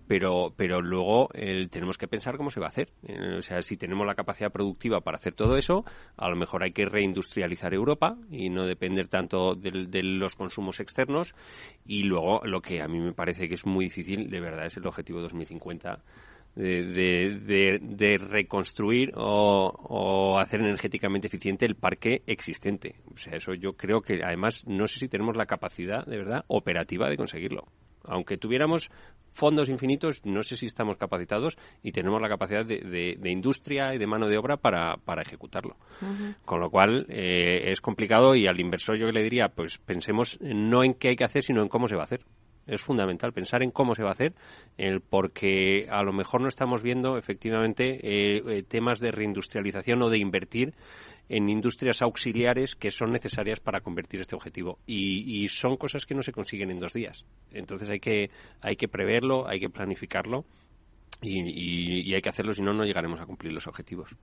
pero, 0.07 0.53
pero 0.55 0.81
luego 0.81 1.29
tenemos 1.69 1.97
que 1.97 2.07
pensar 2.07 2.37
cómo 2.37 2.49
se 2.49 2.59
va 2.59 2.67
a 2.67 2.69
hacer. 2.69 2.89
Eh, 3.03 3.35
o 3.37 3.41
sea, 3.41 3.61
si 3.61 3.77
tenemos 3.77 4.07
la 4.07 4.15
capacidad 4.15 4.51
productiva 4.51 5.01
para 5.01 5.17
hacer 5.17 5.33
todo 5.33 5.57
eso, 5.57 5.83
a 6.15 6.29
lo 6.29 6.35
mejor 6.35 6.63
hay 6.63 6.71
que 6.71 6.85
reindustrializar 6.85 7.73
Europa 7.73 8.17
y 8.31 8.49
no 8.49 8.65
depender 8.65 9.07
tanto 9.07 9.55
de 9.55 10.03
los 10.03 10.35
consumos 10.35 10.79
externos 10.79 11.35
y 11.85 12.03
luego 12.03 12.41
lo 12.45 12.61
que 12.61 12.81
a 12.81 12.87
mí 12.87 12.99
me 12.99 13.13
parece 13.13 13.47
que 13.47 13.55
es 13.55 13.65
muy 13.65 13.85
difícil, 13.85 14.29
de 14.29 14.39
verdad, 14.39 14.65
es 14.65 14.77
el 14.77 14.87
objetivo 14.87 15.21
2050 15.21 16.01
de, 16.57 18.17
reconstruir 18.19 19.11
o, 19.15 20.37
hacer 20.39 20.61
energéticamente 20.61 21.27
eficiente 21.27 21.65
el 21.65 21.75
parque 21.75 22.23
existente. 22.25 22.95
O 23.13 23.17
sea, 23.17 23.35
eso 23.35 23.53
yo 23.53 23.73
creo 23.73 24.01
que 24.01 24.21
además 24.23 24.65
no 24.67 24.87
sé 24.87 24.99
si 24.99 25.07
tenemos 25.07 25.35
la 25.35 25.45
capacidad 25.45 26.05
de 26.05 26.17
verdad 26.17 26.45
operativa 26.47 27.09
de 27.09 27.17
conseguirlo. 27.17 27.65
Aunque 28.03 28.37
tuviéramos 28.37 28.89
fondos 29.33 29.69
infinitos, 29.69 30.25
no 30.25 30.41
sé 30.41 30.55
si 30.55 30.65
estamos 30.65 30.97
capacitados 30.97 31.57
y 31.83 31.91
tenemos 31.91 32.21
la 32.21 32.29
capacidad 32.29 32.65
de, 32.65 33.19
industria 33.25 33.93
y 33.93 33.97
de 33.97 34.07
mano 34.07 34.27
de 34.27 34.37
obra 34.37 34.57
para, 34.57 34.95
para 34.97 35.21
ejecutarlo. 35.21 35.75
Con 36.45 36.61
lo 36.61 36.69
cual 36.69 37.05
eh, 37.09 37.63
es 37.65 37.81
complicado 37.81 38.33
y 38.33 38.47
al 38.47 38.59
inversor 38.59 38.97
yo 38.97 39.11
le 39.11 39.21
diría, 39.21 39.49
pues 39.49 39.77
pensemos 39.77 40.39
no 40.41 40.83
en 40.83 40.93
qué 40.93 41.09
hay 41.09 41.15
que 41.17 41.25
hacer, 41.25 41.43
sino 41.43 41.61
en 41.61 41.67
cómo 41.67 41.87
se 41.87 41.95
va 41.95 42.03
a 42.03 42.05
hacer 42.05 42.21
es 42.67 42.81
fundamental 42.81 43.33
pensar 43.33 43.63
en 43.63 43.71
cómo 43.71 43.95
se 43.95 44.03
va 44.03 44.09
a 44.09 44.13
hacer, 44.13 44.33
porque 45.09 45.87
a 45.89 46.03
lo 46.03 46.13
mejor 46.13 46.41
no 46.41 46.47
estamos 46.47 46.81
viendo 46.81 47.17
efectivamente 47.17 47.99
eh, 48.03 48.43
eh, 48.45 48.63
temas 48.63 48.99
de 48.99 49.11
reindustrialización 49.11 50.01
o 50.01 50.09
de 50.09 50.19
invertir 50.19 50.73
en 51.29 51.49
industrias 51.49 52.01
auxiliares 52.01 52.75
que 52.75 52.91
son 52.91 53.11
necesarias 53.11 53.59
para 53.59 53.81
convertir 53.81 54.21
este 54.21 54.35
objetivo 54.35 54.79
y, 54.85 55.43
y, 55.43 55.47
son 55.49 55.75
cosas 55.75 56.05
que 56.05 56.15
no 56.15 56.23
se 56.23 56.31
consiguen 56.31 56.71
en 56.71 56.79
dos 56.79 56.93
días. 56.93 57.25
Entonces 57.51 57.89
hay 57.89 57.99
que 57.99 58.29
hay 58.61 58.75
que 58.77 58.87
preverlo, 58.87 59.47
hay 59.47 59.59
que 59.59 59.69
planificarlo 59.69 60.45
y, 61.21 62.13
hay 62.13 62.21
que 62.21 62.29
hacerlo, 62.29 62.53
si 62.53 62.61
no, 62.61 62.73
no 62.73 62.83
llegaremos 62.83 63.19
a 63.19 63.25
cumplir 63.25 63.51
los 63.51 63.67
objetivos. 63.67 64.15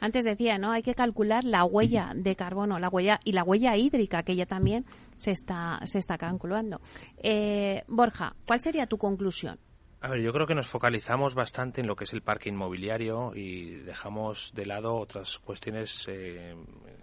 Antes 0.00 0.24
decía, 0.24 0.58
¿no? 0.58 0.72
Hay 0.72 0.82
que 0.82 0.94
calcular 0.94 1.44
la 1.44 1.64
huella 1.64 2.12
de 2.14 2.34
carbono, 2.34 2.78
la 2.78 2.88
huella 2.88 3.20
y 3.24 3.32
la 3.32 3.44
huella 3.44 3.76
hídrica, 3.76 4.22
que 4.22 4.34
ya 4.34 4.46
también 4.46 4.84
se 5.16 5.30
está, 5.30 5.80
se 5.84 5.98
está 5.98 6.18
calculando. 6.18 6.80
Eh, 7.18 7.84
Borja, 7.86 8.34
¿cuál 8.44 8.60
sería 8.60 8.86
tu 8.86 8.98
conclusión? 8.98 9.58
A 10.00 10.08
ver, 10.08 10.20
yo 10.20 10.32
creo 10.32 10.46
que 10.46 10.54
nos 10.54 10.68
focalizamos 10.68 11.34
bastante 11.34 11.80
en 11.80 11.86
lo 11.86 11.96
que 11.96 12.04
es 12.04 12.12
el 12.12 12.22
parque 12.22 12.48
inmobiliario 12.48 13.32
y 13.34 13.76
dejamos 13.76 14.52
de 14.54 14.66
lado 14.66 14.94
otras 14.94 15.38
cuestiones 15.38 16.06
eh, 16.08 16.54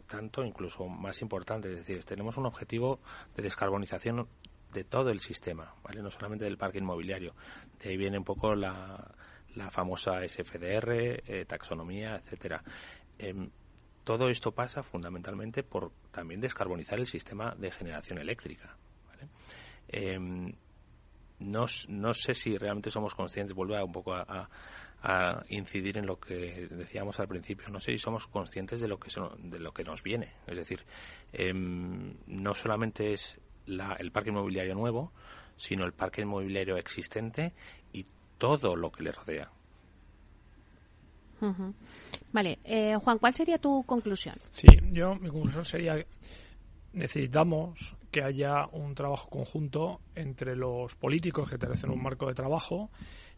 tanto, 0.07 0.43
incluso 0.43 0.87
más 0.87 1.21
importantes. 1.21 1.71
Es 1.71 1.77
decir, 1.79 2.03
tenemos 2.05 2.37
un 2.37 2.45
objetivo 2.45 2.99
de 3.35 3.43
descarbonización 3.43 4.27
de 4.73 4.83
todo 4.83 5.09
el 5.09 5.19
sistema, 5.19 5.73
¿vale? 5.83 6.01
No 6.01 6.09
solamente 6.11 6.45
del 6.45 6.57
parque 6.57 6.79
inmobiliario. 6.79 7.35
De 7.81 7.89
ahí 7.89 7.97
viene 7.97 8.17
un 8.17 8.23
poco 8.23 8.55
la, 8.55 9.13
la 9.55 9.69
famosa 9.69 10.27
SFDR, 10.27 11.21
eh, 11.25 11.45
taxonomía, 11.47 12.15
etcétera. 12.15 12.63
Em, 13.17 13.49
todo 14.03 14.29
esto 14.29 14.51
pasa 14.51 14.83
fundamentalmente 14.83 15.63
por 15.63 15.91
también 16.11 16.41
descarbonizar 16.41 16.99
el 16.99 17.07
sistema 17.07 17.55
de 17.57 17.71
generación 17.71 18.17
eléctrica. 18.17 18.75
Em, 19.87 20.53
no, 21.39 21.65
no, 21.87 22.13
sé 22.13 22.33
si 22.33 22.57
realmente 22.57 22.91
somos 22.91 23.15
conscientes, 23.15 23.55
vuelvo 23.55 23.75
a 23.75 23.83
un 23.83 23.91
poco 23.91 24.13
a, 24.13 24.49
a, 25.01 25.43
incidir 25.49 25.97
en 25.97 26.05
lo 26.05 26.19
que 26.19 26.67
decíamos 26.69 27.19
al 27.19 27.27
principio, 27.27 27.69
no 27.69 27.79
sé 27.79 27.91
si 27.91 27.99
somos 27.99 28.27
conscientes 28.27 28.79
de 28.79 28.87
lo 28.87 28.99
que, 28.99 29.09
de 29.39 29.59
lo 29.59 29.73
que 29.73 29.83
nos 29.83 30.03
viene. 30.03 30.33
Es 30.47 30.57
decir, 30.57 30.83
em, 31.31 32.15
no 32.27 32.53
solamente 32.53 33.13
es 33.13 33.39
el 33.65 34.11
parque 34.11 34.29
inmobiliario 34.29 34.75
nuevo, 34.75 35.11
sino 35.57 35.85
el 35.85 35.93
parque 35.93 36.21
inmobiliario 36.21 36.77
existente 36.77 37.53
y 37.91 38.05
todo 38.37 38.75
lo 38.75 38.91
que 38.91 39.03
le 39.03 39.11
rodea. 39.11 39.49
Vale, 42.31 42.59
eh, 42.63 42.95
Juan, 42.95 43.17
¿cuál 43.17 43.33
sería 43.33 43.57
tu 43.57 43.83
conclusión? 43.83 44.35
Sí, 44.53 44.67
yo 44.91 45.15
mi 45.15 45.29
conclusión 45.29 45.65
sería 45.65 46.05
necesitamos 46.93 47.95
que 48.11 48.23
haya 48.23 48.67
un 48.71 48.93
trabajo 48.93 49.27
conjunto 49.29 49.99
entre 50.15 50.55
los 50.55 50.95
políticos 50.95 51.49
que 51.49 51.55
establecen 51.55 51.89
un 51.89 52.01
marco 52.01 52.27
de 52.27 52.35
trabajo 52.35 52.91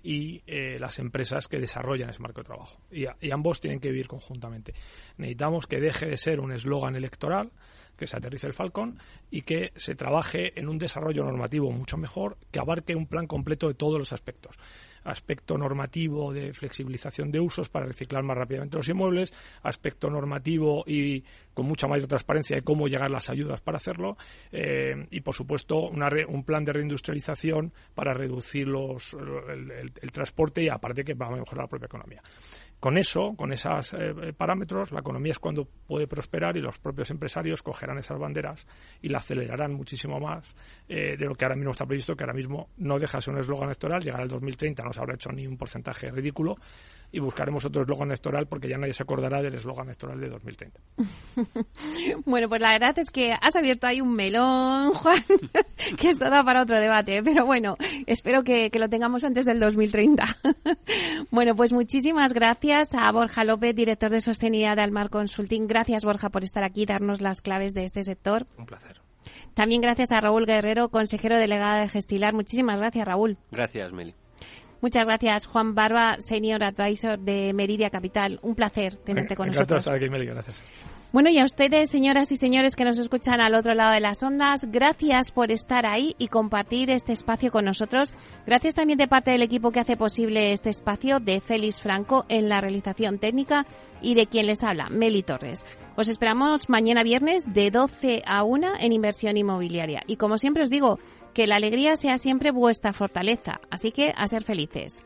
y 0.03 0.43
eh, 0.45 0.77
las 0.77 0.99
empresas 0.99 1.47
que 1.47 1.57
desarrollan 1.57 2.09
ese 2.09 2.21
marco 2.21 2.41
de 2.41 2.45
trabajo. 2.45 2.77
Y, 2.91 3.05
y, 3.21 3.31
ambos 3.31 3.61
tienen 3.61 3.79
que 3.79 3.89
vivir 3.89 4.07
conjuntamente. 4.07 4.73
Necesitamos 5.17 5.65
que 5.65 5.79
deje 5.79 6.07
de 6.07 6.17
ser 6.17 6.41
un 6.41 6.51
eslogan 6.51 6.95
electoral, 6.95 7.51
que 7.97 8.07
se 8.07 8.17
aterrice 8.17 8.47
el 8.47 8.53
Falcon 8.53 8.97
y 9.31 9.41
que 9.41 9.71
se 9.75 9.95
trabaje 9.95 10.59
en 10.59 10.69
un 10.69 10.77
desarrollo 10.77 11.23
normativo 11.23 11.71
mucho 11.71 11.97
mejor 11.97 12.37
que 12.51 12.59
abarque 12.59 12.95
un 12.95 13.07
plan 13.07 13.27
completo 13.27 13.67
de 13.67 13.73
todos 13.73 13.99
los 13.99 14.13
aspectos 14.13 14.57
aspecto 15.05 15.57
normativo 15.57 16.33
de 16.33 16.51
flexibilización 16.51 17.31
de 17.31 17.39
usos 17.39 17.69
para 17.69 17.85
reciclar 17.85 18.23
más 18.23 18.37
rápidamente 18.37 18.77
los 18.77 18.89
inmuebles, 18.89 19.33
aspecto 19.63 20.09
normativo 20.09 20.83
y 20.85 21.23
con 21.53 21.67
mucha 21.67 21.87
mayor 21.87 22.07
transparencia 22.07 22.57
de 22.57 22.63
cómo 22.63 22.87
llegar 22.87 23.09
las 23.09 23.29
ayudas 23.29 23.61
para 23.61 23.77
hacerlo 23.77 24.17
eh, 24.51 25.07
y, 25.11 25.21
por 25.21 25.33
supuesto, 25.33 25.89
un 25.89 26.43
plan 26.43 26.63
de 26.63 26.73
reindustrialización 26.73 27.71
para 27.93 28.13
reducir 28.13 28.67
los, 28.67 29.13
el, 29.13 30.11
transporte 30.11 30.63
y, 30.63 30.69
aparte, 30.69 31.03
que 31.03 31.13
va 31.13 31.27
a 31.27 31.31
mejorar 31.31 31.65
la 31.65 31.69
propia 31.69 31.85
economía. 31.85 32.21
Con 32.79 32.97
eso, 32.97 33.33
con 33.35 33.51
esos 33.51 33.93
eh, 33.93 34.33
parámetros, 34.37 34.91
la 34.91 34.99
economía 34.99 35.31
es 35.31 35.39
cuando 35.39 35.67
puede 35.87 36.07
prosperar 36.07 36.55
y 36.57 36.61
los 36.61 36.77
propios 36.77 37.09
empresarios 37.09 37.61
cogerán 37.61 37.97
esas 37.97 38.19
banderas 38.19 38.67
y 39.01 39.09
la 39.09 39.17
acelerarán 39.17 39.73
muchísimo 39.73 40.19
más 40.19 40.55
eh, 40.87 41.15
de 41.17 41.25
lo 41.25 41.33
que 41.35 41.45
ahora 41.45 41.55
mismo 41.55 41.71
está 41.71 41.85
previsto, 41.85 42.15
que 42.15 42.23
ahora 42.23 42.35
mismo 42.35 42.69
no 42.77 42.99
deja 42.99 43.17
de 43.17 43.21
ser 43.23 43.33
un 43.33 43.39
eslogan 43.39 43.69
electoral, 43.69 44.01
llegar 44.01 44.21
al 44.21 44.27
2030 44.27 44.83
no 44.83 44.93
se 44.93 44.99
habrá 44.99 45.15
hecho 45.15 45.29
ni 45.31 45.47
un 45.47 45.57
porcentaje 45.57 46.11
ridículo 46.11 46.57
y 47.11 47.19
buscaremos 47.19 47.63
otro 47.65 47.81
eslogan 47.81 48.09
electoral 48.09 48.47
porque 48.47 48.67
ya 48.67 48.77
nadie 48.77 48.93
se 48.93 49.03
acordará 49.03 49.41
del 49.41 49.55
eslogan 49.55 49.87
electoral 49.87 50.19
de 50.19 50.29
2030. 50.29 50.79
bueno, 52.25 52.49
pues 52.49 52.61
la 52.61 52.73
verdad 52.73 52.97
es 52.99 53.09
que 53.09 53.33
has 53.33 53.55
abierto 53.55 53.87
ahí 53.87 54.01
un 54.01 54.13
melón, 54.13 54.93
Juan, 54.93 55.23
que 55.97 56.09
esto 56.09 56.29
da 56.29 56.43
para 56.43 56.61
otro 56.61 56.79
debate, 56.79 57.23
pero 57.23 57.45
bueno, 57.45 57.77
espero 58.05 58.43
que, 58.43 58.69
que 58.69 58.79
lo 58.79 58.89
tengamos 58.89 59.23
antes 59.23 59.45
del 59.45 59.59
2030. 59.59 60.37
bueno, 61.31 61.55
pues 61.55 61.73
muchísimas 61.73 62.33
gracias 62.33 62.74
a 62.75 63.11
Borja 63.11 63.45
López, 63.45 63.73
director 63.73 64.11
de 64.11 64.19
Sostenibilidad 64.19 64.75
de 64.75 64.81
Almar 64.81 65.09
Consulting. 65.09 65.65
Gracias, 65.65 66.03
Borja, 66.03 66.29
por 66.29 66.43
estar 66.43 66.63
aquí 66.65 66.83
y 66.83 66.85
darnos 66.85 67.21
las 67.21 67.41
claves 67.41 67.73
de 67.73 67.85
este 67.85 68.03
sector. 68.03 68.47
Un 68.57 68.65
placer. 68.65 69.01
También 69.53 69.81
gracias 69.81 70.11
a 70.11 70.19
Raúl 70.19 70.45
Guerrero, 70.45 70.89
consejero 70.89 71.37
delegado 71.37 71.79
de 71.79 71.87
Gestilar. 71.87 72.33
Muchísimas 72.33 72.79
gracias, 72.79 73.07
Raúl. 73.07 73.37
Gracias, 73.51 73.93
Meli. 73.93 74.13
Muchas 74.81 75.07
gracias, 75.07 75.45
Juan 75.45 75.73
Barba, 75.73 76.17
Senior 76.19 76.63
Advisor 76.63 77.17
de 77.17 77.53
Meridia 77.53 77.89
Capital. 77.89 78.39
Un 78.41 78.55
placer 78.55 78.97
tenerte 78.97 79.35
con 79.35 79.47
nosotros. 79.47 79.79
estar 79.79 79.95
aquí, 79.95 80.09
Meli, 80.09 80.25
gracias. 80.25 80.61
Bueno, 81.15 81.29
y 81.29 81.39
a 81.39 81.45
ustedes, 81.45 81.89
señoras 81.91 82.29
y 82.33 82.35
señores 82.35 82.75
que 82.75 82.83
nos 82.83 82.97
escuchan 82.97 83.39
al 83.39 83.55
otro 83.55 83.73
lado 83.73 83.93
de 83.93 84.01
las 84.01 84.21
ondas, 84.21 84.69
gracias 84.69 85.31
por 85.31 85.49
estar 85.49 85.85
ahí 85.85 86.13
y 86.17 86.27
compartir 86.27 86.89
este 86.89 87.13
espacio 87.13 87.51
con 87.51 87.63
nosotros. 87.63 88.13
Gracias 88.45 88.75
también 88.75 88.97
de 88.97 89.07
parte 89.07 89.31
del 89.31 89.41
equipo 89.41 89.71
que 89.71 89.79
hace 89.79 89.95
posible 89.95 90.51
este 90.51 90.69
espacio, 90.69 91.21
de 91.21 91.39
Félix 91.39 91.79
Franco 91.79 92.25
en 92.27 92.49
la 92.49 92.59
realización 92.59 93.17
técnica 93.17 93.65
y 94.01 94.15
de 94.15 94.27
quien 94.27 94.45
les 94.45 94.61
habla, 94.61 94.89
Meli 94.89 95.23
Torres. 95.23 95.65
Os 95.95 96.09
esperamos 96.09 96.67
mañana 96.67 97.01
viernes 97.01 97.45
de 97.47 97.71
12 97.71 98.23
a 98.25 98.43
1 98.43 98.73
en 98.77 98.91
inversión 98.91 99.37
inmobiliaria. 99.37 100.01
Y 100.07 100.17
como 100.17 100.37
siempre 100.37 100.63
os 100.63 100.69
digo, 100.69 100.99
que 101.33 101.47
la 101.47 101.55
alegría 101.55 101.95
sea 101.95 102.17
siempre 102.17 102.51
vuestra 102.51 102.91
fortaleza. 102.91 103.61
Así 103.69 103.93
que 103.93 104.13
a 104.17 104.27
ser 104.27 104.43
felices. 104.43 105.05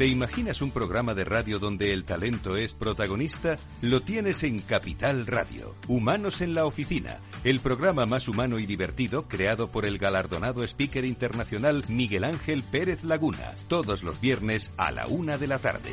¿Te 0.00 0.06
imaginas 0.06 0.62
un 0.62 0.70
programa 0.70 1.12
de 1.12 1.24
radio 1.24 1.58
donde 1.58 1.92
el 1.92 2.04
talento 2.04 2.56
es 2.56 2.72
protagonista? 2.72 3.58
Lo 3.82 4.00
tienes 4.00 4.44
en 4.44 4.60
Capital 4.60 5.26
Radio. 5.26 5.74
Humanos 5.88 6.40
en 6.40 6.54
la 6.54 6.64
Oficina, 6.64 7.18
el 7.44 7.60
programa 7.60 8.06
más 8.06 8.26
humano 8.26 8.58
y 8.58 8.64
divertido 8.64 9.28
creado 9.28 9.70
por 9.70 9.84
el 9.84 9.98
galardonado 9.98 10.64
speaker 10.64 11.04
internacional 11.04 11.84
Miguel 11.88 12.24
Ángel 12.24 12.62
Pérez 12.62 13.04
Laguna, 13.04 13.54
todos 13.68 14.02
los 14.02 14.18
viernes 14.22 14.70
a 14.78 14.90
la 14.90 15.06
una 15.06 15.36
de 15.36 15.48
la 15.48 15.58
tarde. 15.58 15.92